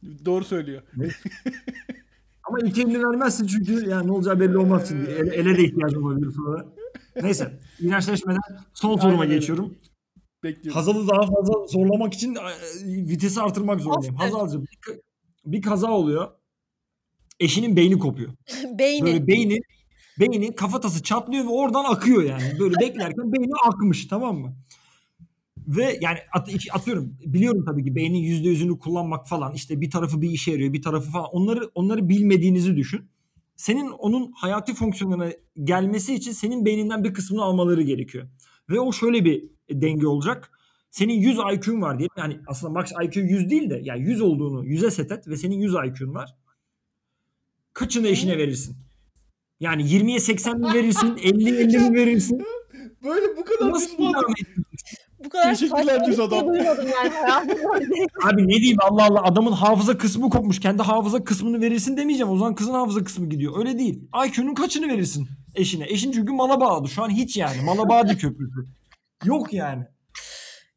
Doğru 0.25 0.43
söylüyor. 0.43 0.81
Ama 2.43 2.59
iki 2.59 2.81
elini 2.81 3.03
vermezsin 3.03 3.47
çünkü 3.47 3.89
yani 3.89 4.07
ne 4.07 4.11
olacağı 4.11 4.39
belli 4.39 4.57
olmaz 4.57 4.89
şimdi. 4.89 5.09
Ele, 5.09 5.35
ele 5.35 5.57
de 5.57 5.63
ihtiyacın 5.63 6.01
olabilir 6.01 6.31
sonra. 6.31 6.65
Neyse. 7.21 7.59
İğrençleşmeden 7.79 8.39
son 8.73 8.97
soruma 8.97 9.21
Aynen 9.21 9.35
geçiyorum. 9.35 9.77
Bekliyorum. 10.43 10.79
Hazal'ı 10.79 11.07
daha 11.07 11.21
fazla 11.21 11.67
zorlamak 11.67 12.13
için 12.13 12.35
e, 12.35 12.39
vitesi 12.85 13.41
artırmak 13.41 13.81
zorundayım. 13.81 14.15
Hazal'cığım 14.15 14.63
bir, 14.63 14.99
bir 15.45 15.61
kaza 15.61 15.91
oluyor. 15.91 16.27
Eşinin 17.39 17.75
beyni 17.75 17.99
kopuyor. 17.99 18.33
Beyni. 18.79 19.05
Böyle 19.05 19.27
beyni 19.27 19.59
beyni 20.19 20.55
kafatası 20.55 21.03
çatlıyor 21.03 21.45
ve 21.45 21.49
oradan 21.49 21.83
akıyor 21.83 22.23
yani. 22.23 22.59
Böyle 22.59 22.75
beklerken 22.81 23.33
beyni 23.33 23.53
akmış 23.65 24.07
tamam 24.07 24.37
mı? 24.37 24.55
Ve 25.67 25.99
yani 26.01 26.17
at, 26.33 26.49
atıyorum 26.71 27.17
biliyorum 27.25 27.65
tabii 27.65 27.83
ki 27.83 27.95
beynin 27.95 28.17
yüzde 28.17 28.49
yüzünü 28.49 28.79
kullanmak 28.79 29.27
falan 29.27 29.53
işte 29.53 29.81
bir 29.81 29.89
tarafı 29.89 30.21
bir 30.21 30.29
işe 30.29 30.51
yarıyor 30.51 30.73
bir 30.73 30.81
tarafı 30.81 31.11
falan 31.11 31.27
onları 31.31 31.71
onları 31.75 32.09
bilmediğinizi 32.09 32.75
düşün. 32.75 33.09
Senin 33.55 33.89
onun 33.89 34.31
hayati 34.31 34.73
fonksiyonuna 34.73 35.29
gelmesi 35.63 36.15
için 36.15 36.31
senin 36.31 36.65
beyninden 36.65 37.03
bir 37.03 37.13
kısmını 37.13 37.43
almaları 37.43 37.81
gerekiyor. 37.81 38.27
Ve 38.69 38.79
o 38.79 38.91
şöyle 38.91 39.25
bir 39.25 39.49
denge 39.71 40.07
olacak. 40.07 40.51
Senin 40.91 41.13
100 41.13 41.37
IQ'un 41.53 41.81
var 41.81 41.99
diye 41.99 42.09
yani 42.17 42.39
aslında 42.47 42.73
max 42.73 42.91
IQ 43.03 43.21
100 43.21 43.49
değil 43.49 43.69
de 43.69 43.81
yani 43.83 44.01
100 44.01 44.21
olduğunu 44.21 44.65
100'e 44.65 44.91
set 44.91 45.11
et 45.11 45.27
ve 45.27 45.37
senin 45.37 45.59
100 45.59 45.73
IQ'un 45.73 46.15
var. 46.15 46.35
Kaçını 47.73 48.07
eşine 48.07 48.37
verirsin? 48.37 48.88
Yani 49.59 49.81
20'ye 49.83 50.19
80 50.19 50.59
mi 50.59 50.73
verirsin? 50.73 51.17
50 51.23 51.49
50 51.57 51.77
mi 51.79 51.93
verirsin? 51.97 52.45
Böyle 53.03 53.37
bu 53.37 53.43
kadar 53.45 53.71
Nasıl? 53.71 53.97
Bu 55.25 55.29
kadar 55.29 55.49
Teşekkürler 55.53 56.05
düz 56.05 56.19
adam. 56.19 56.53
yani. 56.53 57.53
Abi 58.23 58.47
ne 58.47 58.53
diyeyim 58.55 58.77
Allah 58.81 59.03
Allah 59.05 59.23
adamın 59.23 59.51
hafıza 59.51 59.97
kısmı 59.97 60.29
kopmuş. 60.29 60.59
Kendi 60.59 60.83
hafıza 60.83 61.23
kısmını 61.23 61.61
verirsin 61.61 61.97
demeyeceğim. 61.97 62.31
O 62.33 62.37
zaman 62.37 62.55
kızın 62.55 62.73
hafıza 62.73 63.03
kısmı 63.03 63.29
gidiyor. 63.29 63.59
Öyle 63.59 63.79
değil. 63.79 64.03
IQ'nun 64.27 64.53
kaçını 64.53 64.87
verirsin 64.87 65.27
eşine? 65.55 65.85
Eşin 65.87 66.11
çünkü 66.11 66.33
mala 66.33 66.59
bağlı. 66.61 66.87
Şu 66.87 67.03
an 67.03 67.09
hiç 67.09 67.37
yani. 67.37 67.61
Mala 67.65 67.89
bağlı 67.89 68.17
köprüsü. 68.17 68.65
Yok 69.25 69.53
yani. 69.53 69.83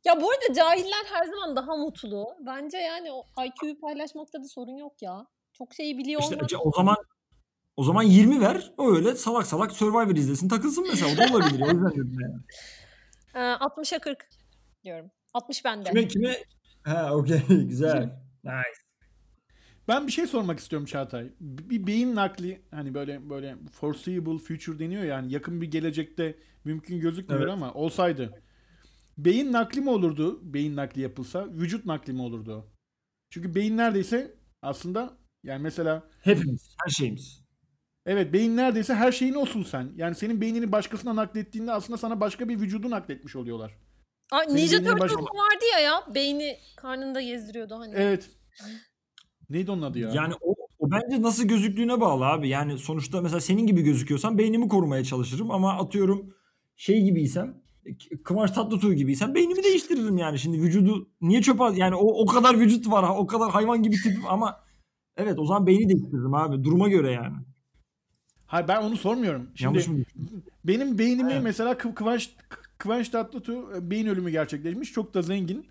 ya 0.04 0.20
bu 0.20 0.30
arada 0.30 0.54
cahiller 0.54 1.04
her 1.12 1.26
zaman 1.26 1.56
daha 1.56 1.76
mutlu. 1.76 2.26
Bence 2.46 2.78
yani 2.78 3.08
o 3.12 3.24
IQ'yu 3.44 3.80
paylaşmakta 3.80 4.38
da 4.42 4.44
sorun 4.48 4.76
yok 4.76 5.02
ya. 5.02 5.26
Çok 5.52 5.74
şeyi 5.74 5.98
biliyor 5.98 6.20
İşte 6.22 6.34
olmak. 6.36 6.66
o 6.66 6.70
zaman 6.76 6.96
o 7.76 7.84
zaman 7.84 8.02
20 8.02 8.40
ver. 8.40 8.72
Öyle 8.78 9.14
salak 9.14 9.46
salak 9.46 9.72
Survivor 9.72 10.16
izlesin. 10.16 10.48
Takılsın 10.48 10.86
mesela. 10.88 11.12
O 11.14 11.16
da 11.16 11.34
olabilir. 11.36 11.60
O 11.60 11.66
yüzden 11.66 11.90
dedim 11.90 12.18
yani. 12.20 12.42
Ee, 13.34 13.38
60'a 13.38 13.98
40 13.98 14.28
diyorum. 14.84 15.10
60 15.34 15.64
bende. 15.64 15.88
Kime 15.88 16.08
kime? 16.08 16.36
Ha 16.82 17.14
okey. 17.14 17.42
Güzel. 17.48 18.22
Nice. 18.44 18.82
Ben 19.88 20.06
bir 20.06 20.12
şey 20.12 20.26
sormak 20.26 20.58
istiyorum 20.58 20.86
Çağatay. 20.86 21.30
Bir 21.40 21.86
beyin 21.86 22.14
nakli 22.14 22.62
hani 22.70 22.94
böyle 22.94 23.30
böyle 23.30 23.56
foreseeable 23.72 24.38
future 24.38 24.78
deniyor 24.78 25.02
yani 25.02 25.32
yakın 25.32 25.60
bir 25.60 25.70
gelecekte 25.70 26.38
mümkün 26.64 27.00
gözükmüyor 27.00 27.42
Evet. 27.42 27.52
ama 27.52 27.74
olsaydı. 27.74 28.42
Beyin 29.18 29.52
nakli 29.52 29.80
mi 29.80 29.90
olurdu? 29.90 30.40
Beyin 30.54 30.76
nakli 30.76 31.00
yapılsa, 31.00 31.48
vücut 31.52 31.86
nakli 31.86 32.12
mi 32.12 32.22
olurdu? 32.22 32.54
o? 32.54 32.66
Çünkü 33.30 33.54
beyin 33.54 33.76
neredeyse 33.76 34.34
aslında 34.62 35.18
yani 35.42 35.62
mesela 35.62 36.02
Hepimiz. 36.20 36.76
Her 36.84 36.90
şeyimiz. 36.90 37.41
Evet 38.06 38.32
beyin 38.32 38.56
neredeyse 38.56 38.94
her 38.94 39.12
şeyin 39.12 39.34
olsun 39.34 39.62
sen. 39.62 39.88
Yani 39.96 40.14
senin 40.14 40.40
beynini 40.40 40.72
başkasına 40.72 41.16
naklettiğinde 41.16 41.72
aslında 41.72 41.96
sana 41.98 42.20
başka 42.20 42.48
bir 42.48 42.60
vücudu 42.60 42.90
nakletmiş 42.90 43.36
oluyorlar. 43.36 43.78
Aa, 44.32 44.40
Senin 44.44 44.56
Ninja 44.56 44.76
Turtles'da 44.78 45.00
başka- 45.00 45.22
vardı 45.22 45.64
ya 45.72 45.80
ya. 45.80 46.02
Beyni 46.14 46.56
karnında 46.76 47.20
gezdiriyordu 47.20 47.74
hani. 47.78 47.94
Evet. 47.96 48.30
Neydi 49.50 49.70
onun 49.70 49.82
adı 49.82 49.98
ya? 49.98 50.10
Yani 50.14 50.34
o, 50.40 50.54
o 50.78 50.90
bence 50.90 51.22
nasıl 51.22 51.44
gözüktüğüne 51.44 52.00
bağlı 52.00 52.26
abi. 52.26 52.48
Yani 52.48 52.78
sonuçta 52.78 53.20
mesela 53.20 53.40
senin 53.40 53.66
gibi 53.66 53.82
gözüküyorsam 53.82 54.38
beynimi 54.38 54.68
korumaya 54.68 55.04
çalışırım 55.04 55.50
ama 55.50 55.72
atıyorum 55.78 56.34
şey 56.76 57.02
gibiysem 57.02 57.62
Kıvanç 58.24 58.50
Tatlıtuğ 58.50 58.94
gibiysem 58.94 59.34
beynimi 59.34 59.62
değiştiririm 59.62 60.18
yani. 60.18 60.38
Şimdi 60.38 60.58
vücudu 60.62 61.08
niye 61.20 61.42
çöpe 61.42 61.64
at- 61.64 61.78
yani 61.78 61.94
o, 61.94 62.22
o 62.22 62.26
kadar 62.26 62.60
vücut 62.60 62.90
var 62.90 63.04
o 63.18 63.26
kadar 63.26 63.50
hayvan 63.50 63.82
gibi 63.82 63.96
tip 63.96 64.18
ama 64.28 64.60
evet 65.16 65.38
o 65.38 65.44
zaman 65.46 65.66
beyni 65.66 65.88
değiştiririm 65.88 66.34
abi 66.34 66.64
duruma 66.64 66.88
göre 66.88 67.12
yani. 67.12 67.36
Hayır 68.52 68.68
ben 68.68 68.82
onu 68.82 68.96
sormuyorum. 68.96 69.50
Şimdi 69.54 69.78
Yanlış? 69.78 70.04
Benim 70.64 70.98
beynimi 70.98 71.32
Evet. 71.32 71.42
mesela 71.42 71.72
Kıv- 71.72 71.94
Kıvanç 71.94 72.30
Kıvanç 72.78 73.08
Tatlıtuğ 73.08 73.76
e, 73.76 73.90
beyin 73.90 74.06
ölümü 74.06 74.30
gerçekleşmiş. 74.30 74.92
Çok 74.92 75.14
da 75.14 75.22
zengin. 75.22 75.66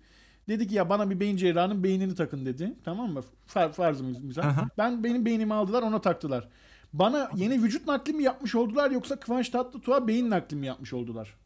Dedi 0.48 0.66
ki 0.68 0.74
ya 0.74 0.88
bana 0.88 1.10
bir 1.10 1.20
beyin 1.20 1.36
cerrahının 1.36 1.84
beynini 1.84 2.14
takın 2.14 2.46
dedi. 2.46 2.74
Tamam 2.84 3.10
mı? 3.12 3.20
Far, 3.46 3.72
farzımız 3.72 4.24
misal. 4.24 4.42
Aha. 4.42 4.68
Ben 4.78 5.04
benim 5.04 5.24
beynimi 5.24 5.54
aldılar 5.54 5.82
ona 5.82 6.00
taktılar. 6.00 6.48
Bana 6.92 7.30
yeni 7.36 7.62
vücut 7.62 7.86
nakli 7.86 8.12
mi 8.12 8.22
yapmış 8.22 8.54
oldular 8.54 8.90
yoksa 8.90 9.20
Kıvanç 9.20 9.48
Tatlıtuğ'a 9.50 10.08
beyin 10.08 10.30
nakli 10.30 10.56
mi 10.56 10.66
yapmış 10.66 10.92
oldular? 10.92 11.36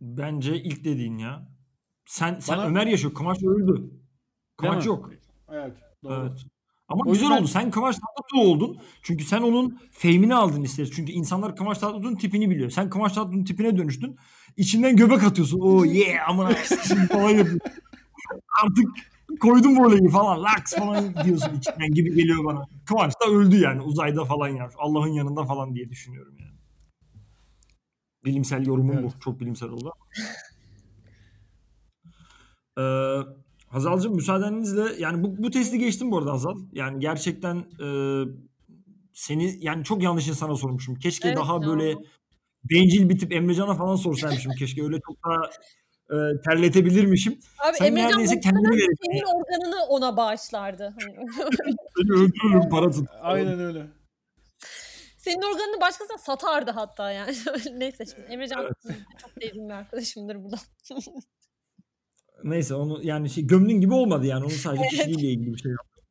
Bence 0.00 0.56
ilk 0.62 0.84
dediğin 0.84 1.18
ya. 1.18 1.48
Sen 2.06 2.38
sen 2.40 2.58
Bana- 2.58 2.66
Ömer 2.66 2.86
yaşıyor. 2.86 3.14
Kıvanç 3.14 3.42
öldü. 3.42 3.90
Kıvanç 4.56 4.86
yok. 4.86 5.10
Evet. 5.48 5.72
Doğru. 6.04 6.14
Evet. 6.28 6.46
Ama 6.88 7.02
O 7.06 7.12
güzel 7.12 7.24
yüzden- 7.24 7.38
oldu. 7.40 7.48
Sen 7.48 7.70
Kıvanç 7.70 7.96
Tatlıtuğ 7.96 8.48
oldun. 8.50 8.78
Çünkü 9.02 9.24
sen 9.24 9.42
onun 9.42 9.78
fame'ini 9.92 10.34
aldın 10.34 10.62
isteriz. 10.62 10.90
Çünkü 10.96 11.12
insanlar 11.12 11.56
Kıvanç 11.56 11.78
Tatlıtuğ'un 11.78 12.16
tipini 12.16 12.50
biliyor. 12.50 12.70
Sen 12.70 12.90
Kıvanç 12.90 13.12
Tatlıtuğ'un 13.12 13.44
tipine 13.44 13.76
dönüştün. 13.76 14.16
İçinden 14.56 14.96
göbek 14.96 15.22
atıyorsun. 15.22 15.60
Oo 15.60 15.84
yeah 15.84 16.54
s**eyim 16.64 17.06
falan 17.06 17.30
yapıyorsun. 17.30 17.60
Artık 18.64 18.88
koydum 19.40 19.78
olayı 19.78 20.08
falan. 20.08 20.42
Laks 20.42 20.74
falan 20.74 21.14
diyorsun 21.24 21.54
içinden 21.58 21.90
gibi 21.94 22.14
geliyor 22.14 22.44
bana. 22.44 22.66
Kıvanç 22.86 23.12
da 23.26 23.30
öldü 23.32 23.56
yani. 23.60 23.82
Uzayda 23.82 24.24
falan 24.24 24.48
yani. 24.48 24.70
Allah'ın 24.78 25.12
yanında 25.12 25.44
falan 25.44 25.74
diye 25.74 25.88
düşünüyorum 25.90 26.34
yani. 26.40 26.54
Bilimsel 28.24 28.66
yorumum 28.66 28.98
Evet. 28.98 29.12
bu. 29.16 29.20
Çok 29.20 29.40
bilimsel 29.40 29.68
oldu. 29.68 29.92
Ee, 32.78 32.82
Hazal'cığım 33.74 34.14
müsaadenizle 34.14 34.84
yani 34.98 35.24
bu, 35.24 35.42
bu 35.42 35.50
testi 35.50 35.78
geçtim 35.78 36.10
bu 36.10 36.18
arada 36.18 36.32
Hazal. 36.32 36.54
Yani 36.72 37.00
gerçekten 37.00 37.56
e, 37.56 37.86
seni 39.12 39.56
yani 39.60 39.84
çok 39.84 40.02
yanlış 40.02 40.28
insana 40.28 40.56
sormuşum. 40.56 40.94
Keşke 40.94 41.28
Evet 41.28 41.38
daha 41.38 41.54
ya. 41.54 41.62
böyle 41.62 41.94
bencil 42.70 43.08
bir 43.08 43.18
tip 43.18 43.32
Emrecan'a 43.32 43.74
falan 43.74 43.96
sorsaymışım. 43.96 44.52
Keşke 44.58 44.82
öyle 44.82 44.96
çok 45.06 45.16
daha 45.24 45.50
e, 46.10 46.16
terletebilirmişim. 46.44 47.38
Abi 47.68 47.76
Sen 47.76 47.86
Emrecan 47.86 48.10
neredeyse 48.10 48.40
kendini 48.40 48.68
verirsin. 48.70 48.96
senin 49.06 49.22
organını 49.22 49.84
ona 49.88 50.16
bağışlardı. 50.16 50.94
Hani 51.00 51.26
Seni 51.96 52.12
öldürürüm 52.12 52.68
para 52.70 52.90
tut. 52.90 53.08
Aynen 53.22 53.60
öyle. 53.60 53.86
senin 55.18 55.42
organını 55.54 55.80
başkasına 55.80 56.18
satardı 56.18 56.70
hatta 56.70 57.10
yani. 57.12 57.34
Neyse 57.76 58.04
şimdi 58.06 58.26
Emrecan 58.32 58.62
Evet. 58.62 58.98
çok 59.22 59.30
sevdiğim 59.42 59.68
bir 59.68 59.74
arkadaşımdır 59.74 60.44
burada. 60.44 60.56
Neyse 62.44 62.74
onu 62.74 63.00
yani 63.02 63.30
şey 63.30 63.46
gömdüğün 63.46 63.80
gibi 63.80 63.94
olmadı 63.94 64.26
yani. 64.26 64.44
Onun 64.44 64.54
sadece 64.54 64.84
kişiliğiyle 64.90 65.28
ilgili 65.28 65.52
bir 65.52 65.58
şey 65.58 65.70
yaptım. 65.70 66.02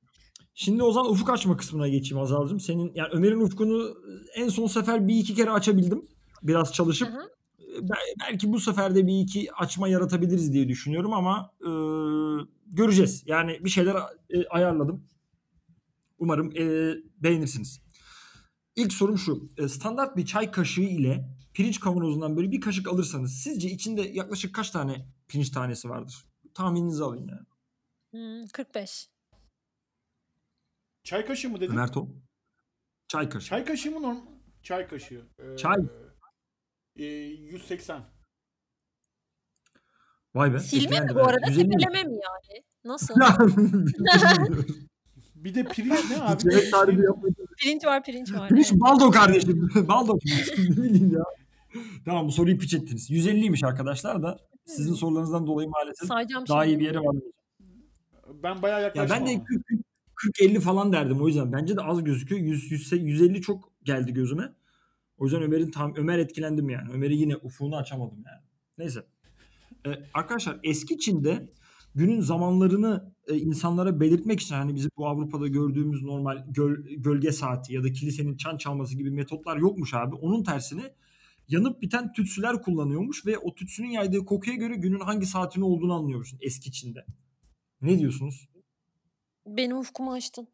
Şimdi 0.55 0.83
o 0.83 0.91
zaman 0.91 1.11
ufuk 1.11 1.29
açma 1.29 1.57
kısmına 1.57 1.87
geçeyim 1.87 2.19
Hazal'cığım. 2.19 2.59
Senin 2.59 2.91
yani 2.95 3.09
Ömer'in 3.11 3.39
ufkunu 3.39 3.97
en 4.35 4.47
son 4.47 4.67
sefer 4.67 5.07
bir 5.07 5.15
iki 5.15 5.35
kere 5.35 5.51
açabildim. 5.51 6.05
Biraz 6.43 6.73
çalışıp. 6.73 7.07
Hı 7.07 7.13
hı. 7.13 7.29
Bel- 7.81 8.15
belki 8.19 8.53
bu 8.53 8.59
sefer 8.59 8.95
de 8.95 9.07
bir 9.07 9.19
iki 9.19 9.53
açma 9.53 9.87
yaratabiliriz 9.87 10.53
diye 10.53 10.67
düşünüyorum 10.67 11.13
ama 11.13 11.51
e, 11.61 11.69
göreceğiz. 12.67 13.23
Yani 13.25 13.59
bir 13.63 13.69
şeyler 13.69 13.95
e, 14.29 14.47
ayarladım. 14.47 15.03
Umarım 16.19 16.51
e, 16.57 16.93
beğenirsiniz. 17.23 17.81
İlk 18.75 18.93
sorum 18.93 19.17
şu. 19.17 19.49
E, 19.57 19.67
standart 19.67 20.17
bir 20.17 20.25
çay 20.25 20.51
kaşığı 20.51 20.81
ile 20.81 21.29
pirinç 21.53 21.79
kavanozundan 21.79 22.37
böyle 22.37 22.51
bir 22.51 22.61
kaşık 22.61 22.87
alırsanız 22.87 23.33
sizce 23.33 23.69
içinde 23.69 24.01
yaklaşık 24.01 24.55
kaç 24.55 24.69
tane 24.69 25.05
pirinç 25.33 25.49
tanesi 25.49 25.89
vardır? 25.89 26.25
Tahmininizi 26.53 27.03
alayım 27.03 27.27
yani. 27.29 27.45
Hmm, 28.11 28.47
45. 28.47 29.09
Çay 31.03 31.25
kaşığı 31.25 31.49
mı 31.49 31.61
dedin? 31.61 31.73
Ömer 31.73 31.91
Tom. 31.91 32.23
Çay 33.07 33.29
kaşığı. 33.29 33.49
Çay 33.49 33.65
kaşığı 33.65 33.91
mı 33.91 34.01
normal? 34.01 34.21
Çay 34.63 34.87
kaşığı. 34.87 35.25
Ee, 35.39 35.57
Çay. 35.57 35.77
e, 36.95 37.05
180. 37.05 38.03
Vay 40.35 40.53
be. 40.53 40.59
Silme 40.59 40.99
mi 40.99 41.15
bu 41.15 41.19
arada? 41.19 41.47
150 41.47 41.67
mi? 41.67 41.77
Tepeleme 41.77 42.03
mi 42.09 42.13
yani? 42.13 42.63
Nasıl? 42.85 43.15
Bir 45.35 45.55
de 45.55 45.63
pirinç 45.63 46.09
ne 46.09 46.21
abi? 46.21 46.41
Yemek 46.49 46.71
tarifi 46.71 47.01
yapmayı 47.01 47.33
pirinç 47.57 47.85
var 47.85 48.03
pirinç 48.03 48.33
var. 48.33 48.49
Pirinç 48.49 48.71
evet. 48.71 48.81
baldo 48.81 49.11
kardeşim. 49.11 49.69
baldo 49.87 50.17
pirinç. 50.17 50.77
ne 50.77 50.83
bileyim 50.83 51.11
ya. 51.11 51.23
Tamam 52.05 52.27
bu 52.27 52.31
soruyu 52.31 52.57
piç 52.57 52.73
ettiniz. 52.73 53.09
150'ymiş 53.09 53.67
arkadaşlar 53.67 54.23
da 54.23 54.39
sizin 54.65 54.93
sorularınızdan 54.93 55.47
dolayı 55.47 55.69
maalesef 55.69 56.07
Sayacağım 56.07 56.45
daha 56.49 56.65
iyi 56.65 56.79
bir 56.79 56.85
yere 56.85 56.99
var. 56.99 57.15
Ben 58.43 58.61
bayağı 58.61 58.79
Ya 58.79 58.85
yaklaştım 58.85 59.17
ben 59.19 59.27
de 59.27 59.31
ama. 59.31 59.45
40-50 60.15 60.59
falan 60.59 60.93
derdim 60.93 61.21
o 61.21 61.27
yüzden. 61.27 61.53
Bence 61.53 61.77
de 61.77 61.81
az 61.81 62.03
gözüküyor. 62.03 62.41
100, 62.41 62.71
100, 62.71 62.91
150 62.91 63.41
çok 63.41 63.71
geldi 63.83 64.13
gözüme. 64.13 64.53
O 65.17 65.25
yüzden 65.25 65.41
Ömer'in 65.41 65.71
tam 65.71 65.95
Ömer 65.95 66.19
etkilendim 66.19 66.69
yani. 66.69 66.91
Ömer'i 66.93 67.15
yine 67.17 67.35
ufuğunu 67.35 67.75
açamadım 67.75 68.23
yani. 68.25 68.41
Neyse. 68.77 69.05
Ee, 69.85 69.89
arkadaşlar 70.13 70.59
eski 70.63 70.99
Çin'de 70.99 71.49
günün 71.95 72.19
zamanlarını 72.21 73.13
e, 73.27 73.35
insanlara 73.37 73.99
belirtmek 73.99 74.39
için 74.39 74.55
hani 74.55 74.75
bizim 74.75 74.91
bu 74.97 75.07
Avrupa'da 75.07 75.47
gördüğümüz 75.47 76.03
normal 76.03 76.45
göl- 76.47 76.83
gölge 76.97 77.31
saati 77.31 77.73
ya 77.73 77.83
da 77.83 77.91
kilisenin 77.91 78.37
çan 78.37 78.57
çalması 78.57 78.97
gibi 78.97 79.11
metotlar 79.11 79.57
yokmuş 79.57 79.93
abi. 79.93 80.15
Onun 80.15 80.43
tersine 80.43 80.95
yanıp 81.47 81.81
biten 81.81 82.13
tütsüler 82.13 82.61
kullanıyormuş 82.61 83.25
ve 83.25 83.37
o 83.37 83.55
tütsünün 83.55 83.89
yaydığı 83.89 84.25
kokuya 84.25 84.55
göre 84.55 84.75
günün 84.75 84.99
hangi 84.99 85.25
saatinin 85.25 85.65
olduğunu 85.65 85.93
anlıyormuşsun 85.93 86.39
eski 86.41 86.71
Çin'de. 86.71 87.05
Ne 87.81 87.99
diyorsunuz? 87.99 88.49
Benim 89.47 89.77
ufkumu 89.77 90.13
açtın. 90.13 90.47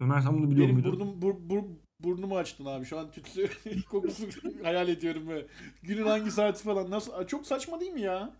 Ömer 0.00 0.20
sen 0.20 0.38
bunu 0.38 0.50
biliyor 0.50 0.66
Benim 0.68 0.74
muydun? 0.80 0.92
burnum, 0.92 1.22
bur, 1.22 1.34
bur, 1.50 1.64
burnumu 2.00 2.36
açtın 2.36 2.64
abi. 2.64 2.84
Şu 2.84 2.98
an 2.98 3.10
tütsü 3.10 3.50
kokusu 3.90 4.28
hayal 4.62 4.88
ediyorum 4.88 5.28
ve 5.28 5.46
günün 5.82 6.06
hangi 6.06 6.30
saati 6.30 6.62
falan. 6.62 6.90
Nasıl? 6.90 7.12
Aa, 7.12 7.26
Çok 7.26 7.46
saçma 7.46 7.80
değil 7.80 7.92
mi 7.92 8.00
ya? 8.00 8.36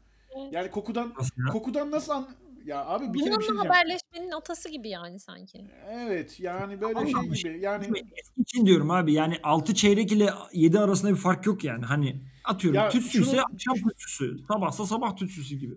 Yani 0.50 0.70
kokudan 0.70 1.14
Nasıl 1.18 1.42
ya? 1.46 1.52
kokudan 1.52 1.90
nasıl 1.90 2.12
an... 2.12 2.28
Ya 2.64 2.84
abi 2.86 3.14
bir 3.14 3.18
kere 3.18 3.18
bir 3.18 3.20
şey 3.24 3.30
Bununla 3.30 3.40
diyeceğim. 3.40 3.66
haberleşmenin 3.66 4.30
atası 4.30 4.68
gibi 4.68 4.88
yani 4.88 5.18
sanki. 5.20 5.64
Evet 5.90 6.40
yani 6.40 6.80
böyle 6.80 6.98
Ama 6.98 7.06
şey 7.34 7.42
gibi. 7.44 7.60
Yani 7.60 7.84
Eski 8.16 8.40
için 8.40 8.66
diyorum 8.66 8.90
abi 8.90 9.12
yani 9.12 9.38
6 9.42 9.74
çeyrek 9.74 10.12
ile 10.12 10.30
7 10.52 10.78
arasında 10.78 11.10
bir 11.10 11.16
fark 11.16 11.46
yok 11.46 11.64
yani. 11.64 11.84
Hani 11.84 12.20
atıyorum 12.44 12.80
Ya 12.80 12.88
tütsü 12.88 13.22
ise 13.22 13.30
şunu- 13.30 13.40
akşam 13.52 13.74
tütsüsü. 13.74 14.38
Sabahsa 14.48 14.86
sabah 14.86 15.16
tütsüsü 15.16 15.56
gibi. 15.56 15.74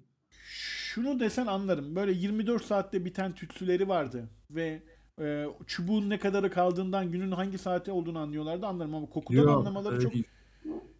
şunu 0.93 1.19
desen 1.19 1.47
anlarım. 1.47 1.95
Böyle 1.95 2.11
24 2.11 2.65
saatte 2.65 3.05
biten 3.05 3.35
tütsüleri 3.35 3.87
vardı 3.87 4.29
ve 4.49 4.81
e, 5.21 5.45
çubuğun 5.67 6.09
ne 6.09 6.19
kadarı 6.19 6.51
kaldığından 6.51 7.11
günün 7.11 7.31
hangi 7.31 7.57
saati 7.57 7.91
olduğunu 7.91 8.19
anlıyorlardı 8.19 8.65
anlarım 8.65 8.95
ama 8.95 9.09
kokudan 9.09 9.41
Yok, 9.41 9.57
anlamaları 9.59 9.93
öyle 9.93 10.03
çok 10.03 10.13
değil. 10.13 10.25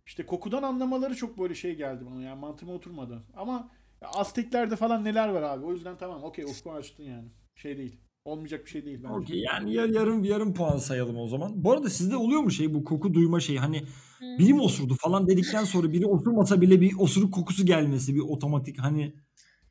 işte 0.05 0.25
kokudan 0.25 0.63
anlamaları 0.63 1.15
çok 1.15 1.39
böyle 1.39 1.55
şey 1.55 1.75
geldi 1.75 2.03
bana 2.11 2.21
yani 2.23 2.39
mantığıma 2.39 2.73
oturmadı. 2.73 3.23
Ama 3.35 3.69
Azteklerde 4.01 4.75
falan 4.75 5.03
neler 5.03 5.27
var 5.29 5.41
abi. 5.41 5.65
O 5.65 5.71
yüzden 5.73 5.97
tamam 5.97 6.23
okey 6.23 6.45
ufku 6.45 6.71
açtın 6.71 7.03
yani. 7.03 7.27
Şey 7.55 7.77
değil. 7.77 7.99
Olmayacak 8.25 8.65
bir 8.65 8.69
şey 8.69 8.85
değil 8.85 8.99
bence. 9.03 9.13
Okey 9.13 9.39
yani 9.39 9.73
ya- 9.73 9.85
yarım 9.85 10.23
yarım 10.23 10.53
puan 10.53 10.77
sayalım 10.77 11.17
o 11.17 11.27
zaman. 11.27 11.63
Bu 11.63 11.71
arada 11.71 11.89
sizde 11.89 12.15
oluyor 12.15 12.41
mu 12.41 12.51
şey 12.51 12.73
bu 12.73 12.83
koku 12.83 13.13
duyma 13.13 13.39
şeyi 13.39 13.59
hani 13.59 13.83
Hmm. 14.17 14.37
biri 14.37 14.53
mi 14.53 14.61
osurdu 14.61 14.95
falan 14.99 15.27
dedikten 15.27 15.63
sonra 15.63 15.91
biri 15.93 16.05
osurmasa 16.05 16.61
bile 16.61 16.81
bir 16.81 16.93
osuruk 16.99 17.33
kokusu 17.33 17.65
gelmesi 17.65 18.15
bir 18.15 18.19
otomatik 18.19 18.79
hani 18.79 19.13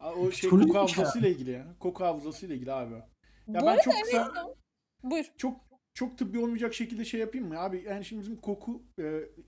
Aa, 0.00 0.12
O 0.14 0.30
şey 0.30 0.50
koku 0.50 0.62
şey 0.64 0.72
hafızasıyla 0.72 1.28
ilgili 1.28 1.50
ya. 1.50 1.76
Koku 1.80 2.04
hafızasıyla 2.04 2.54
ilgili 2.54 2.72
abi. 2.72 2.94
Ya 3.48 3.60
Bu 3.60 3.66
ben 3.66 3.78
çok 3.84 3.94
kısa 4.04 4.32
Buyur. 5.02 5.24
çok 5.36 5.56
çok 5.94 6.18
tıbbi 6.18 6.38
olmayacak 6.38 6.74
şekilde 6.74 7.04
şey 7.04 7.20
yapayım 7.20 7.48
mı? 7.48 7.58
Abi 7.58 7.84
yani 7.88 8.04
şimdi 8.04 8.22
bizim 8.22 8.36
koku 8.36 8.82
e, 8.98 9.02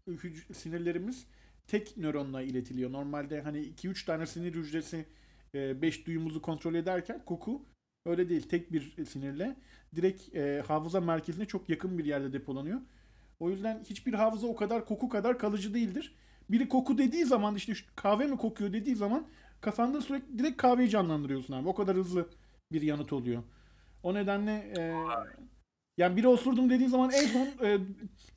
hüc- 0.09 0.55
sinirlerimiz 0.55 1.27
tek 1.69 1.97
nöronla 1.97 2.43
iletiliyor. 2.43 2.93
Normalde 2.93 3.41
hani 3.41 3.59
2-3 3.59 4.07
tane 4.07 4.27
sinir 4.27 4.55
hücresi 4.55 5.05
5 5.55 6.07
duyumuzu 6.07 6.43
kontrol 6.43 6.75
ederken 6.75 7.25
koku 7.25 7.63
öyle 8.07 8.29
değil. 8.29 8.43
Tek 8.43 8.73
bir 8.73 9.05
sinirle 9.05 9.57
direkt 9.97 10.37
e, 10.37 10.63
hafıza 10.67 11.01
merkezine 11.01 11.45
çok 11.45 11.69
yakın 11.69 11.99
bir 11.99 12.05
yerde 12.05 12.33
depolanıyor. 12.33 12.81
O 13.41 13.51
yüzden 13.51 13.85
hiçbir 13.85 14.15
hafıza 14.15 14.47
o 14.47 14.57
kadar 14.57 14.85
koku 14.85 15.09
kadar 15.09 15.39
kalıcı 15.39 15.75
değildir. 15.75 16.15
Biri 16.51 16.69
koku 16.69 16.99
dediği 16.99 17.25
zaman 17.25 17.55
işte 17.55 17.73
kahve 17.97 18.27
mi 18.27 18.37
kokuyor 18.37 18.73
dediği 18.73 18.97
zaman 18.97 19.27
kafanda 19.61 20.01
sürekli 20.01 20.39
direkt 20.39 20.57
kahveyi 20.57 20.89
canlandırıyorsun 20.89 21.55
abi. 21.55 21.69
O 21.69 21.75
kadar 21.75 21.97
hızlı 21.97 22.29
bir 22.73 22.83
yanıt 22.83 23.13
oluyor. 23.13 23.43
O 24.03 24.15
nedenle 24.15 24.73
e, 24.79 24.95
yani 25.99 26.17
biri 26.17 26.29
osurdum 26.29 26.71
dediği 26.71 26.89
zaman 26.89 27.11
en 27.11 27.27
son 27.27 27.67
e, 27.67 27.79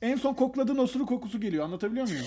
en 0.02 0.16
son 0.16 0.34
kokladığın 0.34 0.78
osuruk 0.78 1.08
kokusu 1.08 1.40
geliyor. 1.40 1.64
Anlatabiliyor 1.64 2.08
muyum? 2.08 2.26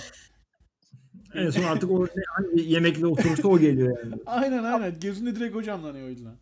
En 1.35 1.49
son 1.49 1.63
artık 1.63 1.91
o 1.91 2.07
hangi 2.27 2.61
yemekle 2.61 3.07
oturursa 3.07 3.47
o 3.47 3.59
geliyor 3.59 3.97
yani. 4.03 4.15
Aynen 4.25 4.63
aynen. 4.63 4.99
Gözünde 4.99 5.35
direkt 5.35 5.55
o 5.55 5.61
canlanıyor 5.61 6.07
o 6.07 6.09
yüzden. 6.09 6.37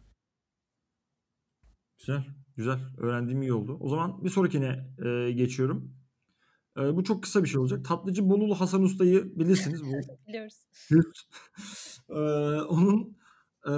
Güzel, 2.00 2.26
güzel. 2.58 2.80
Öğrendiğim 2.98 3.42
iyi 3.42 3.54
oldu. 3.54 3.78
O 3.80 3.90
zaman 3.90 4.24
bir 4.24 4.30
sonrakine 4.30 4.88
e, 5.06 5.32
geçiyorum. 5.32 5.96
E, 6.78 6.96
bu 6.96 7.04
çok 7.04 7.24
kısa 7.24 7.44
bir 7.44 7.50
şey 7.50 7.60
olacak. 7.60 7.86
Tatlıcı 7.86 8.30
Bolulu 8.30 8.56
Hasan 8.56 8.84
Usta'yı 8.84 9.40
bilirsiniz. 9.40 9.84
Bu 9.84 9.92
Biliyoruz. 10.28 10.68
Ee, 12.10 12.14
onun 12.62 13.18
e, 13.68 13.74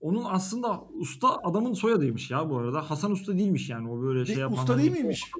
onun 0.00 0.24
aslında 0.24 0.82
usta 0.84 1.36
adamın 1.42 1.72
soyadıymış 1.72 2.30
ya 2.30 2.50
bu 2.50 2.58
arada. 2.58 2.90
Hasan 2.90 3.12
Usta 3.12 3.38
değilmiş 3.38 3.70
yani 3.70 3.90
o 3.90 4.02
böyle 4.02 4.26
şey 4.26 4.36
yapan. 4.36 4.58
usta 4.58 4.72
hani- 4.72 4.82
değil 4.82 4.92
miymiş? 4.92 5.30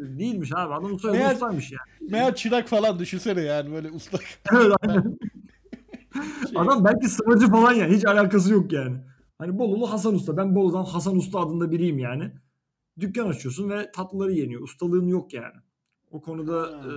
Değilmiş 0.00 0.52
abi. 0.52 0.74
Adamın 0.74 0.96
soyadı 0.96 1.18
Meğer- 1.18 1.34
ustaymış 1.34 1.72
yani. 1.72 2.10
Meğer 2.10 2.34
çırak 2.34 2.68
falan 2.68 2.98
düşünsene 2.98 3.40
yani 3.40 3.72
böyle 3.72 3.88
ıslak. 3.88 4.22
Evet, 4.52 4.72
aynen. 4.82 5.18
Şey, 6.48 6.52
Adam 6.56 6.84
belki 6.84 7.08
sıvacı 7.08 7.46
falan 7.50 7.72
yani. 7.72 7.96
Hiç 7.96 8.04
alakası 8.04 8.52
yok 8.52 8.72
yani. 8.72 8.96
Hani 9.38 9.58
Bolulu 9.58 9.90
Hasan 9.92 10.14
Usta. 10.14 10.36
Ben 10.36 10.54
Bolu'dan 10.54 10.84
Hasan 10.84 11.16
Usta 11.16 11.38
adında 11.40 11.70
biriyim 11.70 11.98
yani. 11.98 12.32
Dükkan 13.00 13.28
açıyorsun 13.28 13.70
ve 13.70 13.90
tatlıları 13.92 14.32
yeniyor. 14.32 14.60
Ustalığın 14.62 15.06
yok 15.06 15.34
yani. 15.34 15.54
O 16.10 16.20
konuda 16.20 16.62
Ha. 16.62 16.88
e, 16.88 16.92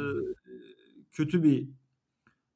kötü 1.12 1.44
bir 1.44 1.70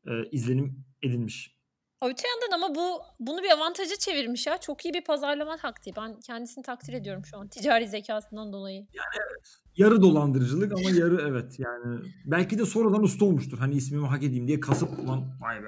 e, 0.08 0.30
izlenim 0.32 0.84
edinmiş. 1.02 1.57
Öte 2.02 2.24
yandan 2.28 2.58
ama 2.58 2.76
bu 2.76 3.02
bunu 3.20 3.44
bir 3.44 3.50
avantaja 3.50 3.96
çevirmiş 3.96 4.48
ya. 4.48 4.58
Çok 4.58 4.86
iyi 4.86 4.94
bir 4.94 5.04
pazarlama 5.04 5.58
taktiği. 5.58 5.94
Ben 5.96 6.20
kendisini 6.20 6.64
takdir 6.64 6.94
ediyorum 6.94 7.26
şu 7.26 7.38
an 7.38 7.48
ticari 7.52 7.88
zekasından 7.88 8.54
dolayı. 8.54 8.88
Yarı 9.78 10.02
dolandırıcılık 10.02 10.72
ama 10.72 10.90
yarı 10.90 11.22
evet 11.30 11.60
yani. 11.60 12.00
Belki 12.26 12.60
de 12.60 12.66
sonradan 12.66 13.04
usta 13.04 13.26
olmuştur. 13.26 13.58
Hani 13.58 13.76
ismimi 13.76 14.08
hak 14.08 14.24
edeyim 14.24 14.48
diye 14.48 14.60
kasıp 14.60 15.08
lan 15.08 15.38
vay 15.42 15.64
be 15.64 15.68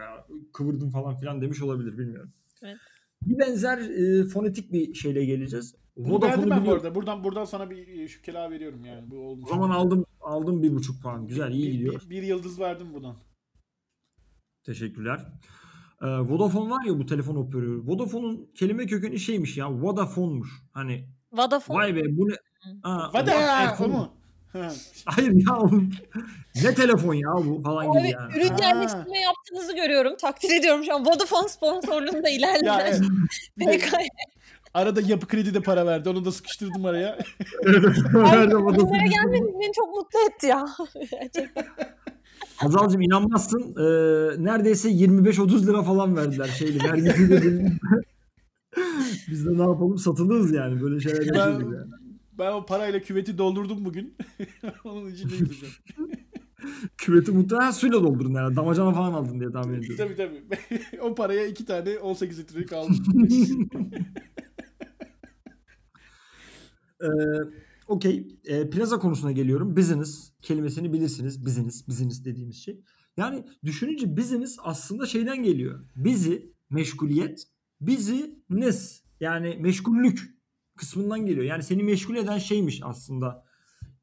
kıvırdım 0.54 0.90
falan 0.90 1.18
filan 1.18 1.42
demiş 1.42 1.62
olabilir 1.62 1.98
bilmiyorum. 1.98 2.34
Evet. 2.64 2.78
Bir 3.22 3.40
benzer 3.40 3.78
e, 3.78 4.24
fonetik 4.28 4.74
bir 4.74 4.94
şeyle 4.94 5.26
geleceğiz. 5.26 5.76
Bunu 5.98 6.22
beğendim 6.22 6.50
ben 6.50 6.66
bu 6.66 6.72
arada. 6.72 6.96
Buradan 6.96 7.24
buradan 7.24 7.46
sana 7.46 7.70
bir 7.70 7.88
e, 7.88 8.08
şükela 8.08 8.52
veriyorum 8.52 8.86
yani. 8.86 9.12
Bu 9.12 9.16
O 9.16 9.20
olmuş. 9.20 9.50
zaman 9.50 9.70
aldım 9.70 10.06
aldım 10.22 10.64
bir 10.64 10.76
buçuk 10.76 11.02
puan. 11.02 11.28
Güzel 11.28 11.52
iyi 11.52 11.68
bir, 11.68 11.72
gidiyor. 11.72 12.02
bir, 12.06 12.10
bir 12.10 12.24
yıldız 12.24 12.60
verdim 12.60 12.94
buradan. 12.94 13.16
Teşekkürler. 14.64 15.26
Ee, 16.02 16.06
Vodafone 16.08 16.70
var 16.70 16.86
ya 16.86 17.00
bu 17.00 17.06
telefon 17.06 17.36
operatörü. 17.36 17.88
Vodafone'un 17.88 18.50
kelime 18.56 18.86
kökeni 18.86 19.20
şeymiş 19.20 19.58
ya. 19.58 19.72
Vodafone'muş. 19.72 20.50
Hani 20.74 21.06
Vodafone 21.32 21.78
vay 21.78 21.96
be 21.96 22.02
bu 22.18 22.30
ne? 22.30 22.34
Ha, 22.84 23.12
Vada 23.14 23.32
Vodafone. 23.32 23.88
mu? 23.94 24.12
Ha. 24.54 24.72
Hayır 25.06 25.32
ya 25.48 25.58
oğlum. 25.60 25.92
ne 26.64 26.74
telefon 26.76 27.14
ya 27.14 27.30
bu 27.46 27.62
falan 27.64 27.92
gibi 27.92 28.00
Abi 28.00 28.10
yani. 28.10 28.34
ürün 28.38 28.48
Ha. 28.50 28.58
yerleştirme 28.62 29.20
yaptığınızı 29.20 29.76
görüyorum. 29.76 30.14
Takdir 30.22 30.60
ediyorum 30.60 30.84
şu 30.84 30.96
an. 30.96 31.06
Vodafone 31.06 31.48
sponsorluğunda 31.50 32.30
ilerledi. 32.30 32.66
Ya 32.66 32.82
evet. 32.82 33.02
Bir 33.58 33.68
de 33.68 33.78
PK. 33.78 33.94
arada 34.74 35.02
yapı 35.02 35.28
kredi 35.28 35.54
de 35.54 35.62
para 35.62 35.86
verdi. 35.86 36.10
Onu 36.10 36.26
da 36.26 36.32
sıkıştırdım 36.32 36.86
araya. 36.86 37.18
Vodafone? 38.14 38.78
Bunlara 38.78 39.06
gelmeniz 39.08 39.54
beni 39.60 39.72
çok 39.74 39.96
mutlu 39.96 40.20
etti 40.30 40.48
ya. 40.48 40.66
Gerçekten. 41.12 41.66
Hazal'cığım 42.60 43.02
inanmazsın. 43.02 43.62
Ee, 43.62 44.44
neredeyse 44.44 44.90
25-30 44.90 45.68
lira 45.68 45.84
falan 45.84 46.18
verdiler 46.18 46.48
şeyli. 46.48 46.84
Vergisi 46.84 47.30
de 47.30 47.42
benim. 47.42 47.80
Biz 49.30 49.46
de 49.46 49.58
ne 49.58 49.62
yapalım 49.62 49.98
satılırız 49.98 50.52
yani. 50.52 50.82
Böyle 50.82 51.00
şeyler 51.00 51.34
ben, 51.34 51.52
yani. 51.52 51.64
ben 52.40 52.52
o 52.52 52.66
parayla 52.66 53.00
küveti 53.00 53.38
doldurdum 53.38 53.86
bugün. 53.86 54.16
Onun 54.84 55.12
için 55.12 55.30
de 55.30 55.38
gideceğim. 55.38 55.76
Küveti 56.98 57.32
muhtemelen 57.32 57.72
suyla 57.72 58.04
doldurun 58.04 58.34
yani. 58.34 58.56
Damacana 58.56 58.94
falan 58.94 59.14
aldın 59.14 59.40
diye 59.40 59.52
tahmin 59.52 59.78
ediyorum. 59.78 59.98
tabii 59.98 60.16
tabii. 60.16 61.02
o 61.02 61.16
paraya 61.16 61.46
iki 61.48 61.66
tane 61.66 61.98
18 61.98 62.40
litrelik 62.40 62.74
aldım. 62.74 62.96
Ee, 67.02 67.08
Okey. 67.90 68.28
Ee, 68.46 68.70
plaza 68.70 69.00
konusuna 69.00 69.32
geliyorum. 69.32 69.78
Business 69.78 70.32
kelimesini 70.42 70.94
bilirsiniz. 70.94 71.46
Business, 71.46 71.88
business 71.88 72.26
dediğimiz 72.26 72.56
şey. 72.56 72.82
Yani 73.18 73.46
düşününce 73.64 74.18
business 74.18 74.58
aslında 74.64 75.06
şeyden 75.06 75.44
geliyor. 75.44 75.86
Bizi, 75.96 76.54
meşguliyet, 76.70 77.44
bizi 77.82 78.44
nes 78.50 79.04
yani 79.20 79.58
meşgullük 79.60 80.20
kısmından 80.78 81.26
geliyor. 81.26 81.46
Yani 81.46 81.64
seni 81.64 81.84
meşgul 81.84 82.16
eden 82.16 82.38
şeymiş 82.38 82.82
aslında 82.84 83.46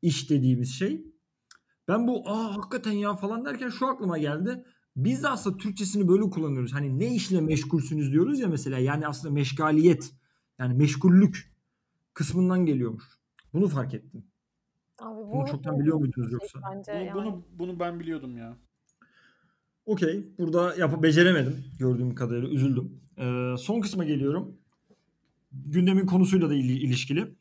iş 0.03 0.30
dediğimiz 0.30 0.74
şey. 0.74 1.07
Ben 1.89 2.09
bu 2.09 2.30
aa 2.30 2.57
hakikaten 2.57 2.93
ya 2.93 3.16
falan 3.16 3.45
derken 3.45 3.68
şu 3.68 3.87
aklıma 3.87 4.18
geldi. 4.18 4.64
Biz 4.97 5.22
de 5.22 5.28
aslında 5.28 5.57
Türkçesini 5.57 6.09
böyle 6.09 6.22
kullanıyoruz. 6.22 6.72
Hani 6.72 6.99
ne 6.99 7.14
işle 7.14 7.41
meşgulsünüz 7.41 8.12
diyoruz 8.12 8.41
ya 8.41 8.49
mesela. 8.49 8.78
Yani 8.78 9.07
aslında 9.07 9.34
meşgaliyet 9.34 10.12
yani 10.59 10.74
meşgullük 10.74 11.53
kısmından 12.14 12.66
geliyormuş. 12.66 13.05
Bunu 13.53 13.68
fark 13.68 13.94
ettim. 13.94 14.24
Abi 14.99 15.16
bu 15.18 15.32
Bunu 15.32 15.47
çoktan 15.47 15.80
biliyor 15.80 15.97
muydunuz 15.99 16.32
yoksa? 16.32 16.61
Bence 16.72 16.92
Bunu, 16.92 17.05
yani. 17.05 17.14
bunu, 17.14 17.44
bunu 17.59 17.80
ben 17.80 18.01
biliyordum 18.01 18.36
ya. 18.38 18.57
Okey. 19.86 20.26
Burada 20.38 20.74
yapıp 20.76 21.03
beceremedim. 21.03 21.64
Gördüğüm 21.78 22.14
kadarıyla 22.14 22.49
üzüldüm. 22.49 23.01
Ee, 23.18 23.55
son 23.59 23.80
kısma 23.80 24.05
geliyorum. 24.05 24.57
Gündemin 25.53 26.07
konusuyla 26.07 26.51
da 26.51 26.55
il- 26.55 26.82
ilişkili. 26.82 27.36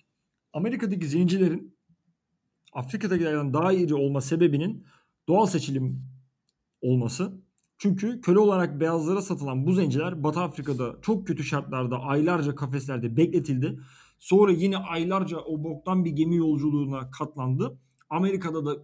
Amerika'daki 0.53 1.07
zencilerin 1.07 1.75
Afrika'dakilerden 2.73 3.53
daha 3.53 3.73
iri 3.73 3.95
olma 3.95 4.21
sebebinin 4.21 4.85
doğal 5.27 5.45
seçilim 5.45 6.01
olması. 6.81 7.31
Çünkü 7.77 8.21
köle 8.21 8.39
olarak 8.39 8.79
beyazlara 8.79 9.21
satılan 9.21 9.65
bu 9.65 9.73
zenciler 9.73 10.23
Batı 10.23 10.39
Afrika'da 10.39 10.95
çok 11.01 11.27
kötü 11.27 11.43
şartlarda 11.43 11.99
aylarca 11.99 12.55
kafeslerde 12.55 13.17
bekletildi. 13.17 13.79
Sonra 14.19 14.51
yine 14.51 14.77
aylarca 14.77 15.37
o 15.37 15.63
boktan 15.63 16.05
bir 16.05 16.11
gemi 16.11 16.35
yolculuğuna 16.35 17.11
katlandı. 17.11 17.79
Amerika'da 18.09 18.65
da 18.65 18.75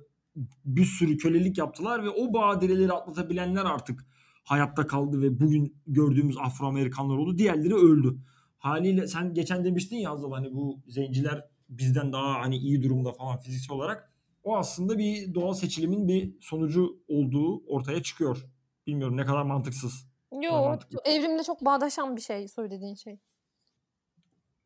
bir 0.65 0.85
sürü 0.85 1.17
kölelik 1.17 1.57
yaptılar 1.57 2.03
ve 2.03 2.09
o 2.09 2.33
badireleri 2.33 2.93
atlatabilenler 2.93 3.65
artık 3.65 4.05
hayatta 4.43 4.87
kaldı 4.87 5.21
ve 5.21 5.39
bugün 5.39 5.75
gördüğümüz 5.87 6.37
Afro-Amerikanlar 6.37 7.17
oldu. 7.17 7.37
Diğerleri 7.37 7.75
öldü. 7.75 8.17
Haliyle 8.57 9.07
sen 9.07 9.33
geçen 9.33 9.65
demiştin 9.65 9.97
ya 9.97 10.11
Azal 10.11 10.31
hani 10.31 10.53
bu 10.53 10.79
zenciler 10.87 11.45
bizden 11.69 12.13
daha 12.13 12.39
hani 12.39 12.57
iyi 12.57 12.83
durumda 12.83 13.11
falan 13.11 13.37
fiziksel 13.37 13.77
olarak. 13.77 14.11
O 14.43 14.57
aslında 14.57 14.97
bir 14.97 15.33
doğal 15.33 15.53
seçilimin 15.53 16.07
bir 16.07 16.33
sonucu 16.41 16.99
olduğu 17.07 17.65
ortaya 17.65 18.03
çıkıyor. 18.03 18.45
Bilmiyorum 18.87 19.17
ne 19.17 19.25
kadar 19.25 19.43
mantıksız. 19.43 20.07
Yo, 20.41 20.51
mantıklı. 20.51 20.99
evrimle 21.05 21.43
çok 21.43 21.65
bağdaşan 21.65 22.15
bir 22.15 22.21
şey 22.21 22.47
söylediğin 22.47 22.95
şey. 22.95 23.19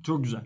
Çok 0.05 0.23
güzel. 0.23 0.41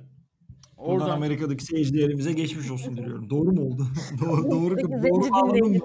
Oradan 0.78 1.02
Oradan 1.02 1.16
Amerika'daki 1.16 1.66
seyircilerimize 1.66 2.34
geçmiş 2.34 2.72
olsun 2.72 2.98
diliyorum. 2.98 3.30
Doğru 3.30 3.52
mu 3.52 3.62
oldu? 3.62 3.88
doğru, 4.26 4.52
doğru, 4.52 4.78
doğru 4.78 5.02
zenci 5.02 5.30
anladım 5.32 5.82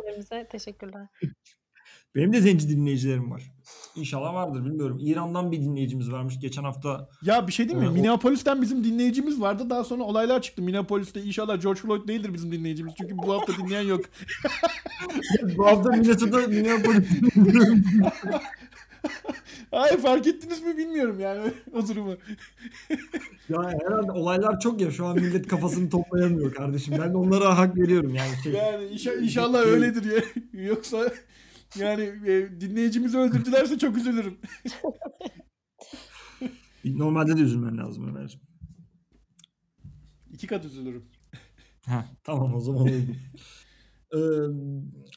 teşekkürler. 0.50 1.06
Benim 2.14 2.32
de 2.32 2.40
zenci 2.40 2.68
dinleyicilerim 2.68 3.30
var. 3.30 3.52
İnşallah 3.96 4.34
vardır 4.34 4.64
bilmiyorum. 4.64 4.98
İran'dan 5.00 5.52
bir 5.52 5.60
dinleyicimiz 5.60 6.12
varmış 6.12 6.40
geçen 6.40 6.64
hafta. 6.64 7.08
Ya 7.22 7.46
bir 7.46 7.52
şey 7.52 7.68
değil 7.68 7.78
mi? 7.78 7.86
Ee, 7.86 7.90
Minneapolis'ten 7.90 8.62
bizim 8.62 8.84
dinleyicimiz 8.84 9.40
vardı. 9.40 9.70
Daha 9.70 9.84
sonra 9.84 10.02
olaylar 10.02 10.42
çıktı. 10.42 10.62
Minneapolis'te 10.62 11.22
inşallah 11.22 11.62
George 11.62 11.80
Floyd 11.80 12.08
değildir 12.08 12.34
bizim 12.34 12.52
dinleyicimiz. 12.52 12.94
Çünkü 12.98 13.18
bu 13.18 13.32
hafta 13.32 13.52
dinleyen 13.56 13.82
yok. 13.82 14.04
Bu 15.56 15.66
hafta 15.66 15.90
Minnesota 15.90 16.38
Minneapolis. 16.38 17.08
Hayır 19.74 19.98
fark 19.98 20.26
ettiniz 20.26 20.62
mi 20.62 20.76
bilmiyorum 20.76 21.20
yani 21.20 21.52
o 21.72 21.88
durumu. 21.88 22.16
ya 23.48 23.62
herhalde 23.62 24.12
olaylar 24.12 24.60
çok 24.60 24.80
ya 24.80 24.90
şu 24.90 25.06
an 25.06 25.16
millet 25.16 25.48
kafasını 25.48 25.90
toplayamıyor 25.90 26.54
kardeşim. 26.54 26.94
Ben 27.00 27.12
de 27.12 27.16
onlara 27.16 27.58
hak 27.58 27.76
veriyorum 27.76 28.14
yani. 28.14 28.30
Şey, 28.42 28.52
Yani 28.52 28.84
inşa- 28.84 29.22
inşallah 29.22 29.58
öyledir 29.60 30.04
ya. 30.16 30.22
Yoksa 30.64 31.12
yani 31.78 32.02
e, 32.02 32.60
dinleyicimizi 32.60 33.18
öldürdülerse 33.18 33.78
çok 33.78 33.96
üzülürüm. 33.96 34.38
Normalde 36.84 37.36
de 37.36 37.40
üzülmen 37.40 37.78
lazım 37.78 38.08
Ömerciğim. 38.08 38.46
İki 40.32 40.46
kat 40.46 40.64
üzülürüm. 40.64 41.04
Ha, 41.86 42.04
tamam 42.24 42.54
o 42.54 42.60
zaman 42.60 42.82
oldu. 42.82 42.92
Ee, 44.14 44.18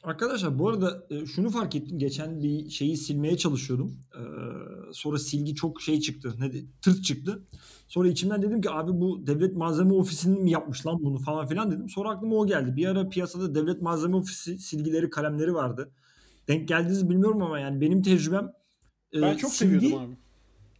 arkadaşlar 0.04 0.60
bu 0.60 0.70
arada 0.70 1.06
e, 1.10 1.26
şunu 1.26 1.50
fark 1.50 1.76
ettim. 1.76 2.00
Geçen 2.00 2.44
bir 2.44 2.70
şeyi 2.70 2.98
silmeye 2.98 3.38
çalışıyordum. 3.38 3.98
Ee, 4.16 4.20
sonra 4.94 5.18
silgi 5.20 5.56
çok 5.56 5.82
şey 5.82 6.00
çıktı. 6.00 6.34
Ne 6.40 6.54
de- 6.54 6.64
tırt 6.82 7.04
çıktı. 7.04 7.44
Sonra 7.88 8.08
içimden 8.08 8.42
dedim 8.42 8.62
ki 8.62 8.70
abi 8.72 8.92
bu 9.02 9.28
devlet 9.28 9.56
malzeme 9.56 9.94
ofisinin 9.94 10.44
mi 10.44 10.52
yapmış 10.52 10.86
lan 10.86 10.98
bunu 11.02 11.18
falan 11.20 11.48
filan 11.48 11.72
dedim. 11.72 11.90
Sonra 11.90 12.10
aklıma 12.10 12.36
o 12.36 12.48
geldi. 12.48 12.76
Bir 12.76 12.86
ara 12.88 13.10
piyasada 13.10 13.56
devlet 13.56 13.82
malzeme 13.82 14.16
ofisi 14.16 14.58
silgileri, 14.60 15.10
kalemleri 15.10 15.54
vardı. 15.54 15.92
Denk 16.48 16.68
geldiniz 16.68 17.10
bilmiyorum 17.10 17.42
ama 17.42 17.60
yani 17.60 17.82
benim 17.82 18.02
tecrübem 18.02 18.52
e, 19.14 19.22
Ben 19.22 19.38
çok 19.38 19.52
silgi- 19.52 19.56
seviyordum 19.58 19.94
abi. 20.00 20.14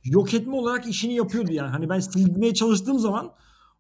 yok 0.06 0.34
etme 0.34 0.56
olarak 0.56 0.88
işini 0.88 1.14
yapıyordu 1.16 1.52
yani. 1.54 1.70
Hani 1.70 1.90
ben 1.90 2.00
silmeye 2.00 2.54
çalıştığım 2.54 3.00
zaman 3.00 3.32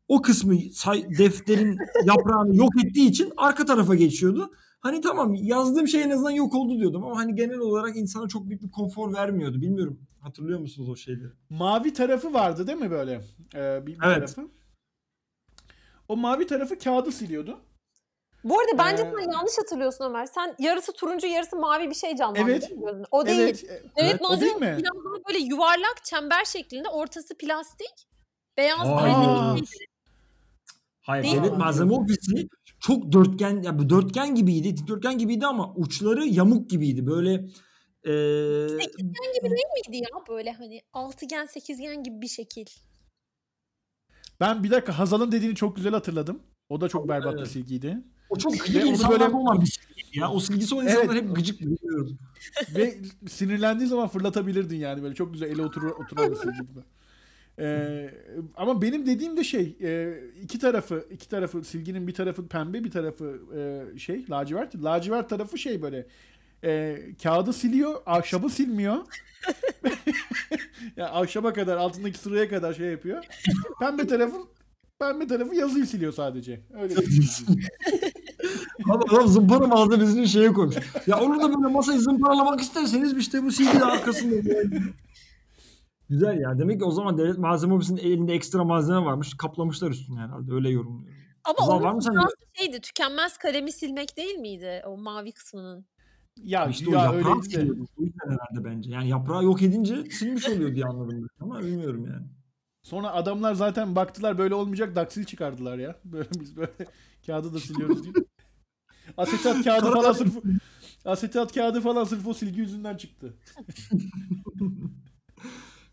o 0.07 0.21
kısmı 0.21 0.55
say, 0.73 1.17
defterin 1.17 1.77
yaprağını 2.05 2.55
yok 2.55 2.71
ettiği 2.85 3.09
için 3.09 3.33
arka 3.37 3.65
tarafa 3.65 3.95
geçiyordu. 3.95 4.51
Hani 4.79 5.01
tamam 5.01 5.33
yazdığım 5.35 5.87
şey 5.87 6.03
en 6.03 6.09
azından 6.09 6.31
yok 6.31 6.55
oldu 6.55 6.79
diyordum 6.79 7.03
ama 7.03 7.17
hani 7.17 7.35
genel 7.35 7.57
olarak 7.59 7.97
insana 7.97 8.27
çok 8.27 8.49
büyük 8.49 8.61
bir 8.63 8.71
konfor 8.71 9.13
vermiyordu. 9.13 9.61
Bilmiyorum 9.61 9.99
hatırlıyor 10.21 10.59
musunuz 10.59 10.89
o 10.89 10.95
şeyleri? 10.95 11.31
Mavi 11.49 11.93
tarafı 11.93 12.33
vardı 12.33 12.67
değil 12.67 12.77
mi 12.77 12.91
böyle? 12.91 13.21
Ee, 13.55 13.81
bir, 13.81 13.99
bir 13.99 14.05
Evet. 14.05 14.15
tarafı. 14.15 14.51
O 16.07 16.17
mavi 16.17 16.47
tarafı 16.47 16.79
kağıdı 16.79 17.11
siliyordu. 17.11 17.59
Bu 18.43 18.59
arada 18.59 18.77
bence 18.77 19.03
Ee, 19.03 19.05
sen 19.05 19.31
yanlış 19.31 19.57
hatırlıyorsun 19.57 20.05
Ömer. 20.05 20.25
Sen 20.25 20.55
yarısı 20.59 20.93
turuncu 20.93 21.27
yarısı 21.27 21.55
mavi 21.55 21.89
bir 21.89 21.95
şey 21.95 22.15
canlandırdın 22.15 22.93
Evet. 22.93 23.07
O 23.11 23.25
değil. 23.25 23.39
Evet. 23.39 23.65
Evet, 23.67 23.83
Evet, 23.95 24.21
o 24.29 24.41
değil 24.41 24.55
mi? 24.55 24.75
biraz 24.77 25.05
daha 25.05 25.25
böyle 25.27 25.39
yuvarlak 25.39 26.03
çember 26.03 26.45
şeklinde 26.45 26.89
ortası 26.89 27.37
plastik. 27.37 28.07
Beyaz 28.57 28.87
Aa. 28.87 29.55
Hayır 31.07 31.23
Değil 31.23 31.35
devlet 31.35 31.51
mi? 31.51 31.57
malzeme 31.57 31.93
ofisi 31.93 32.47
çok 32.79 33.11
dörtgen 33.11 33.61
ya 33.63 33.79
bu 33.79 33.89
dörtgen 33.89 34.35
gibiydi 34.35 34.77
dikdörtgen 34.77 35.17
gibiydi 35.17 35.45
ama 35.45 35.73
uçları 35.75 36.25
yamuk 36.25 36.69
gibiydi 36.69 37.07
böyle 37.07 37.33
e, 38.03 38.11
Sekizgen 38.69 39.33
gibi 39.35 39.49
değil 39.49 39.91
miydi 39.91 40.03
ya 40.03 40.09
böyle 40.29 40.51
hani 40.51 40.81
altıgen 40.93 41.45
sekizgen 41.45 42.03
gibi 42.03 42.21
bir 42.21 42.27
şekil. 42.27 42.65
Ben 44.39 44.63
bir 44.63 44.71
dakika 44.71 44.99
Hazal'ın 44.99 45.31
dediğini 45.31 45.55
çok 45.55 45.75
güzel 45.75 45.93
hatırladım. 45.93 46.39
O 46.69 46.81
da 46.81 46.89
çok 46.89 47.09
berbat 47.09 47.33
bir 47.33 47.39
Evet. 47.39 47.51
silgiydi. 47.51 47.97
O 48.29 48.37
çok 48.37 48.59
gıcık 48.59 48.83
onu 48.83 48.89
insanlarda 48.91 49.19
böyle- 49.25 49.35
olan 49.35 49.61
bir 49.61 49.65
silgi 49.65 50.19
ya. 50.19 50.31
O 50.31 50.39
silgisi 50.39 50.75
olan 50.75 50.85
insanlar 50.87 51.13
Evet. 51.15 51.23
hep 51.23 51.35
gıcık 51.35 51.59
biliyorum. 51.61 52.17
Ve 52.75 52.97
sinirlendiği 53.29 53.89
zaman 53.89 54.07
fırlatabilirdin 54.07 54.77
yani 54.77 55.03
böyle 55.03 55.15
çok 55.15 55.33
güzel 55.33 55.47
ele 55.49 55.61
oturur 55.61 55.89
oturan 55.89 56.31
bir 56.31 56.35
silgi 56.35 56.57
gibi. 56.57 56.79
Ee, 57.59 58.09
ama 58.55 58.81
benim 58.81 59.05
dediğim 59.05 59.37
de 59.37 59.43
şey 59.43 59.77
e, 59.81 60.19
iki 60.43 60.59
tarafı 60.59 61.05
iki 61.11 61.29
tarafı 61.29 61.63
silginin 61.63 62.07
bir 62.07 62.13
tarafı 62.13 62.47
pembe 62.47 62.83
bir 62.83 62.91
tarafı 62.91 63.39
e, 63.57 63.99
şey 63.99 64.25
lacivert 64.29 64.75
lacivert 64.75 65.29
tarafı 65.29 65.57
şey 65.57 65.81
böyle 65.81 66.07
e, 66.63 66.97
kağıdı 67.23 67.53
siliyor 67.53 68.01
ahşabı 68.05 68.49
silmiyor 68.49 68.97
ya 70.97 71.13
ahşaba 71.13 71.53
kadar 71.53 71.77
altındaki 71.77 72.17
sıraya 72.17 72.49
kadar 72.49 72.73
şey 72.73 72.91
yapıyor 72.91 73.23
pembe 73.79 74.07
tarafı 74.07 74.37
pembe 74.99 75.27
tarafı 75.27 75.55
yazıyı 75.55 75.85
siliyor 75.85 76.13
sadece 76.13 76.59
öyle. 76.81 76.95
Abi 78.85 79.03
adam 79.15 79.27
zımpara 79.27 79.67
malzemesini 79.67 80.27
şeye 80.27 80.53
koymuş. 80.53 80.75
Ya 81.07 81.19
onu 81.19 81.43
da 81.43 81.49
böyle 81.49 81.73
masayı 81.73 81.99
zımparalamak 81.99 82.61
isterseniz 82.61 83.17
işte 83.17 83.43
bu 83.43 83.51
silgi 83.51 83.83
arkasında. 83.83 84.35
Güzel 86.09 86.39
ya. 86.39 86.59
Demek 86.59 86.79
ki 86.79 86.85
o 86.85 86.91
zaman 86.91 87.17
devlet 87.17 87.37
malzeme 87.37 87.73
ofisinin 87.73 87.99
elinde 87.99 88.33
ekstra 88.33 88.63
malzeme 88.63 89.05
varmış. 89.05 89.37
Kaplamışlar 89.37 89.91
üstüne 89.91 90.19
herhalde. 90.19 90.53
Öyle 90.53 90.69
yorumluyorum. 90.69 91.17
Ama 91.43 91.55
Kızlar 91.55 91.75
onun 91.75 91.83
var 91.83 91.93
mı 91.93 92.01
sende? 92.01 92.15
iddiası 92.17 92.35
şeydi 92.53 92.81
tükenmez 92.81 93.37
kalemi 93.37 93.71
silmek 93.71 94.17
değil 94.17 94.35
miydi 94.35 94.81
o 94.85 94.97
mavi 94.97 95.31
kısmının? 95.31 95.85
ya 96.43 96.65
İşte 96.67 96.89
o 96.89 96.93
ya 96.93 97.03
yaprağı 97.03 97.17
öyleydi 97.17 97.45
de. 97.45 97.49
siliyordu. 97.49 97.85
O 97.97 98.03
yüzden 98.03 98.25
herhalde 98.25 98.65
bence. 98.69 98.91
Yani 98.91 99.09
yaprağı 99.09 99.43
yok 99.43 99.61
edince 99.61 100.05
silmiş 100.05 100.49
oluyor 100.49 100.75
diye 100.75 100.85
anladım. 100.85 101.27
Ama 101.39 101.59
bilmiyorum 101.59 102.05
yani. 102.05 102.25
Sonra 102.83 103.11
adamlar 103.11 103.53
zaten 103.53 103.95
baktılar 103.95 104.37
böyle 104.37 104.55
olmayacak 104.55 104.95
daksil 104.95 105.23
çıkardılar 105.25 105.77
ya. 105.77 105.95
Böyle 106.05 106.29
biz 106.39 106.57
böyle 106.57 106.71
kağıdı 107.25 107.53
da 107.53 107.59
siliyoruz 107.59 108.03
diye. 108.03 108.13
Asetat 109.17 109.63
kağıdı 109.63 109.91
falan 109.91 110.11
sırf 110.13 110.33
asetat 111.05 111.53
kağıdı 111.53 111.81
falan 111.81 112.03
sırf 112.03 112.27
o 112.27 112.33
silgi 112.33 112.59
yüzünden 112.59 112.97
çıktı. 112.97 113.33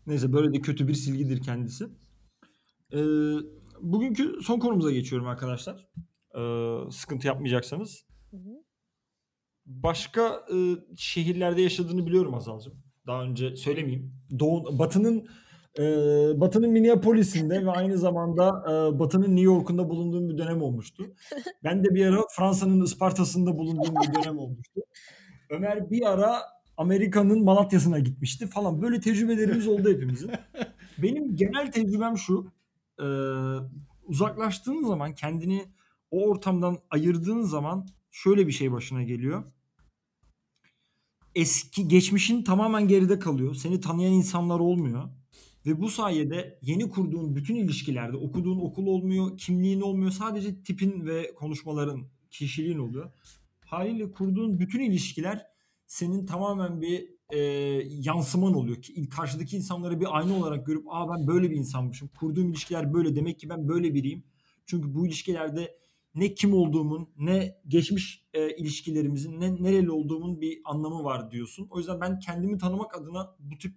Neyse 0.07 0.33
böyle 0.33 0.53
de 0.53 0.61
kötü 0.61 0.87
bir 0.87 0.93
silgidir 0.93 1.41
kendisi. 1.41 1.85
Ee, 2.93 2.97
bugünkü 3.81 4.37
son 4.41 4.59
konumuza 4.59 4.91
geçiyorum 4.91 5.27
arkadaşlar. 5.27 5.87
Ee, 6.37 6.91
sıkıntı 6.91 7.27
yapmayacaksanız. 7.27 8.05
Hı 8.31 8.37
hı. 8.37 8.65
Başka 9.65 10.45
e, 10.53 10.57
şehirlerde 10.97 11.61
yaşadığını 11.61 12.05
biliyorum 12.05 12.33
Azal'cığım. 12.33 12.73
Daha 13.07 13.23
önce 13.23 13.55
söylemeyeyim. 13.55 14.13
Doğu, 14.39 14.79
Batı'nın 14.79 15.27
e, 15.79 15.83
Batı'nın 16.41 16.69
Minneapolis'inde 16.69 17.65
ve 17.65 17.71
aynı 17.71 17.97
zamanda 17.97 18.63
e, 18.69 18.99
Batı'nın 18.99 19.35
New 19.35 19.41
York'unda 19.41 19.89
bulunduğum 19.89 20.29
bir 20.29 20.37
dönem 20.37 20.61
olmuştu. 20.61 21.03
Ben 21.63 21.83
de 21.83 21.95
bir 21.95 22.05
ara 22.05 22.21
Fransa'nın 22.31 22.83
Isparta'sında 22.83 23.57
bulunduğum 23.57 23.95
bir 23.95 24.13
dönem 24.13 24.37
olmuştu. 24.37 24.81
Ömer 25.49 25.91
bir 25.91 26.11
ara 26.11 26.41
Amerika'nın 26.77 27.43
Malatya'sına 27.43 27.99
gitmişti 27.99 28.47
falan. 28.47 28.81
Böyle 28.81 28.99
tecrübelerimiz 28.99 29.67
oldu 29.67 29.89
hepimizin. 29.89 30.31
Benim 30.97 31.35
genel 31.35 31.71
tecrübem 31.71 32.17
şu. 32.17 32.51
e, 32.99 33.05
uzaklaştığın 34.03 34.83
zaman 34.87 35.15
kendini 35.15 35.65
o 36.11 36.29
ortamdan 36.29 36.77
ayırdığın 36.89 37.41
zaman 37.41 37.87
şöyle 38.11 38.47
bir 38.47 38.51
şey 38.51 38.71
başına 38.71 39.03
geliyor. 39.03 39.43
Eski 41.35 41.87
geçmişin 41.87 42.43
tamamen 42.43 42.87
geride 42.87 43.19
kalıyor. 43.19 43.55
Seni 43.55 43.81
tanıyan 43.81 44.13
insanlar 44.13 44.59
olmuyor. 44.59 45.03
Ve 45.65 45.81
bu 45.81 45.89
sayede 45.89 46.59
yeni 46.61 46.89
kurduğun 46.89 47.35
bütün 47.35 47.55
ilişkilerde 47.55 48.17
okuduğun 48.17 48.59
okul 48.59 48.87
olmuyor, 48.87 49.37
kimliğin 49.37 49.81
olmuyor. 49.81 50.11
Sadece 50.11 50.63
tipin 50.63 51.05
ve 51.05 51.33
konuşmaların, 51.35 52.03
kişiliğin 52.31 52.79
oluyor. 52.79 53.11
Haliyle 53.65 54.11
kurduğun 54.11 54.59
bütün 54.59 54.79
ilişkiler 54.79 55.45
senin 55.95 56.25
tamamen 56.25 56.81
bir 56.81 57.09
e, 57.29 57.39
yansıman 57.89 58.53
oluyor. 58.53 58.81
Ki 58.81 59.09
karşıdaki 59.09 59.57
insanları 59.57 59.99
bir 59.99 60.17
ayna 60.17 60.37
olarak 60.39 60.65
görüp 60.65 60.85
aa 60.89 61.09
ben 61.09 61.27
böyle 61.27 61.51
bir 61.51 61.55
insanmışım. 61.55 62.07
Kurduğum 62.19 62.49
ilişkiler 62.49 62.93
böyle. 62.93 63.15
Demek 63.15 63.39
ki 63.39 63.49
ben 63.49 63.67
böyle 63.67 63.93
biriyim. 63.93 64.23
Çünkü 64.65 64.93
bu 64.93 65.07
ilişkilerde 65.07 65.77
ne 66.15 66.33
kim 66.33 66.53
olduğumun, 66.53 67.09
ne 67.17 67.61
geçmiş 67.67 68.25
e, 68.33 68.55
ilişkilerimizin, 68.55 69.39
ne 69.41 69.63
nereli 69.63 69.91
olduğumun 69.91 70.41
bir 70.41 70.61
anlamı 70.65 71.03
var 71.03 71.31
diyorsun. 71.31 71.67
O 71.69 71.77
yüzden 71.77 72.01
ben 72.01 72.19
kendimi 72.19 72.57
tanımak 72.57 72.97
adına 72.97 73.35
bu 73.39 73.57
tip 73.57 73.73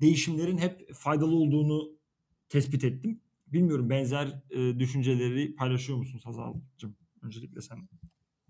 değişimlerin 0.00 0.58
hep 0.58 0.94
faydalı 0.94 1.34
olduğunu 1.34 1.98
tespit 2.48 2.84
ettim. 2.84 3.20
Bilmiyorum 3.46 3.90
benzer 3.90 4.42
e, 4.50 4.78
düşünceleri 4.78 5.54
paylaşıyor 5.54 5.98
musun 5.98 6.20
Hazal'cığım? 6.24 6.96
Öncelikle 7.22 7.60
sen 7.60 7.78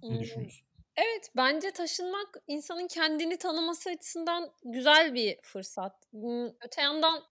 ne 0.02 0.08
Hmm. 0.08 0.20
düşünüyorsun? 0.20 0.66
Evet 0.96 1.30
bence 1.36 1.70
taşınmak 1.70 2.36
insanın 2.46 2.86
kendini 2.86 3.36
tanıması 3.36 3.90
açısından 3.90 4.52
güzel 4.64 5.14
bir 5.14 5.38
fırsat. 5.42 5.92
Öte 6.60 6.82
yandan 6.82 7.22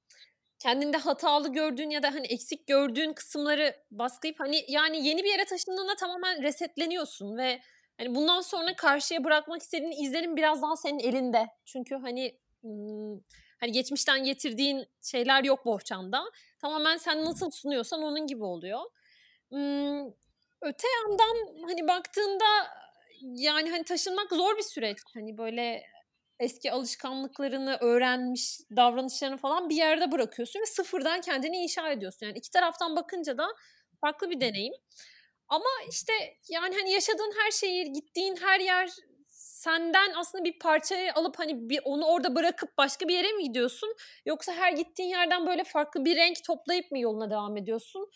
kendinde 0.59 0.97
hatalı 0.97 1.53
gördüğün 1.53 1.89
ya 1.89 2.03
da 2.03 2.13
hani 2.13 2.27
eksik 2.27 2.67
gördüğün 2.67 3.13
kısımları 3.13 3.75
baskılayıp 3.91 4.39
hani 4.39 4.65
yani 4.67 5.07
yeni 5.07 5.23
bir 5.23 5.29
yere 5.29 5.45
taşındığında 5.45 5.95
tamamen 5.95 6.43
resetleniyorsun 6.43 7.37
ve 7.37 7.61
hani 7.97 8.15
bundan 8.15 8.41
sonra 8.41 8.75
karşıya 8.75 9.23
bırakmak 9.23 9.61
istediğin 9.61 10.05
izlenim 10.05 10.35
biraz 10.35 10.61
daha 10.61 10.75
senin 10.75 10.99
elinde. 10.99 11.47
Çünkü 11.65 11.95
hani 11.95 12.39
hani 13.59 13.71
geçmişten 13.71 14.23
getirdiğin 14.23 14.85
şeyler 15.01 15.43
yok 15.43 15.65
bohçanda. 15.65 16.23
Tamamen 16.59 16.97
sen 16.97 17.25
nasıl 17.25 17.51
sunuyorsan 17.51 18.03
onun 18.03 18.27
gibi 18.27 18.43
oluyor. 18.43 18.81
Öte 20.61 20.87
yandan 20.87 21.65
hani 21.67 21.87
baktığında 21.87 22.45
yani 23.23 23.69
hani 23.69 23.83
taşınmak 23.83 24.29
zor 24.31 24.57
bir 24.57 24.63
süreç. 24.63 24.97
Hani 25.13 25.37
böyle 25.37 25.83
eski 26.39 26.71
alışkanlıklarını 26.71 27.77
öğrenmiş 27.81 28.59
davranışlarını 28.75 29.37
falan 29.37 29.69
bir 29.69 29.75
yerde 29.75 30.11
bırakıyorsun 30.11 30.59
ve 30.61 30.65
sıfırdan 30.65 31.21
kendini 31.21 31.57
inşa 31.57 31.91
ediyorsun. 31.91 32.25
Yani 32.25 32.37
iki 32.37 32.51
taraftan 32.51 32.95
bakınca 32.95 33.37
da 33.37 33.47
farklı 34.01 34.29
bir 34.29 34.41
deneyim. 34.41 34.73
Ama 35.47 35.69
işte 35.89 36.13
yani 36.49 36.75
hani 36.75 36.91
yaşadığın 36.91 37.33
her 37.43 37.51
şehir, 37.51 37.85
gittiğin 37.85 38.35
her 38.35 38.59
yer 38.59 38.89
senden 39.27 40.11
aslında 40.15 40.43
bir 40.43 40.59
parçayı 40.59 41.13
alıp 41.13 41.39
hani 41.39 41.69
bir 41.69 41.79
onu 41.85 42.05
orada 42.05 42.35
bırakıp 42.35 42.77
başka 42.77 43.07
bir 43.07 43.13
yere 43.13 43.31
mi 43.31 43.43
gidiyorsun? 43.43 43.95
Yoksa 44.25 44.53
her 44.53 44.71
gittiğin 44.71 45.09
yerden 45.09 45.47
böyle 45.47 45.63
farklı 45.63 46.05
bir 46.05 46.15
renk 46.15 46.37
toplayıp 46.47 46.91
mı 46.91 46.99
yoluna 46.99 47.29
devam 47.29 47.57
ediyorsun? 47.57 48.09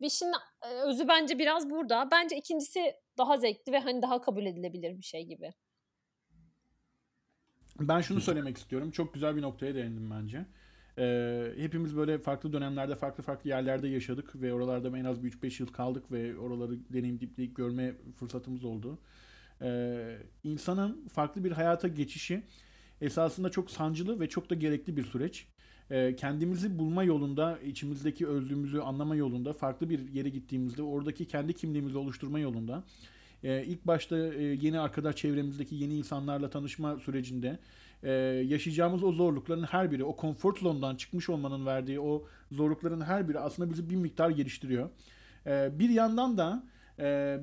Ve 0.00 0.06
işin 0.06 0.32
e, 0.62 0.68
özü 0.68 1.08
bence 1.08 1.38
biraz 1.38 1.70
burada. 1.70 2.08
Bence 2.10 2.36
ikincisi 2.36 2.94
daha 3.18 3.36
zevkli 3.36 3.72
ve 3.72 3.78
hani 3.78 4.02
daha 4.02 4.20
kabul 4.20 4.46
edilebilir 4.46 4.98
bir 4.98 5.02
şey 5.02 5.26
gibi. 5.26 5.52
Ben 7.80 8.00
şunu 8.00 8.20
söylemek 8.20 8.56
istiyorum. 8.56 8.90
Çok 8.90 9.14
güzel 9.14 9.36
bir 9.36 9.42
noktaya 9.42 9.74
değindim 9.74 10.10
bence. 10.10 10.46
Ee, 10.98 11.52
hepimiz 11.56 11.96
böyle 11.96 12.18
farklı 12.18 12.52
dönemlerde 12.52 12.96
farklı 12.96 13.22
farklı 13.22 13.50
yerlerde 13.50 13.88
yaşadık 13.88 14.42
ve 14.42 14.54
oralarda 14.54 14.98
en 14.98 15.04
az 15.04 15.22
bir 15.22 15.32
3-5 15.32 15.62
yıl 15.62 15.68
kaldık 15.72 16.12
ve 16.12 16.38
oraları 16.38 16.92
deneyimleyip 16.92 17.56
görme 17.56 17.94
fırsatımız 18.18 18.64
oldu. 18.64 18.98
Ee, 19.62 20.18
insanın 20.44 21.08
farklı 21.08 21.44
bir 21.44 21.52
hayata 21.52 21.88
geçişi 21.88 22.42
esasında 23.00 23.50
çok 23.50 23.70
sancılı 23.70 24.20
ve 24.20 24.28
çok 24.28 24.50
da 24.50 24.54
gerekli 24.54 24.96
bir 24.96 25.04
süreç. 25.04 25.46
Ee, 25.90 26.16
kendimizi 26.16 26.78
bulma 26.78 27.04
yolunda, 27.04 27.58
içimizdeki 27.66 28.26
özlüğümüzü 28.26 28.78
anlama 28.78 29.16
yolunda, 29.16 29.52
farklı 29.52 29.90
bir 29.90 30.12
yere 30.12 30.28
gittiğimizde 30.28 30.82
oradaki 30.82 31.24
kendi 31.24 31.52
kimliğimizi 31.52 31.98
oluşturma 31.98 32.38
yolunda 32.38 32.84
ee, 33.44 33.64
ilk 33.66 33.86
başta 33.86 34.18
e, 34.18 34.42
yeni 34.42 34.80
arkadaş 34.80 35.16
çevremizdeki 35.16 35.74
yeni 35.74 35.94
insanlarla 35.94 36.50
tanışma 36.50 36.96
sürecinde 36.96 37.58
e, 38.02 38.10
yaşayacağımız 38.48 39.02
o 39.02 39.12
zorlukların 39.12 39.62
her 39.62 39.90
biri, 39.90 40.04
o 40.04 40.16
konfor 40.16 40.56
zonundan 40.56 40.96
çıkmış 40.96 41.28
olmanın 41.28 41.66
verdiği 41.66 42.00
o 42.00 42.24
zorlukların 42.52 43.00
her 43.00 43.28
biri 43.28 43.38
aslında 43.38 43.70
bizi 43.70 43.90
bir 43.90 43.96
miktar 43.96 44.30
geliştiriyor. 44.30 44.90
Ee, 45.46 45.70
bir 45.78 45.88
yandan 45.88 46.38
da 46.38 46.62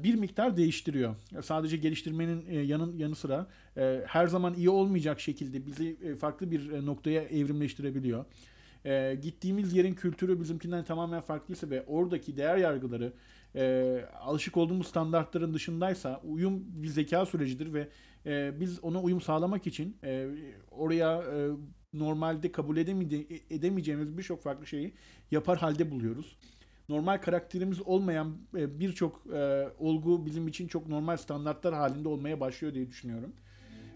bir 0.03 0.15
miktar 0.15 0.57
değiştiriyor. 0.57 1.15
Sadece 1.41 1.77
geliştirmenin 1.77 2.63
yanın 2.63 2.97
yanı 2.97 3.15
sıra 3.15 3.47
her 4.05 4.27
zaman 4.27 4.53
iyi 4.53 4.69
olmayacak 4.69 5.19
şekilde 5.19 5.65
bizi 5.65 6.15
farklı 6.15 6.51
bir 6.51 6.85
noktaya 6.85 7.21
evrimleştirebiliyor. 7.21 8.25
Gittiğimiz 9.21 9.73
yerin 9.73 9.93
kültürü 9.93 10.39
bizimkinden 10.41 10.83
tamamen 10.83 11.21
farklıysa 11.21 11.69
ve 11.69 11.83
oradaki 11.87 12.37
değer 12.37 12.57
yargıları 12.57 13.13
alışık 14.19 14.57
olduğumuz 14.57 14.87
standartların 14.87 15.53
dışındaysa 15.53 16.21
uyum 16.23 16.63
bir 16.67 16.87
zeka 16.87 17.25
sürecidir 17.25 17.73
ve 17.73 17.87
biz 18.59 18.83
ona 18.83 19.01
uyum 19.01 19.21
sağlamak 19.21 19.67
için 19.67 19.97
oraya 20.71 21.23
normalde 21.93 22.51
kabul 22.51 22.77
edemeyece- 22.77 23.41
edemeyeceğimiz 23.49 24.17
birçok 24.17 24.43
farklı 24.43 24.67
şeyi 24.67 24.93
yapar 25.31 25.57
halde 25.57 25.91
buluyoruz. 25.91 26.37
Normal 26.89 27.17
karakterimiz 27.17 27.81
olmayan 27.81 28.37
e, 28.55 28.79
birçok 28.79 29.27
e, 29.33 29.69
olgu 29.79 30.25
bizim 30.25 30.47
için 30.47 30.67
çok 30.67 30.87
normal 30.87 31.17
standartlar 31.17 31.73
halinde 31.73 32.07
olmaya 32.07 32.39
başlıyor 32.39 32.73
diye 32.73 32.87
düşünüyorum. 32.87 33.33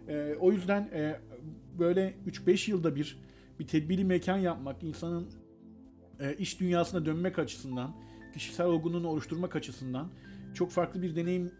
E, 0.08 0.36
o 0.40 0.52
yüzden 0.52 0.82
e, 0.94 1.20
böyle 1.80 2.14
3-5 2.28 2.72
yılda 2.72 2.96
bir 2.96 3.18
bir 3.60 3.68
tedbiri 3.68 4.06
mekan 4.06 4.38
yapmak 4.38 4.84
insanın 4.84 5.28
e, 6.20 6.36
iş 6.36 6.60
dünyasına 6.60 7.06
dönmek 7.06 7.40
açısından, 7.40 7.96
kişisel 8.34 8.68
olgunluğunu 8.68 9.08
oluşturmak 9.08 9.56
açısından 9.56 10.10
çok 10.54 10.72
farklı 10.72 11.02
bir 11.02 11.16
deneyim 11.16 11.52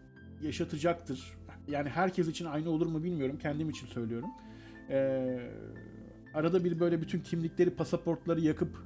yaşatacaktır. 0.42 1.38
Yani 1.68 1.88
herkes 1.88 2.28
için 2.28 2.44
aynı 2.44 2.70
olur 2.70 2.86
mu 2.86 3.02
bilmiyorum. 3.02 3.38
Kendim 3.42 3.70
için 3.70 3.86
söylüyorum. 3.86 4.30
Ee, 4.90 5.38
arada 6.34 6.64
bir 6.64 6.80
böyle 6.80 7.00
bütün 7.00 7.20
kimlikleri, 7.20 7.70
pasaportları 7.70 8.40
yakıp 8.40 8.76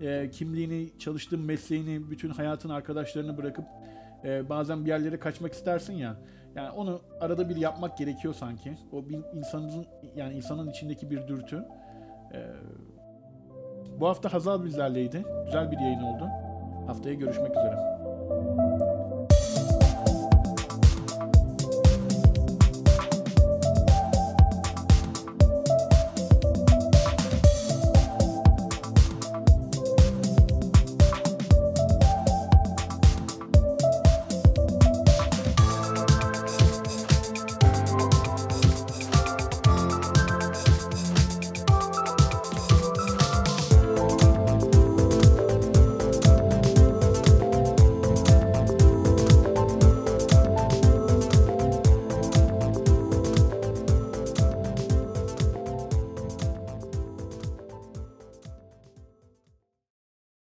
e, 0.00 0.30
kimliğini, 0.30 0.98
çalıştığın 0.98 1.40
mesleğini, 1.40 2.10
bütün 2.10 2.30
hayatın 2.30 2.68
arkadaşlarını 2.68 3.36
bırakıp 3.36 3.64
e, 4.24 4.48
bazen 4.48 4.84
bir 4.84 4.90
yerlere 4.90 5.18
kaçmak 5.18 5.52
istersin 5.52 5.94
ya. 5.94 6.16
Yani 6.56 6.70
onu 6.70 7.00
arada 7.20 7.48
bir 7.48 7.56
yapmak 7.56 7.98
gerekiyor 7.98 8.34
sanki. 8.34 8.76
O 8.92 9.08
bir 9.08 9.18
insanın 9.34 9.86
yani 10.16 10.34
insanın 10.34 10.70
içindeki 10.70 11.10
bir 11.10 11.28
dürtü. 11.28 11.64
Ee, 12.34 12.46
bu 14.00 14.08
hafta 14.08 14.32
Hazal 14.32 14.64
bizlerleydi. 14.64 15.24
Güzel 15.44 15.70
bir 15.70 15.78
yayın 15.78 16.00
oldu. 16.00 16.28
Haftaya 16.86 17.14
görüşmek 17.14 17.50
üzere. 17.50 17.76